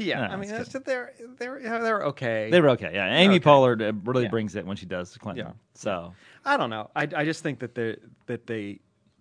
Yeah, 0.01 0.27
No, 0.27 0.33
I 0.33 0.35
mean, 0.37 0.49
that's, 0.49 0.71
they're 0.71 1.11
they're 1.37 1.59
yeah, 1.59 1.77
they're 1.79 2.03
okay. 2.05 2.49
They 2.49 2.61
were 2.61 2.69
okay. 2.69 2.91
Yeah, 2.93 3.13
Amy 3.17 3.35
Okay. 3.35 3.43
Poehler 3.43 3.89
uh, 3.89 3.91
really 4.09 4.23
Yeah. 4.23 4.29
brings 4.29 4.55
it 4.55 4.65
when 4.65 4.77
she 4.77 4.85
does 4.85 5.17
Clinton. 5.17 5.47
Yeah. 5.47 5.53
So 5.73 6.13
I 6.45 6.55
don't 6.55 6.69
know. 6.69 6.89
I, 6.95 7.01
I 7.15 7.25
just 7.25 7.43
think 7.43 7.59
that 7.59 7.75
they 7.75 7.97
that 8.27 8.47
they 8.47 8.79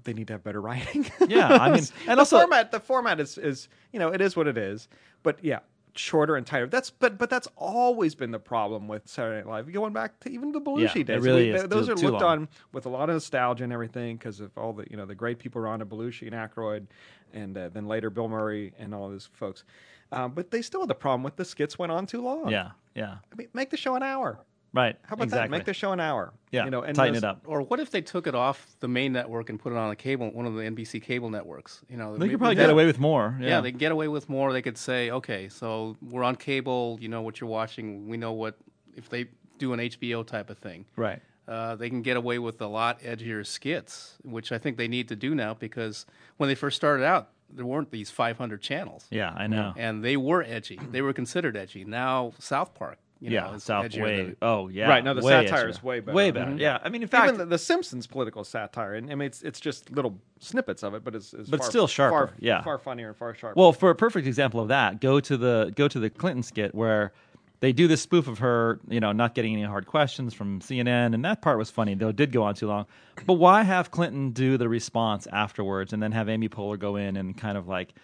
they 0.08 0.14
need 0.14 0.26
to 0.28 0.32
have 0.34 0.42
better 0.42 0.60
writing. 0.60 1.06
Yeah, 1.28 1.48
I 1.48 1.70
mean, 1.70 1.84
and 2.06 2.16
the 2.16 2.18
also- 2.20 2.38
format 2.40 2.72
the 2.72 2.80
format 2.80 3.20
is 3.20 3.36
is 3.38 3.68
you 3.92 3.98
know 3.98 4.08
it 4.08 4.20
is 4.20 4.34
what 4.36 4.46
it 4.48 4.56
is. 4.56 4.88
But 5.22 5.44
yeah, 5.44 5.58
shorter 5.94 6.36
and 6.36 6.46
tighter. 6.46 6.66
That's 6.66 6.90
but 6.90 7.18
but 7.18 7.28
that's 7.28 7.48
always 7.56 8.14
been 8.14 8.30
the 8.30 8.38
problem 8.38 8.88
with 8.88 9.06
Saturday 9.06 9.36
Night 9.38 9.46
Live. 9.46 9.72
Going 9.72 9.92
back 9.92 10.18
to 10.20 10.30
even 10.30 10.52
the 10.52 10.60
Belushi 10.60 10.94
Yeah, 10.94 11.00
it 11.02 11.06
days, 11.08 11.22
really 11.22 11.52
We- 11.52 11.58
those 11.66 11.86
too- 11.86 11.92
are 11.92 11.96
too 11.96 12.06
looked 12.08 12.22
long. 12.22 12.38
on 12.40 12.48
with 12.72 12.86
a 12.86 12.88
lot 12.88 13.10
of 13.10 13.16
nostalgia 13.16 13.64
and 13.64 13.72
everything 13.72 14.16
because 14.16 14.40
of 14.40 14.56
all 14.56 14.72
the 14.72 14.86
you 14.90 14.96
know 14.96 15.04
the 15.06 15.14
great 15.14 15.38
people 15.38 15.60
around 15.60 15.82
Belushi 15.84 16.22
and 16.32 16.34
Aykroyd, 16.34 16.86
and 17.34 17.56
uh, 17.58 17.68
then 17.68 17.86
later 17.86 18.08
Bill 18.08 18.28
Murray 18.28 18.72
and 18.78 18.94
all 18.94 19.10
those 19.10 19.28
folks. 19.34 19.64
Um, 20.10 20.32
but 20.32 20.50
they 20.50 20.62
still 20.62 20.80
had 20.80 20.88
the 20.88 20.94
problem 20.94 21.22
with 21.22 21.36
the 21.36 21.44
skits 21.44 21.78
went 21.78 21.92
on 21.92 22.06
too 22.06 22.22
long. 22.22 22.48
yeah, 22.48 22.70
yeah, 22.94 23.16
I 23.30 23.34
mean, 23.36 23.48
make 23.52 23.68
the 23.68 23.76
show 23.76 23.94
an 23.94 24.02
hour. 24.02 24.38
Right. 24.72 24.96
How 25.02 25.14
about 25.14 25.24
exactly. 25.24 25.48
that? 25.48 25.50
Make 25.50 25.64
the 25.64 25.74
show 25.74 25.92
an 25.92 26.00
hour. 26.00 26.32
Yeah, 26.50 26.64
you 26.64 26.70
know, 26.70 26.82
and 26.82 26.94
tighten 26.96 27.14
those- 27.14 27.22
it 27.22 27.26
up. 27.26 27.42
Or 27.46 27.62
what 27.62 27.78
if 27.80 27.90
they 27.90 28.00
took 28.00 28.26
it 28.26 28.34
off 28.34 28.74
the 28.80 28.88
main 28.88 29.12
network 29.12 29.50
and 29.50 29.58
put 29.60 29.72
it 29.72 29.76
on 29.78 29.90
a 29.90 29.96
cable, 29.96 30.30
one 30.32 30.46
of 30.46 30.54
the 30.54 30.62
NBC 30.62 31.02
cable 31.02 31.30
networks? 31.30 31.82
You 31.90 31.96
know, 31.96 32.16
They 32.16 32.28
could 32.28 32.38
probably 32.38 32.54
that- 32.56 32.62
get 32.64 32.70
away 32.70 32.86
with 32.86 32.98
more. 32.98 33.36
Yeah, 33.40 33.48
Yeah. 33.48 33.60
they 33.60 33.70
can 33.70 33.78
get 33.78 33.92
away 33.92 34.08
with 34.08 34.28
more. 34.28 34.52
They 34.52 34.62
could 34.62 34.78
say, 34.78 35.10
okay, 35.10 35.48
so 35.48 35.96
we're 36.02 36.22
on 36.24 36.36
cable. 36.36 36.98
You 37.00 37.08
know 37.08 37.22
what 37.22 37.40
you're 37.40 37.50
watching. 37.50 38.08
We 38.08 38.16
know 38.16 38.32
what 38.32 38.56
if 38.96 39.08
they 39.08 39.26
do 39.58 39.72
an 39.72 39.80
HBO 39.80 40.22
type 40.22 40.50
of 40.50 40.58
thing. 40.58 40.86
right. 40.96 41.20
Uh, 41.46 41.74
they 41.76 41.88
can 41.88 42.02
get 42.02 42.18
away 42.18 42.38
with 42.38 42.60
a 42.60 42.66
lot 42.66 43.00
edgier 43.00 43.44
skits, 43.46 44.18
which 44.22 44.52
I 44.52 44.58
think 44.58 44.76
they 44.76 44.86
need 44.86 45.08
to 45.08 45.16
do 45.16 45.34
now 45.34 45.54
because 45.54 46.04
when 46.36 46.46
they 46.48 46.54
first 46.54 46.76
started 46.76 47.04
out, 47.06 47.30
there 47.50 47.64
weren't 47.64 47.90
these 47.90 48.10
500 48.10 48.60
channels. 48.60 49.06
Yeah, 49.10 49.32
I 49.34 49.46
know. 49.46 49.72
And 49.74 50.04
they 50.04 50.18
were 50.18 50.42
edgy. 50.42 50.78
They 50.90 51.00
were 51.00 51.14
considered 51.14 51.56
edgy. 51.56 51.86
Now 51.86 52.32
South 52.38 52.74
Park, 52.74 52.98
you 53.20 53.30
yeah, 53.32 53.50
know, 53.50 53.58
South 53.58 53.86
edgier 53.86 54.02
way. 54.02 54.16
than- 54.22 54.36
Oh 54.42 54.68
yeah, 54.68 54.88
Right, 54.88 55.02
no, 55.02 55.12
the 55.14 55.22
way 55.22 55.44
satire 55.46 55.66
edgier. 55.66 55.70
is 55.70 55.82
way 55.82 56.00
better. 56.00 56.14
Way 56.16 56.30
better. 56.30 56.50
Mhm. 56.52 56.58
Yeah, 56.60 56.78
I 56.82 56.88
mean, 56.88 57.02
in 57.02 57.08
fact, 57.08 57.26
Even 57.28 57.38
the, 57.38 57.46
the 57.46 57.58
Simpsons 57.58 58.06
political 58.06 58.44
satire, 58.44 58.94
and 58.94 59.10
I 59.10 59.14
mean, 59.16 59.26
it's 59.26 59.42
it's 59.42 59.58
just 59.60 59.90
little 59.90 60.18
snippets 60.38 60.82
of 60.82 60.94
it, 60.94 61.02
but 61.04 61.14
it's, 61.14 61.32
it's 61.34 61.48
But 61.50 61.60
far, 61.60 61.68
still 61.70 61.86
sharper, 61.86 62.28
far, 62.28 62.34
yeah. 62.38 62.62
far 62.62 62.78
funnier 62.78 63.08
and 63.08 63.16
far 63.16 63.34
sharper. 63.34 63.58
Well, 63.58 63.72
for 63.72 63.90
a 63.90 63.94
perfect 63.94 64.26
example 64.26 64.60
of 64.60 64.68
that, 64.68 65.00
go 65.00 65.18
to 65.20 65.36
the 65.36 65.72
go 65.74 65.88
to 65.88 65.98
the 65.98 66.10
Clinton 66.10 66.42
skit 66.42 66.74
where 66.74 67.12
they 67.60 67.72
do 67.72 67.88
this 67.88 68.00
spoof 68.00 68.28
of 68.28 68.38
her, 68.38 68.78
you 68.88 69.00
know, 69.00 69.10
not 69.10 69.34
getting 69.34 69.52
any 69.52 69.64
hard 69.64 69.84
questions 69.86 70.32
from 70.32 70.60
CNN, 70.60 71.12
and 71.12 71.24
that 71.24 71.42
part 71.42 71.58
was 71.58 71.70
funny, 71.70 71.94
though 71.96 72.10
it 72.10 72.14
did 72.14 72.30
go 72.30 72.44
on 72.44 72.54
too 72.54 72.68
long. 72.68 72.86
But 73.26 73.32
why 73.34 73.64
have 73.64 73.90
Clinton 73.90 74.30
do 74.30 74.56
the 74.56 74.68
response 74.68 75.26
afterwards, 75.32 75.92
and 75.92 76.00
then 76.00 76.12
have 76.12 76.28
Amy 76.28 76.48
Poehler 76.48 76.78
go 76.78 76.94
in 76.94 77.16
and 77.16 77.36
kind 77.36 77.58
of 77.58 77.66
like, 77.66 77.94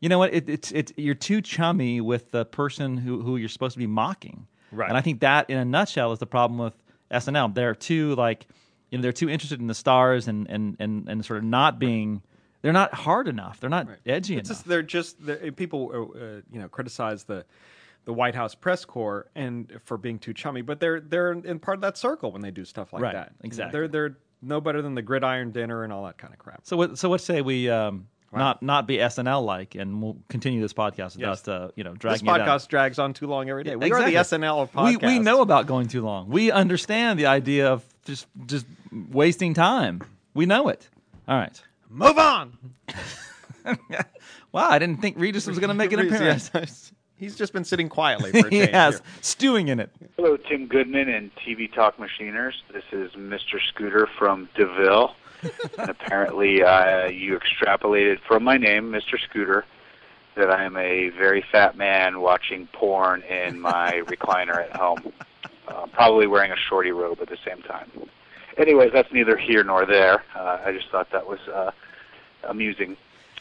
you 0.00 0.08
know 0.08 0.18
what, 0.18 0.34
it, 0.34 0.48
it's 0.48 0.72
it's 0.72 0.92
you're 0.96 1.14
too 1.14 1.40
chummy 1.40 2.00
with 2.00 2.32
the 2.32 2.44
person 2.44 2.96
who 2.96 3.22
who 3.22 3.36
you're 3.36 3.48
supposed 3.48 3.74
to 3.74 3.78
be 3.78 3.86
mocking, 3.86 4.48
Right. 4.74 4.88
And 4.88 4.96
I 4.98 5.00
think 5.00 5.20
that, 5.20 5.48
in 5.50 5.56
a 5.56 5.64
nutshell, 5.64 6.12
is 6.12 6.18
the 6.18 6.26
problem 6.26 6.58
with 6.58 6.74
SNL. 7.10 7.54
They're 7.54 7.74
too 7.74 8.14
like, 8.16 8.46
you 8.90 8.98
know, 8.98 9.02
they're 9.02 9.12
too 9.12 9.28
interested 9.28 9.60
in 9.60 9.66
the 9.66 9.74
stars 9.74 10.28
and 10.28 10.48
and 10.50 10.76
and, 10.78 11.08
and 11.08 11.24
sort 11.24 11.38
of 11.38 11.44
not 11.44 11.78
being. 11.78 12.22
They're 12.62 12.72
not 12.72 12.94
hard 12.94 13.28
enough. 13.28 13.60
They're 13.60 13.68
not 13.68 13.88
edgy 14.06 14.36
it's 14.38 14.48
enough. 14.48 14.58
just 14.58 14.66
they're 14.68 14.82
just 14.82 15.24
they're, 15.24 15.52
people 15.52 15.90
uh, 15.92 16.18
uh, 16.18 16.40
you 16.50 16.60
know 16.60 16.68
criticize 16.68 17.24
the 17.24 17.44
the 18.06 18.12
White 18.12 18.34
House 18.34 18.54
press 18.54 18.84
corps 18.84 19.26
and 19.34 19.70
for 19.84 19.96
being 19.98 20.18
too 20.18 20.32
chummy, 20.32 20.62
but 20.62 20.80
they're 20.80 21.00
they're 21.00 21.32
in 21.32 21.58
part 21.58 21.76
of 21.76 21.82
that 21.82 21.96
circle 21.98 22.32
when 22.32 22.40
they 22.42 22.50
do 22.50 22.64
stuff 22.64 22.92
like 22.92 23.02
Right, 23.02 23.12
that. 23.14 23.32
Exactly. 23.42 23.72
they're 23.78 23.88
they're 23.88 24.16
no 24.40 24.60
better 24.60 24.80
than 24.82 24.94
the 24.94 25.02
gridiron 25.02 25.52
dinner 25.52 25.84
and 25.84 25.92
all 25.92 26.04
that 26.04 26.16
kind 26.18 26.32
of 26.32 26.38
crap. 26.38 26.60
So 26.64 26.76
what? 26.76 26.98
So 26.98 27.08
what 27.10 27.20
say 27.20 27.40
we 27.42 27.68
um, 27.68 28.06
not 28.38 28.62
not 28.62 28.86
be 28.86 28.96
SNL 28.98 29.44
like, 29.44 29.74
and 29.74 30.02
we'll 30.02 30.16
continue 30.28 30.60
this 30.60 30.72
podcast 30.72 31.16
Yes. 31.18 31.40
without 31.44 31.48
uh, 31.48 31.68
you 31.76 31.84
know 31.84 31.92
This 31.92 31.98
dragging 32.00 32.26
it 32.26 32.30
out. 32.30 32.40
podcast 32.40 32.68
drags 32.68 32.98
on 32.98 33.12
too 33.14 33.26
long 33.26 33.48
every 33.50 33.64
day. 33.64 33.76
We 33.76 33.86
Exactly. 33.86 34.16
are 34.16 34.24
the 34.24 34.28
SNL 34.38 34.62
of 34.62 34.74
We 34.74 34.96
podcasts. 34.96 35.06
we 35.06 35.18
know 35.18 35.40
about 35.42 35.66
going 35.66 35.88
too 35.88 36.02
long. 36.02 36.28
We 36.28 36.50
understand 36.50 37.18
the 37.18 37.26
idea 37.26 37.68
of 37.72 37.84
just 38.04 38.26
just 38.46 38.66
wasting 39.10 39.54
time. 39.54 40.02
We 40.34 40.46
know 40.46 40.68
it. 40.68 40.88
All 41.28 41.36
right. 41.38 41.60
Move 41.88 42.18
on. 42.18 42.58
Wow, 44.52 44.68
I 44.70 44.78
didn't 44.78 45.00
think 45.00 45.18
Regis 45.18 45.46
was 45.48 45.58
going 45.58 45.68
to 45.68 45.74
make 45.74 45.90
an 45.92 45.98
appearance. 45.98 46.48
yes. 46.54 46.92
He's 47.16 47.34
just 47.36 47.52
been 47.52 47.64
sitting 47.64 47.88
quietly 47.88 48.30
for 48.32 48.46
a 48.46 48.50
he 48.50 48.58
change. 48.60 48.70
has 48.70 48.94
here. 48.98 49.04
stewing 49.20 49.68
in 49.68 49.80
it. 49.80 49.90
Hello, 50.16 50.36
Tim 50.36 50.66
Goodman 50.66 51.08
and 51.08 51.30
TV 51.36 51.72
Talk 51.72 51.96
Machiners. 51.96 52.52
This 52.72 52.84
is 52.92 53.10
Mr. 53.12 53.58
Scooter 53.72 54.08
from 54.18 54.48
DeVille. 54.56 55.14
And 55.78 55.90
apparently, 55.90 56.62
uh, 56.62 57.06
you 57.06 57.38
extrapolated 57.38 58.18
from 58.26 58.44
my 58.44 58.56
name, 58.56 58.90
Mr. 58.90 59.18
Scooter, 59.28 59.64
that 60.36 60.50
I 60.50 60.64
am 60.64 60.76
a 60.76 61.10
very 61.10 61.44
fat 61.52 61.76
man 61.76 62.20
watching 62.20 62.68
porn 62.72 63.22
in 63.22 63.60
my 63.60 64.02
recliner 64.06 64.56
at 64.56 64.76
home, 64.76 65.12
uh, 65.68 65.86
probably 65.92 66.26
wearing 66.26 66.52
a 66.52 66.56
shorty 66.68 66.90
robe 66.90 67.18
at 67.20 67.28
the 67.28 67.38
same 67.46 67.62
time. 67.62 67.90
Anyways, 68.56 68.92
that's 68.92 69.12
neither 69.12 69.36
here 69.36 69.64
nor 69.64 69.84
there. 69.84 70.22
Uh, 70.34 70.58
I 70.64 70.72
just 70.72 70.88
thought 70.90 71.10
that 71.12 71.26
was 71.26 71.40
uh, 71.52 71.72
amusing. 72.48 72.96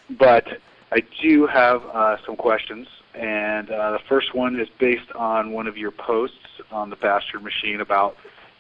But 0.10 0.45
I 0.91 1.01
do 1.22 1.47
have 1.47 1.84
uh, 1.86 2.18
some 2.26 2.36
questions, 2.36 2.88
and 3.14 3.70
uh, 3.70 3.91
the 3.91 3.99
first 4.10 4.34
one 4.34 4.60
is 4.60 4.68
based 4.80 5.12
on 5.14 5.51
one 5.51 5.68
of 5.68 5.78
your 5.78 5.91
posts 5.91 6.38
on 6.72 6.89
the 6.89 6.95
Bastard 6.95 7.43
Machine 7.43 7.82
about 7.82 8.16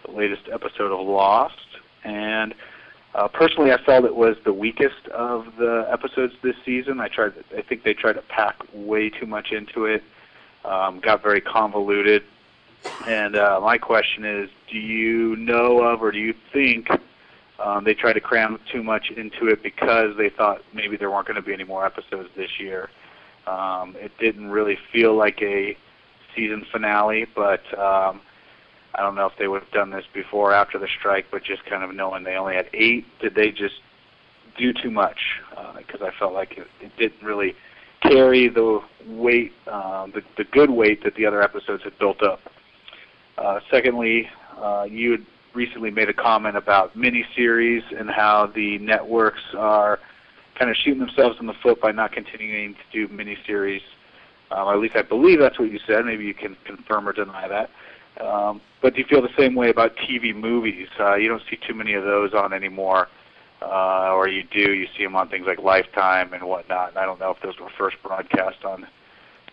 the 0.05 0.11
latest 0.11 0.43
episode 0.51 0.91
of 0.91 1.05
Lost. 1.05 1.57
And 2.03 2.53
uh, 3.15 3.27
personally, 3.27 3.71
I 3.71 3.77
felt 3.83 4.05
it 4.05 4.15
was 4.15 4.37
the 4.43 4.53
weakest 4.53 5.07
of 5.13 5.45
the 5.57 5.87
episodes 5.91 6.33
this 6.41 6.55
season. 6.65 6.99
I 6.99 7.07
tried. 7.07 7.33
I 7.55 7.61
think 7.61 7.83
they 7.83 7.93
tried 7.93 8.13
to 8.13 8.23
pack 8.23 8.55
way 8.73 9.09
too 9.09 9.27
much 9.27 9.51
into 9.51 9.85
it. 9.85 10.03
Um, 10.65 10.99
got 10.99 11.21
very 11.21 11.41
convoluted. 11.41 12.23
And 13.07 13.35
uh, 13.35 13.59
my 13.61 13.77
question 13.77 14.25
is, 14.25 14.49
do 14.69 14.77
you 14.77 15.35
know 15.35 15.81
of 15.81 16.01
or 16.01 16.11
do 16.11 16.17
you 16.17 16.33
think 16.51 16.89
um, 17.59 17.83
they 17.83 17.93
tried 17.93 18.13
to 18.13 18.21
cram 18.21 18.59
too 18.71 18.83
much 18.83 19.09
into 19.09 19.47
it 19.47 19.63
because 19.63 20.17
they 20.17 20.29
thought 20.29 20.61
maybe 20.73 20.97
there 20.97 21.09
weren't 21.09 21.27
going 21.27 21.35
to 21.35 21.41
be 21.41 21.53
any 21.53 21.63
more 21.63 21.85
episodes 21.85 22.29
this 22.35 22.59
year? 22.59 22.89
Um, 23.47 23.95
it 23.99 24.11
didn't 24.19 24.49
really 24.49 24.77
feel 24.91 25.15
like 25.15 25.41
a 25.41 25.77
season 26.35 26.65
finale, 26.71 27.27
but 27.35 27.61
um, 27.77 28.21
I 28.95 29.01
don't 29.01 29.15
know 29.15 29.25
if 29.25 29.33
they 29.37 29.47
would 29.47 29.63
have 29.63 29.71
done 29.71 29.89
this 29.89 30.05
before 30.13 30.51
or 30.51 30.53
after 30.53 30.77
the 30.77 30.87
strike, 30.87 31.25
but 31.31 31.43
just 31.43 31.65
kind 31.65 31.83
of 31.83 31.95
knowing 31.95 32.23
they 32.23 32.35
only 32.35 32.55
had 32.55 32.69
eight, 32.73 33.05
did 33.19 33.35
they 33.35 33.51
just 33.51 33.75
do 34.57 34.71
too 34.73 34.91
much? 34.91 35.19
Because 35.77 36.01
I 36.01 36.11
felt 36.17 36.33
like 36.33 36.57
it, 36.57 36.67
it 36.79 36.91
didn't 36.97 37.23
really 37.23 37.55
carry 38.01 38.49
the 38.49 38.81
weight, 39.07 39.53
uh, 39.67 40.07
the, 40.07 40.21
the 40.37 40.43
good 40.43 40.69
weight 40.69 41.03
that 41.03 41.15
the 41.15 41.25
other 41.25 41.41
episodes 41.41 41.83
had 41.83 41.97
built 41.97 42.21
up. 42.21 42.39
Uh, 43.37 43.59
secondly, 43.71 44.29
uh, 44.61 44.85
you 44.87 45.11
had 45.11 45.25
recently 45.53 45.89
made 45.89 46.09
a 46.09 46.13
comment 46.13 46.55
about 46.55 46.95
miniseries 46.95 47.83
and 47.97 48.09
how 48.09 48.47
the 48.47 48.77
networks 48.79 49.41
are 49.57 49.99
kind 50.57 50.69
of 50.69 50.77
shooting 50.77 50.99
themselves 50.99 51.37
in 51.39 51.47
the 51.47 51.53
foot 51.63 51.81
by 51.81 51.91
not 51.91 52.11
continuing 52.11 52.75
to 52.75 52.81
do 52.91 53.07
miniseries. 53.07 53.81
Um, 54.51 54.67
at 54.67 54.79
least 54.79 54.95
I 54.95 55.01
believe 55.01 55.39
that's 55.39 55.57
what 55.57 55.71
you 55.71 55.79
said. 55.87 56.05
Maybe 56.05 56.25
you 56.25 56.33
can 56.33 56.55
confirm 56.65 57.07
or 57.07 57.13
deny 57.13 57.47
that. 57.47 57.69
Um, 58.23 58.61
but 58.83 58.93
do 58.93 58.99
you 58.99 59.07
feel 59.07 59.21
the 59.21 59.29
same 59.37 59.55
way 59.55 59.69
about 59.69 59.95
TV 59.95 60.35
movies? 60.35 60.89
Uh, 60.99 61.15
you 61.15 61.29
don't 61.29 61.41
see 61.49 61.57
too 61.65 61.73
many 61.73 61.93
of 61.93 62.03
those 62.03 62.33
on 62.33 62.51
anymore, 62.51 63.07
uh, 63.61 64.11
or 64.13 64.27
you 64.27 64.43
do. 64.43 64.73
You 64.73 64.87
see 64.97 65.03
them 65.03 65.15
on 65.15 65.29
things 65.29 65.47
like 65.47 65.57
Lifetime 65.57 66.33
and 66.33 66.43
whatnot. 66.43 66.89
And 66.89 66.97
I 66.97 67.05
don't 67.05 67.17
know 67.17 67.31
if 67.31 67.41
those 67.41 67.57
were 67.59 67.69
first 67.77 67.95
broadcast 68.03 68.65
on 68.65 68.85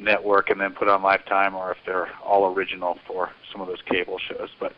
network 0.00 0.50
and 0.50 0.60
then 0.60 0.72
put 0.72 0.88
on 0.88 1.04
Lifetime, 1.04 1.54
or 1.54 1.70
if 1.70 1.78
they're 1.86 2.08
all 2.24 2.52
original 2.52 2.98
for 3.06 3.30
some 3.52 3.60
of 3.60 3.68
those 3.68 3.80
cable 3.82 4.18
shows. 4.18 4.48
But 4.58 4.72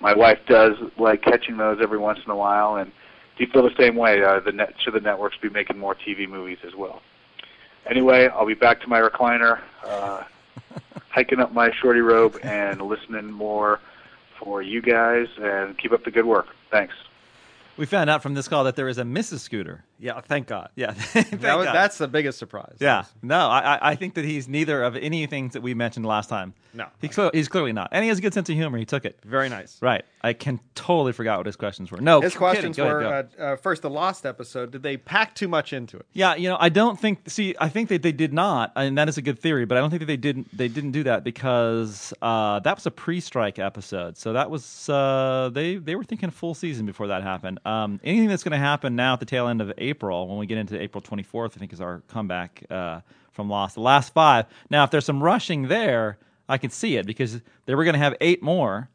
my 0.00 0.14
wife 0.14 0.40
does 0.46 0.74
like 0.98 1.22
catching 1.22 1.56
those 1.56 1.78
every 1.80 1.98
once 1.98 2.18
in 2.22 2.30
a 2.30 2.36
while. 2.36 2.76
And 2.76 2.92
do 3.38 3.44
you 3.44 3.50
feel 3.50 3.62
the 3.62 3.74
same 3.80 3.96
way? 3.96 4.22
Uh, 4.22 4.40
the 4.40 4.52
net, 4.52 4.74
should 4.78 4.92
the 4.92 5.00
networks 5.00 5.38
be 5.40 5.48
making 5.48 5.78
more 5.78 5.94
TV 5.94 6.28
movies 6.28 6.58
as 6.66 6.74
well? 6.74 7.00
Anyway, 7.88 8.28
I'll 8.28 8.46
be 8.46 8.52
back 8.52 8.82
to 8.82 8.88
my 8.88 9.00
recliner, 9.00 9.60
uh, 9.86 10.24
hiking 11.16 11.40
up 11.40 11.52
my 11.52 11.72
shorty 11.72 12.00
robe 12.00 12.38
and 12.44 12.80
listening 12.82 13.32
more 13.32 13.80
for 14.38 14.62
you 14.62 14.80
guys. 14.80 15.26
And 15.40 15.76
keep 15.76 15.90
up 15.90 16.04
the 16.04 16.10
good 16.12 16.26
work. 16.26 16.46
Thanks. 16.70 16.94
We 17.76 17.86
found 17.86 18.08
out 18.08 18.22
from 18.22 18.34
this 18.34 18.48
call 18.48 18.64
that 18.64 18.76
there 18.76 18.88
is 18.88 18.98
a 18.98 19.02
Mrs. 19.02 19.40
Scooter. 19.40 19.82
Yeah, 19.98 20.20
thank 20.20 20.46
God. 20.46 20.68
Yeah, 20.76 20.92
thank 20.94 21.40
That 21.40 21.56
was, 21.56 21.66
God. 21.66 21.74
that's 21.74 21.98
the 21.98 22.08
biggest 22.08 22.38
surprise. 22.38 22.76
Yeah, 22.80 23.04
no, 23.22 23.48
I, 23.48 23.90
I- 23.92 23.96
think 23.96 24.14
that 24.14 24.24
he's 24.26 24.46
neither 24.46 24.82
of 24.82 24.94
any 24.96 25.26
things 25.26 25.54
that 25.54 25.62
we 25.62 25.72
mentioned 25.74 26.04
last 26.04 26.28
time. 26.28 26.52
No. 26.74 26.86
he's, 27.00 27.14
clear, 27.14 27.30
he's 27.32 27.48
clearly 27.48 27.72
not, 27.72 27.88
and 27.92 28.02
he 28.04 28.10
has 28.10 28.18
a 28.18 28.20
good 28.20 28.34
sense 28.34 28.50
of 28.50 28.54
humor. 28.54 28.76
He 28.76 28.84
took 28.84 29.06
it 29.06 29.18
very 29.24 29.48
nice. 29.48 29.78
Right, 29.80 30.04
I 30.22 30.34
can 30.34 30.60
totally 30.74 31.12
forgot 31.12 31.38
what 31.38 31.46
his 31.46 31.56
questions 31.56 31.90
were. 31.90 31.98
No, 32.02 32.20
His 32.20 32.34
questions 32.34 32.78
ahead, 32.78 32.92
were 32.92 33.00
go. 33.00 33.08
uh, 33.38 33.42
uh, 33.42 33.56
first 33.56 33.80
the 33.80 33.88
Lost 33.88 34.26
episode. 34.26 34.72
Did 34.72 34.82
they 34.82 34.98
pack 34.98 35.34
too 35.34 35.48
much 35.48 35.72
into 35.72 35.96
it? 35.96 36.04
Yeah, 36.12 36.34
you 36.34 36.50
know, 36.50 36.58
I 36.60 36.68
don't 36.68 37.00
think. 37.00 37.30
See, 37.30 37.54
I 37.58 37.70
think 37.70 37.88
that 37.88 38.02
they 38.02 38.12
did 38.12 38.34
not, 38.34 38.72
and 38.76 38.98
that 38.98 39.08
is 39.08 39.16
a 39.16 39.22
good 39.22 39.38
theory. 39.38 39.64
But 39.64 39.78
I 39.78 39.80
don't 39.80 39.88
think 39.88 40.00
that 40.00 40.06
they 40.06 40.18
didn't. 40.18 40.54
They 40.54 40.68
didn't 40.68 40.90
do 40.90 41.04
that 41.04 41.24
because 41.24 42.12
uh, 42.20 42.58
that 42.60 42.74
was 42.76 42.84
a 42.84 42.90
pre-strike 42.90 43.58
episode. 43.58 44.18
So 44.18 44.34
that 44.34 44.50
was 44.50 44.88
uh, 44.90 45.48
they 45.54 45.76
they 45.76 45.96
were 45.96 46.04
thinking 46.04 46.28
full 46.30 46.54
season 46.54 46.84
before 46.84 47.06
that 47.06 47.22
happened. 47.22 47.58
Um, 47.64 48.00
anything 48.04 48.28
that's 48.28 48.42
going 48.44 48.52
to 48.52 48.58
happen 48.58 48.96
now 48.96 49.14
at 49.14 49.20
the 49.20 49.26
tail 49.26 49.48
end 49.48 49.62
of 49.62 49.72
April, 49.78 49.85
when 49.92 50.38
we 50.38 50.46
get 50.46 50.58
into 50.58 50.80
April 50.80 51.02
24th, 51.02 51.52
I 51.56 51.58
think 51.58 51.72
is 51.72 51.80
our 51.80 52.02
comeback 52.08 52.64
uh, 52.70 53.00
from 53.32 53.48
Lost. 53.48 53.74
The 53.74 53.80
last 53.80 54.12
five. 54.12 54.46
Now, 54.70 54.84
if 54.84 54.90
there's 54.90 55.04
some 55.04 55.22
rushing 55.22 55.68
there, 55.68 56.18
I 56.48 56.58
can 56.58 56.70
see 56.70 56.96
it 56.96 57.06
because 57.06 57.40
they 57.66 57.74
were 57.74 57.84
going 57.84 57.94
to 57.94 58.00
have 58.00 58.14
eight 58.20 58.42
more 58.42 58.88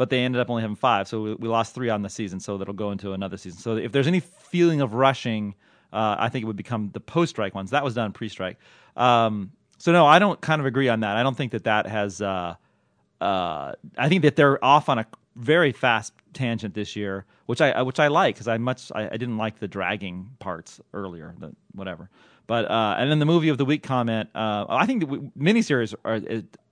but 0.00 0.08
they 0.08 0.20
ended 0.20 0.40
up 0.40 0.48
only 0.48 0.62
having 0.62 0.76
five, 0.76 1.06
so 1.06 1.20
we, 1.20 1.34
we 1.34 1.46
lost 1.46 1.74
three 1.74 1.90
on 1.90 2.00
the 2.00 2.08
season. 2.08 2.40
So 2.40 2.56
that'll 2.56 2.72
go 2.72 2.90
into 2.90 3.12
another 3.12 3.36
season. 3.36 3.60
So 3.60 3.76
if 3.76 3.92
there's 3.92 4.06
any 4.06 4.20
feeling 4.20 4.80
of 4.80 4.94
rushing, 4.94 5.54
uh, 5.92 6.16
I 6.18 6.30
think 6.30 6.44
it 6.44 6.46
would 6.46 6.56
become 6.56 6.88
the 6.94 7.00
post-strike 7.00 7.54
ones. 7.54 7.72
That 7.72 7.84
was 7.84 7.92
done 7.92 8.12
pre-strike. 8.12 8.56
Um, 8.96 9.52
so 9.76 9.92
no, 9.92 10.06
I 10.06 10.18
don't 10.18 10.40
kind 10.40 10.58
of 10.58 10.64
agree 10.64 10.88
on 10.88 11.00
that. 11.00 11.18
I 11.18 11.22
don't 11.22 11.36
think 11.36 11.52
that 11.52 11.64
that 11.64 11.86
has. 11.86 12.22
Uh, 12.22 12.54
uh, 13.20 13.72
I 13.98 14.08
think 14.08 14.22
that 14.22 14.36
they're 14.36 14.64
off 14.64 14.88
on 14.88 15.00
a 15.00 15.06
very 15.36 15.72
fast 15.72 16.14
tangent 16.32 16.74
this 16.74 16.96
year, 16.96 17.24
which 17.46 17.60
I 17.60 17.82
which 17.82 18.00
I 18.00 18.08
like 18.08 18.34
because 18.34 18.48
I 18.48 18.58
much 18.58 18.90
I, 18.94 19.06
I 19.06 19.16
didn't 19.16 19.38
like 19.38 19.58
the 19.58 19.68
dragging 19.68 20.30
parts 20.38 20.80
earlier, 20.92 21.34
the 21.38 21.54
whatever. 21.72 22.10
But 22.46 22.68
uh, 22.68 22.96
and 22.98 23.10
then 23.10 23.20
the 23.20 23.26
movie 23.26 23.48
of 23.48 23.58
the 23.58 23.64
week 23.64 23.82
comment. 23.82 24.28
Uh, 24.34 24.66
I 24.68 24.84
think 24.84 25.00
that 25.00 25.06
we, 25.06 25.18
miniseries 25.38 25.94
are. 26.04 26.20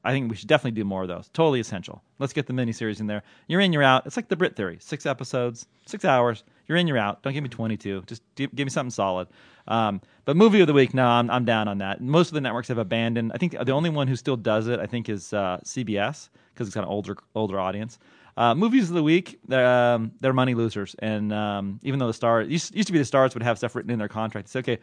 I 0.04 0.12
think 0.12 0.30
we 0.30 0.36
should 0.36 0.48
definitely 0.48 0.72
do 0.72 0.84
more 0.84 1.02
of 1.02 1.08
those. 1.08 1.28
Totally 1.32 1.60
essential. 1.60 2.02
Let's 2.18 2.32
get 2.32 2.46
the 2.46 2.52
miniseries 2.52 2.98
in 2.98 3.06
there. 3.06 3.22
You're 3.46 3.60
in, 3.60 3.72
you're 3.72 3.82
out. 3.82 4.06
It's 4.06 4.16
like 4.16 4.28
the 4.28 4.36
Brit 4.36 4.56
theory: 4.56 4.78
six 4.80 5.06
episodes, 5.06 5.66
six 5.86 6.04
hours. 6.04 6.44
You're 6.66 6.78
in, 6.78 6.86
you're 6.86 6.98
out. 6.98 7.22
Don't 7.22 7.32
give 7.32 7.42
me 7.42 7.48
22. 7.48 8.02
Just 8.06 8.22
give, 8.34 8.54
give 8.54 8.66
me 8.66 8.70
something 8.70 8.90
solid. 8.90 9.28
Um, 9.68 10.00
but 10.24 10.36
movie 10.36 10.60
of 10.60 10.66
the 10.66 10.72
week, 10.72 10.94
no, 10.94 11.06
I'm 11.06 11.30
I'm 11.30 11.44
down 11.44 11.68
on 11.68 11.78
that. 11.78 12.00
Most 12.00 12.28
of 12.28 12.34
the 12.34 12.40
networks 12.40 12.68
have 12.68 12.78
abandoned. 12.78 13.32
I 13.34 13.38
think 13.38 13.52
the 13.52 13.72
only 13.72 13.90
one 13.90 14.08
who 14.08 14.16
still 14.16 14.36
does 14.36 14.66
it, 14.66 14.80
I 14.80 14.86
think, 14.86 15.08
is 15.08 15.32
uh, 15.32 15.60
CBS 15.64 16.28
because 16.54 16.66
it's 16.66 16.74
got 16.74 16.84
an 16.84 16.90
older 16.90 17.16
older 17.34 17.60
audience. 17.60 17.98
Uh, 18.38 18.54
movies 18.54 18.88
of 18.88 18.94
the 18.94 19.02
week, 19.02 19.40
um, 19.52 20.12
they're 20.20 20.32
money 20.32 20.54
losers, 20.54 20.94
and 21.00 21.32
um, 21.32 21.80
even 21.82 21.98
though 21.98 22.06
the 22.06 22.12
stars 22.14 22.48
used, 22.48 22.72
used 22.72 22.86
to 22.86 22.92
be 22.92 22.98
the 23.00 23.04
stars 23.04 23.34
would 23.34 23.42
have 23.42 23.58
stuff 23.58 23.74
written 23.74 23.90
in 23.90 23.98
their 23.98 24.06
contract, 24.06 24.48
say, 24.48 24.60
okay, 24.60 24.78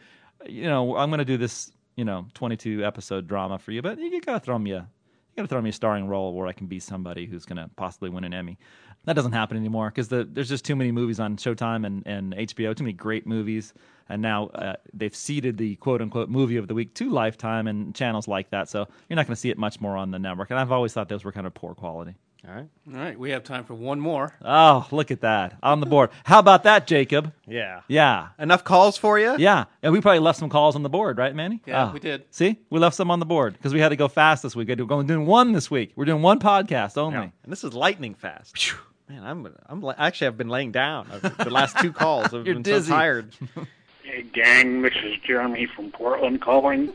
you 0.46 0.64
know, 0.64 0.94
I'm 0.94 1.08
going 1.08 1.20
to 1.20 1.24
do 1.24 1.38
this, 1.38 1.72
you 1.96 2.04
know, 2.04 2.26
22 2.34 2.84
episode 2.84 3.26
drama 3.26 3.58
for 3.58 3.72
you, 3.72 3.80
but 3.80 3.98
you 3.98 4.20
gotta 4.20 4.40
throw 4.40 4.58
me 4.58 4.72
a, 4.72 4.80
you 4.80 5.36
gotta 5.38 5.48
throw 5.48 5.62
me 5.62 5.70
a 5.70 5.72
starring 5.72 6.06
role 6.06 6.34
where 6.34 6.46
I 6.46 6.52
can 6.52 6.66
be 6.66 6.78
somebody 6.78 7.24
who's 7.24 7.46
going 7.46 7.56
to 7.56 7.70
possibly 7.76 8.10
win 8.10 8.24
an 8.24 8.34
Emmy. 8.34 8.58
That 9.06 9.16
doesn't 9.16 9.32
happen 9.32 9.56
anymore 9.56 9.88
because 9.88 10.08
the, 10.08 10.28
there's 10.30 10.50
just 10.50 10.66
too 10.66 10.76
many 10.76 10.92
movies 10.92 11.18
on 11.18 11.38
Showtime 11.38 11.86
and, 11.86 12.06
and 12.06 12.34
HBO, 12.34 12.76
too 12.76 12.84
many 12.84 12.92
great 12.92 13.26
movies, 13.26 13.72
and 14.10 14.20
now 14.20 14.48
uh, 14.48 14.74
they've 14.92 15.16
ceded 15.16 15.56
the 15.56 15.76
quote 15.76 16.02
unquote 16.02 16.28
movie 16.28 16.58
of 16.58 16.68
the 16.68 16.74
week 16.74 16.92
to 16.96 17.08
Lifetime 17.08 17.68
and 17.68 17.94
channels 17.94 18.28
like 18.28 18.50
that. 18.50 18.68
So 18.68 18.86
you're 19.08 19.16
not 19.16 19.26
going 19.26 19.34
to 19.34 19.40
see 19.40 19.48
it 19.48 19.56
much 19.56 19.80
more 19.80 19.96
on 19.96 20.10
the 20.10 20.18
network, 20.18 20.50
and 20.50 20.60
I've 20.60 20.72
always 20.72 20.92
thought 20.92 21.08
those 21.08 21.24
were 21.24 21.32
kind 21.32 21.46
of 21.46 21.54
poor 21.54 21.74
quality. 21.74 22.16
All 22.48 22.54
right. 22.54 22.66
All 22.92 23.00
right, 23.00 23.18
we 23.18 23.30
have 23.30 23.42
time 23.42 23.64
for 23.64 23.74
one 23.74 23.98
more. 23.98 24.32
Oh, 24.42 24.86
look 24.92 25.10
at 25.10 25.22
that 25.22 25.56
on 25.62 25.80
the 25.80 25.86
board. 25.86 26.10
How 26.24 26.38
about 26.38 26.62
that, 26.62 26.86
Jacob? 26.86 27.32
Yeah. 27.46 27.80
Yeah. 27.88 28.28
Enough 28.38 28.62
calls 28.62 28.96
for 28.96 29.18
you? 29.18 29.34
Yeah. 29.38 29.64
And 29.82 29.92
we 29.92 30.00
probably 30.00 30.20
left 30.20 30.38
some 30.38 30.48
calls 30.48 30.76
on 30.76 30.82
the 30.84 30.88
board, 30.88 31.18
right, 31.18 31.34
Manny? 31.34 31.60
Yeah, 31.66 31.88
Oh. 31.88 31.92
we 31.92 31.98
did. 31.98 32.24
See, 32.30 32.58
we 32.70 32.78
left 32.78 32.94
some 32.94 33.10
on 33.10 33.18
the 33.18 33.26
board 33.26 33.54
because 33.54 33.74
we 33.74 33.80
had 33.80 33.88
to 33.88 33.96
go 33.96 34.06
fast 34.06 34.44
this 34.44 34.54
week. 34.54 34.68
We're 34.68 34.86
only 34.92 35.06
doing 35.06 35.26
one 35.26 35.52
this 35.52 35.70
week. 35.70 35.92
We're 35.96 36.04
doing 36.04 36.22
one 36.22 36.38
podcast 36.38 36.96
only. 36.96 37.16
And 37.18 37.32
this 37.52 37.64
is 37.64 37.74
lightning 37.74 38.14
fast. 38.14 38.74
Man, 39.08 39.24
I'm 39.24 39.48
I'm 39.66 39.82
li- 39.82 39.94
actually 39.98 40.28
I've 40.28 40.36
been 40.36 40.48
laying 40.48 40.70
down 40.72 41.08
I've- 41.12 41.44
the 41.44 41.50
last 41.50 41.78
two 41.78 41.92
calls. 42.02 42.26
I've 42.26 42.46
You're 42.46 42.54
been 42.54 42.62
dizzy. 42.62 42.88
so 42.88 42.94
tired. 42.94 43.34
Hey, 44.02 44.22
gang, 44.22 44.82
this 44.82 44.94
is 45.02 45.16
Jeremy 45.26 45.66
from 45.66 45.90
Portland 45.90 46.40
calling. 46.40 46.92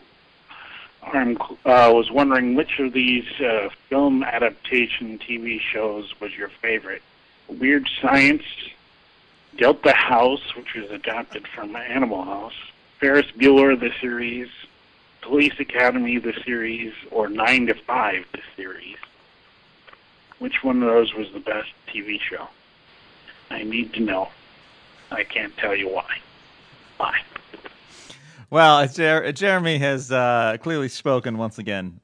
I 1.04 1.36
uh, 1.66 1.92
was 1.92 2.12
wondering 2.12 2.56
which 2.56 2.80
of 2.80 2.94
these 2.94 3.26
uh, 3.42 3.70
film 3.90 4.24
adaptation 4.24 5.20
TV 5.20 5.60
shows 5.60 6.14
was 6.20 6.36
your 6.38 6.50
favorite? 6.50 7.02
Weird 7.48 7.90
Science, 8.02 8.44
Delta 9.58 9.94
House, 9.94 10.56
which 10.56 10.76
was 10.76 10.90
adapted 10.92 11.48
from 11.48 11.76
Animal 11.76 12.24
House, 12.24 12.54
Ferris 13.00 13.26
Bueller, 13.38 13.78
the 13.78 13.92
series, 14.00 14.48
Police 15.22 15.60
Academy, 15.60 16.18
the 16.18 16.34
series, 16.46 16.94
or 17.10 17.30
Nine 17.30 17.68
to 17.68 17.74
Five, 17.74 18.26
the 18.32 18.42
series. 18.56 18.98
Which 20.40 20.64
one 20.64 20.82
of 20.82 20.90
those 20.90 21.14
was 21.14 21.32
the 21.32 21.40
best 21.40 21.70
TV 21.88 22.20
show? 22.20 22.48
I 23.50 23.64
need 23.64 23.94
to 23.94 24.00
know. 24.00 24.30
I 25.12 25.24
can't 25.24 25.56
tell 25.58 25.76
you 25.76 25.90
why. 25.90 26.20
Bye. 26.98 27.20
Well, 28.52 28.86
Jer- 28.86 29.32
Jeremy 29.32 29.78
has 29.78 30.12
uh, 30.12 30.58
clearly 30.62 30.90
spoken 30.90 31.38
once 31.38 31.58
again. 31.58 32.02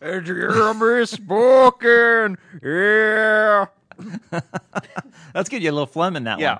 Jeremy 0.00 1.04
spoken. 1.04 2.38
Yeah. 2.62 3.66
Let's 5.34 5.50
get 5.50 5.60
you 5.60 5.70
a 5.70 5.72
little 5.72 5.86
phlegm 5.86 6.16
in 6.16 6.24
that 6.24 6.36
one. 6.36 6.40
Yeah. 6.40 6.58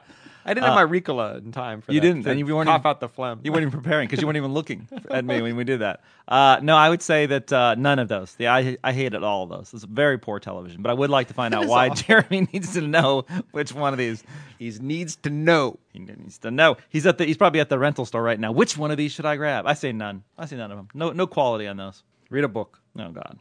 I 0.49 0.55
didn't 0.55 0.65
Uh, 0.71 0.77
have 0.77 0.89
my 0.89 0.99
Ricola 0.99 1.39
in 1.45 1.51
time 1.51 1.81
for 1.81 1.93
you 1.93 2.01
that, 2.01 2.07
didn't, 2.07 2.23
to 2.23 2.31
and 2.31 2.39
you 2.39 2.47
weren't 2.55 2.69
cough 2.69 2.81
even, 2.83 2.91
out 2.91 3.01
the 3.01 3.09
phlegm. 3.09 3.41
You 3.43 3.51
weren't 3.51 3.63
even 3.67 3.73
preparing 3.73 4.07
because 4.07 4.21
you 4.21 4.29
weren't 4.29 4.37
even 4.37 4.55
looking 4.55 4.87
at 5.11 5.25
me 5.25 5.43
when 5.43 5.57
we 5.57 5.65
did 5.65 5.81
that. 5.81 6.03
Uh, 6.29 6.61
no, 6.63 6.77
I 6.77 6.89
would 6.89 7.03
say 7.03 7.27
that 7.27 7.53
uh, 7.53 7.75
none 7.75 7.99
of 7.99 8.07
those. 8.09 8.35
The, 8.37 8.47
I 8.49 8.77
I 8.85 8.93
hated 8.93 9.25
all 9.25 9.43
of 9.43 9.49
those. 9.51 9.75
It's 9.75 9.83
very 9.85 10.19
poor 10.19 10.39
television. 10.39 10.83
But 10.83 10.91
I 10.91 10.95
would 10.95 11.11
like 11.11 11.27
to 11.29 11.35
find 11.35 11.53
out 11.57 11.67
why 11.67 11.89
awful. 11.89 12.05
Jeremy 12.05 12.49
needs 12.53 12.75
to 12.75 12.81
know 12.81 13.25
which 13.51 13.73
one 13.75 13.93
of 13.93 13.99
these. 13.99 14.23
He 14.59 14.71
needs 14.81 15.17
to 15.17 15.31
know. 15.31 15.79
He 15.93 15.99
needs 15.99 16.39
to 16.39 16.51
know. 16.53 16.77
He's 16.91 17.07
at 17.07 17.19
the. 17.19 17.25
He's 17.25 17.37
probably 17.37 17.59
at 17.61 17.69
the 17.69 17.79
rental 17.79 18.07
store 18.07 18.23
right 18.23 18.39
now. 18.39 18.53
Which 18.53 18.79
one 18.79 18.91
of 18.93 18.97
these 18.97 19.11
should 19.13 19.27
I 19.27 19.35
grab? 19.37 19.67
I 19.67 19.75
say 19.75 19.91
none. 19.93 20.23
I 20.39 20.47
say 20.47 20.57
none 20.57 20.71
of 20.71 20.77
them. 20.79 20.89
No 20.95 21.11
no 21.13 21.27
quality 21.27 21.67
on 21.67 21.77
those. 21.77 22.05
Read 22.31 22.45
a 22.45 22.49
book. 22.49 22.81
Oh 22.99 23.11
God. 23.11 23.39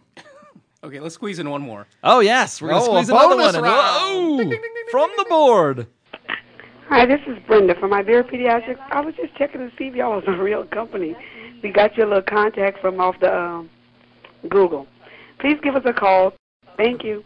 Okay, 0.84 0.99
let's 0.99 1.16
squeeze 1.16 1.39
in 1.39 1.49
one 1.49 1.62
more. 1.64 1.88
Oh 2.03 2.20
yes, 2.20 2.62
we're 2.62 2.70
gonna 2.70 2.82
Oh, 2.82 2.86
squeeze 2.86 3.10
a 3.10 3.14
another 3.16 3.36
one. 3.38 3.56
in. 3.56 3.62
round. 3.62 4.51
Whoa! 4.51 4.58
from 4.91 5.10
the 5.18 5.26
board. 5.28 5.88
Hi, 6.90 7.06
this 7.06 7.20
is 7.28 7.38
Brenda 7.48 7.76
from 7.80 7.90
my 7.92 8.00
Iberia 8.00 8.24
Pediatrics. 8.24 8.80
I 8.92 9.02
was 9.02 9.16
just 9.16 9.36
checking 9.36 9.60
to 9.62 9.76
see 9.78 9.86
if 9.88 9.96
y'all 9.96 10.16
was 10.16 10.24
a 10.28 10.32
real 10.34 10.66
company. 10.66 11.16
We 11.64 11.72
got 11.72 11.98
your 11.98 12.08
little 12.08 12.22
contact 12.22 12.80
from 12.80 13.00
off 13.00 13.20
the 13.20 13.36
um, 13.36 13.70
Google. 14.50 14.88
Please 15.40 15.58
give 15.64 15.76
us 15.76 15.84
a 15.86 15.94
call. 15.94 16.34
Thank 16.78 17.04
you. 17.04 17.24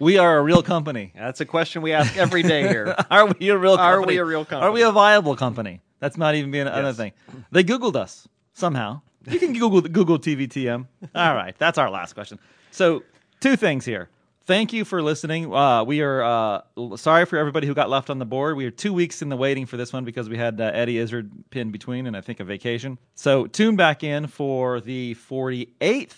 We 0.00 0.18
are 0.18 0.38
a 0.38 0.42
real 0.42 0.62
company. 0.62 1.12
That's 1.14 1.40
a 1.40 1.46
question 1.46 1.82
we 1.82 1.92
ask 1.92 2.16
every 2.16 2.42
day 2.42 2.66
here. 2.66 2.96
are 3.10 3.26
we 3.26 3.50
a 3.50 3.56
real? 3.56 3.74
Are 3.74 3.94
company? 3.96 4.14
we 4.14 4.18
a 4.18 4.24
real 4.24 4.44
company? 4.44 4.68
Are 4.68 4.72
we 4.72 4.82
a 4.82 4.90
viable 4.90 5.36
company? 5.36 5.80
That's 6.00 6.16
not 6.16 6.34
even 6.34 6.50
being 6.50 6.66
another 6.66 6.88
Yes. 6.88 6.96
thing. 6.96 7.12
They 7.52 7.62
Googled 7.62 7.94
us 7.94 8.26
somehow. 8.54 9.02
You 9.28 9.38
can 9.38 9.52
Google 9.52 9.82
Google 9.82 10.18
TVTM. 10.18 10.86
All 11.14 11.34
right, 11.34 11.54
that's 11.58 11.78
our 11.78 11.88
last 11.90 12.14
question. 12.14 12.40
So 12.72 13.04
two 13.38 13.54
things 13.54 13.84
here. 13.84 14.08
Thank 14.44 14.72
you 14.72 14.84
for 14.84 15.00
listening. 15.02 15.54
Uh, 15.54 15.84
we 15.84 16.00
are 16.00 16.22
uh, 16.22 16.96
sorry 16.96 17.26
for 17.26 17.36
everybody 17.38 17.68
who 17.68 17.74
got 17.74 17.88
left 17.88 18.10
on 18.10 18.18
the 18.18 18.24
board. 18.24 18.56
We 18.56 18.66
are 18.66 18.72
two 18.72 18.92
weeks 18.92 19.22
in 19.22 19.28
the 19.28 19.36
waiting 19.36 19.66
for 19.66 19.76
this 19.76 19.92
one 19.92 20.04
because 20.04 20.28
we 20.28 20.36
had 20.36 20.60
uh, 20.60 20.64
Eddie 20.74 20.98
Izzard 20.98 21.30
pinned 21.50 21.70
between 21.70 22.08
and 22.08 22.16
I 22.16 22.22
think 22.22 22.40
a 22.40 22.44
vacation. 22.44 22.98
So 23.14 23.46
tune 23.46 23.76
back 23.76 24.02
in 24.02 24.26
for 24.26 24.80
the 24.80 25.14
48th 25.30 26.16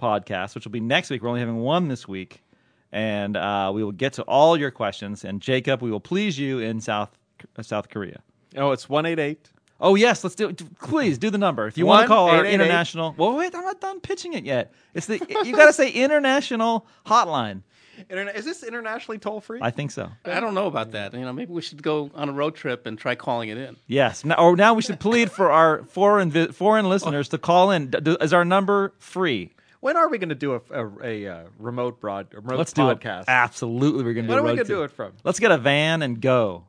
podcast, 0.00 0.56
which 0.56 0.64
will 0.64 0.72
be 0.72 0.80
next 0.80 1.10
week. 1.10 1.22
We're 1.22 1.28
only 1.28 1.40
having 1.40 1.58
one 1.58 1.86
this 1.86 2.08
week, 2.08 2.42
and 2.90 3.36
uh, 3.36 3.70
we 3.72 3.84
will 3.84 3.92
get 3.92 4.14
to 4.14 4.22
all 4.22 4.56
your 4.56 4.72
questions. 4.72 5.24
And 5.24 5.40
Jacob, 5.40 5.80
we 5.80 5.92
will 5.92 6.00
please 6.00 6.36
you 6.36 6.58
in 6.58 6.80
South 6.80 7.16
South 7.60 7.88
Korea. 7.88 8.20
Oh, 8.56 8.72
it's 8.72 8.88
one 8.88 9.06
eight 9.06 9.20
eight. 9.20 9.50
Oh 9.84 9.94
yes, 9.94 10.24
let's 10.24 10.34
do 10.34 10.48
it. 10.48 10.62
Please 10.80 11.18
do 11.18 11.28
the 11.30 11.38
number 11.38 11.66
if 11.66 11.76
you 11.76 11.84
want 11.84 12.02
to 12.04 12.08
call 12.08 12.28
our 12.28 12.44
international. 12.44 13.14
Well, 13.16 13.36
wait, 13.36 13.54
I'm 13.54 13.62
not 13.64 13.80
done 13.80 14.00
pitching 14.00 14.32
it 14.32 14.44
yet. 14.44 14.72
It's 14.94 15.06
the 15.06 15.18
you 15.44 15.54
got 15.54 15.66
to 15.66 15.72
say 15.74 15.90
international 15.90 16.86
hotline. 17.06 17.62
Interna- 18.10 18.34
is 18.34 18.44
this 18.44 18.62
internationally 18.64 19.18
toll 19.18 19.40
free? 19.40 19.60
I 19.62 19.70
think 19.70 19.90
so. 19.90 20.10
I 20.24 20.40
don't 20.40 20.54
know 20.54 20.66
about 20.66 20.92
that. 20.92 21.14
You 21.14 21.20
know, 21.20 21.32
maybe 21.32 21.52
we 21.52 21.62
should 21.62 21.82
go 21.82 22.10
on 22.14 22.28
a 22.28 22.32
road 22.32 22.56
trip 22.56 22.86
and 22.86 22.98
try 22.98 23.14
calling 23.14 23.50
it 23.50 23.58
in. 23.58 23.76
Yes. 23.86 24.24
Now, 24.24 24.34
or 24.36 24.56
now 24.56 24.74
we 24.74 24.82
should 24.82 24.98
plead 24.98 25.30
for 25.30 25.52
our 25.52 25.84
foreign 25.84 26.30
vi- 26.30 26.48
foreign 26.48 26.88
listeners 26.88 27.28
to 27.28 27.38
call 27.38 27.70
in. 27.70 27.90
D- 27.90 28.00
d- 28.00 28.16
Is 28.20 28.32
our 28.32 28.44
number 28.44 28.94
free? 28.98 29.52
When 29.80 29.96
are 29.98 30.08
we 30.08 30.16
going 30.16 30.30
to 30.30 30.34
do 30.34 30.54
a, 30.54 30.60
a, 30.70 30.90
a, 31.04 31.28
uh 31.28 31.42
remote 31.58 32.00
broad 32.00 32.28
a 32.32 32.40
remote 32.40 32.56
Let's 32.58 32.72
do 32.72 32.88
it. 32.88 33.00
podcast? 33.00 33.24
Absolutely, 33.28 34.02
we're 34.02 34.14
going 34.14 34.26
to. 34.26 34.32
Where 34.32 34.40
do 34.40 34.46
are 34.46 34.50
we 34.50 34.56
gonna 34.56 34.64
do 34.66 34.82
it 34.82 34.90
from? 34.90 35.12
Let's 35.24 35.38
get 35.38 35.50
a 35.50 35.58
van 35.58 36.00
and 36.02 36.20
go. 36.20 36.64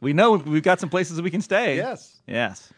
We 0.00 0.12
know 0.12 0.32
we've 0.32 0.62
got 0.62 0.80
some 0.80 0.88
places 0.88 1.20
we 1.20 1.30
can 1.30 1.40
stay. 1.42 1.76
Yes. 1.76 2.20
Yes. 2.26 2.72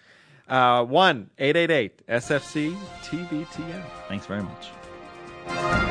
Uh, 0.49 0.85
one 0.85 1.31
eight 1.39 1.57
eight 1.57 1.71
eight 1.71 2.07
SFC 2.07 2.77
TVTM. 3.03 3.85
Thanks 4.09 4.27
very 4.27 4.43
much. 4.43 5.86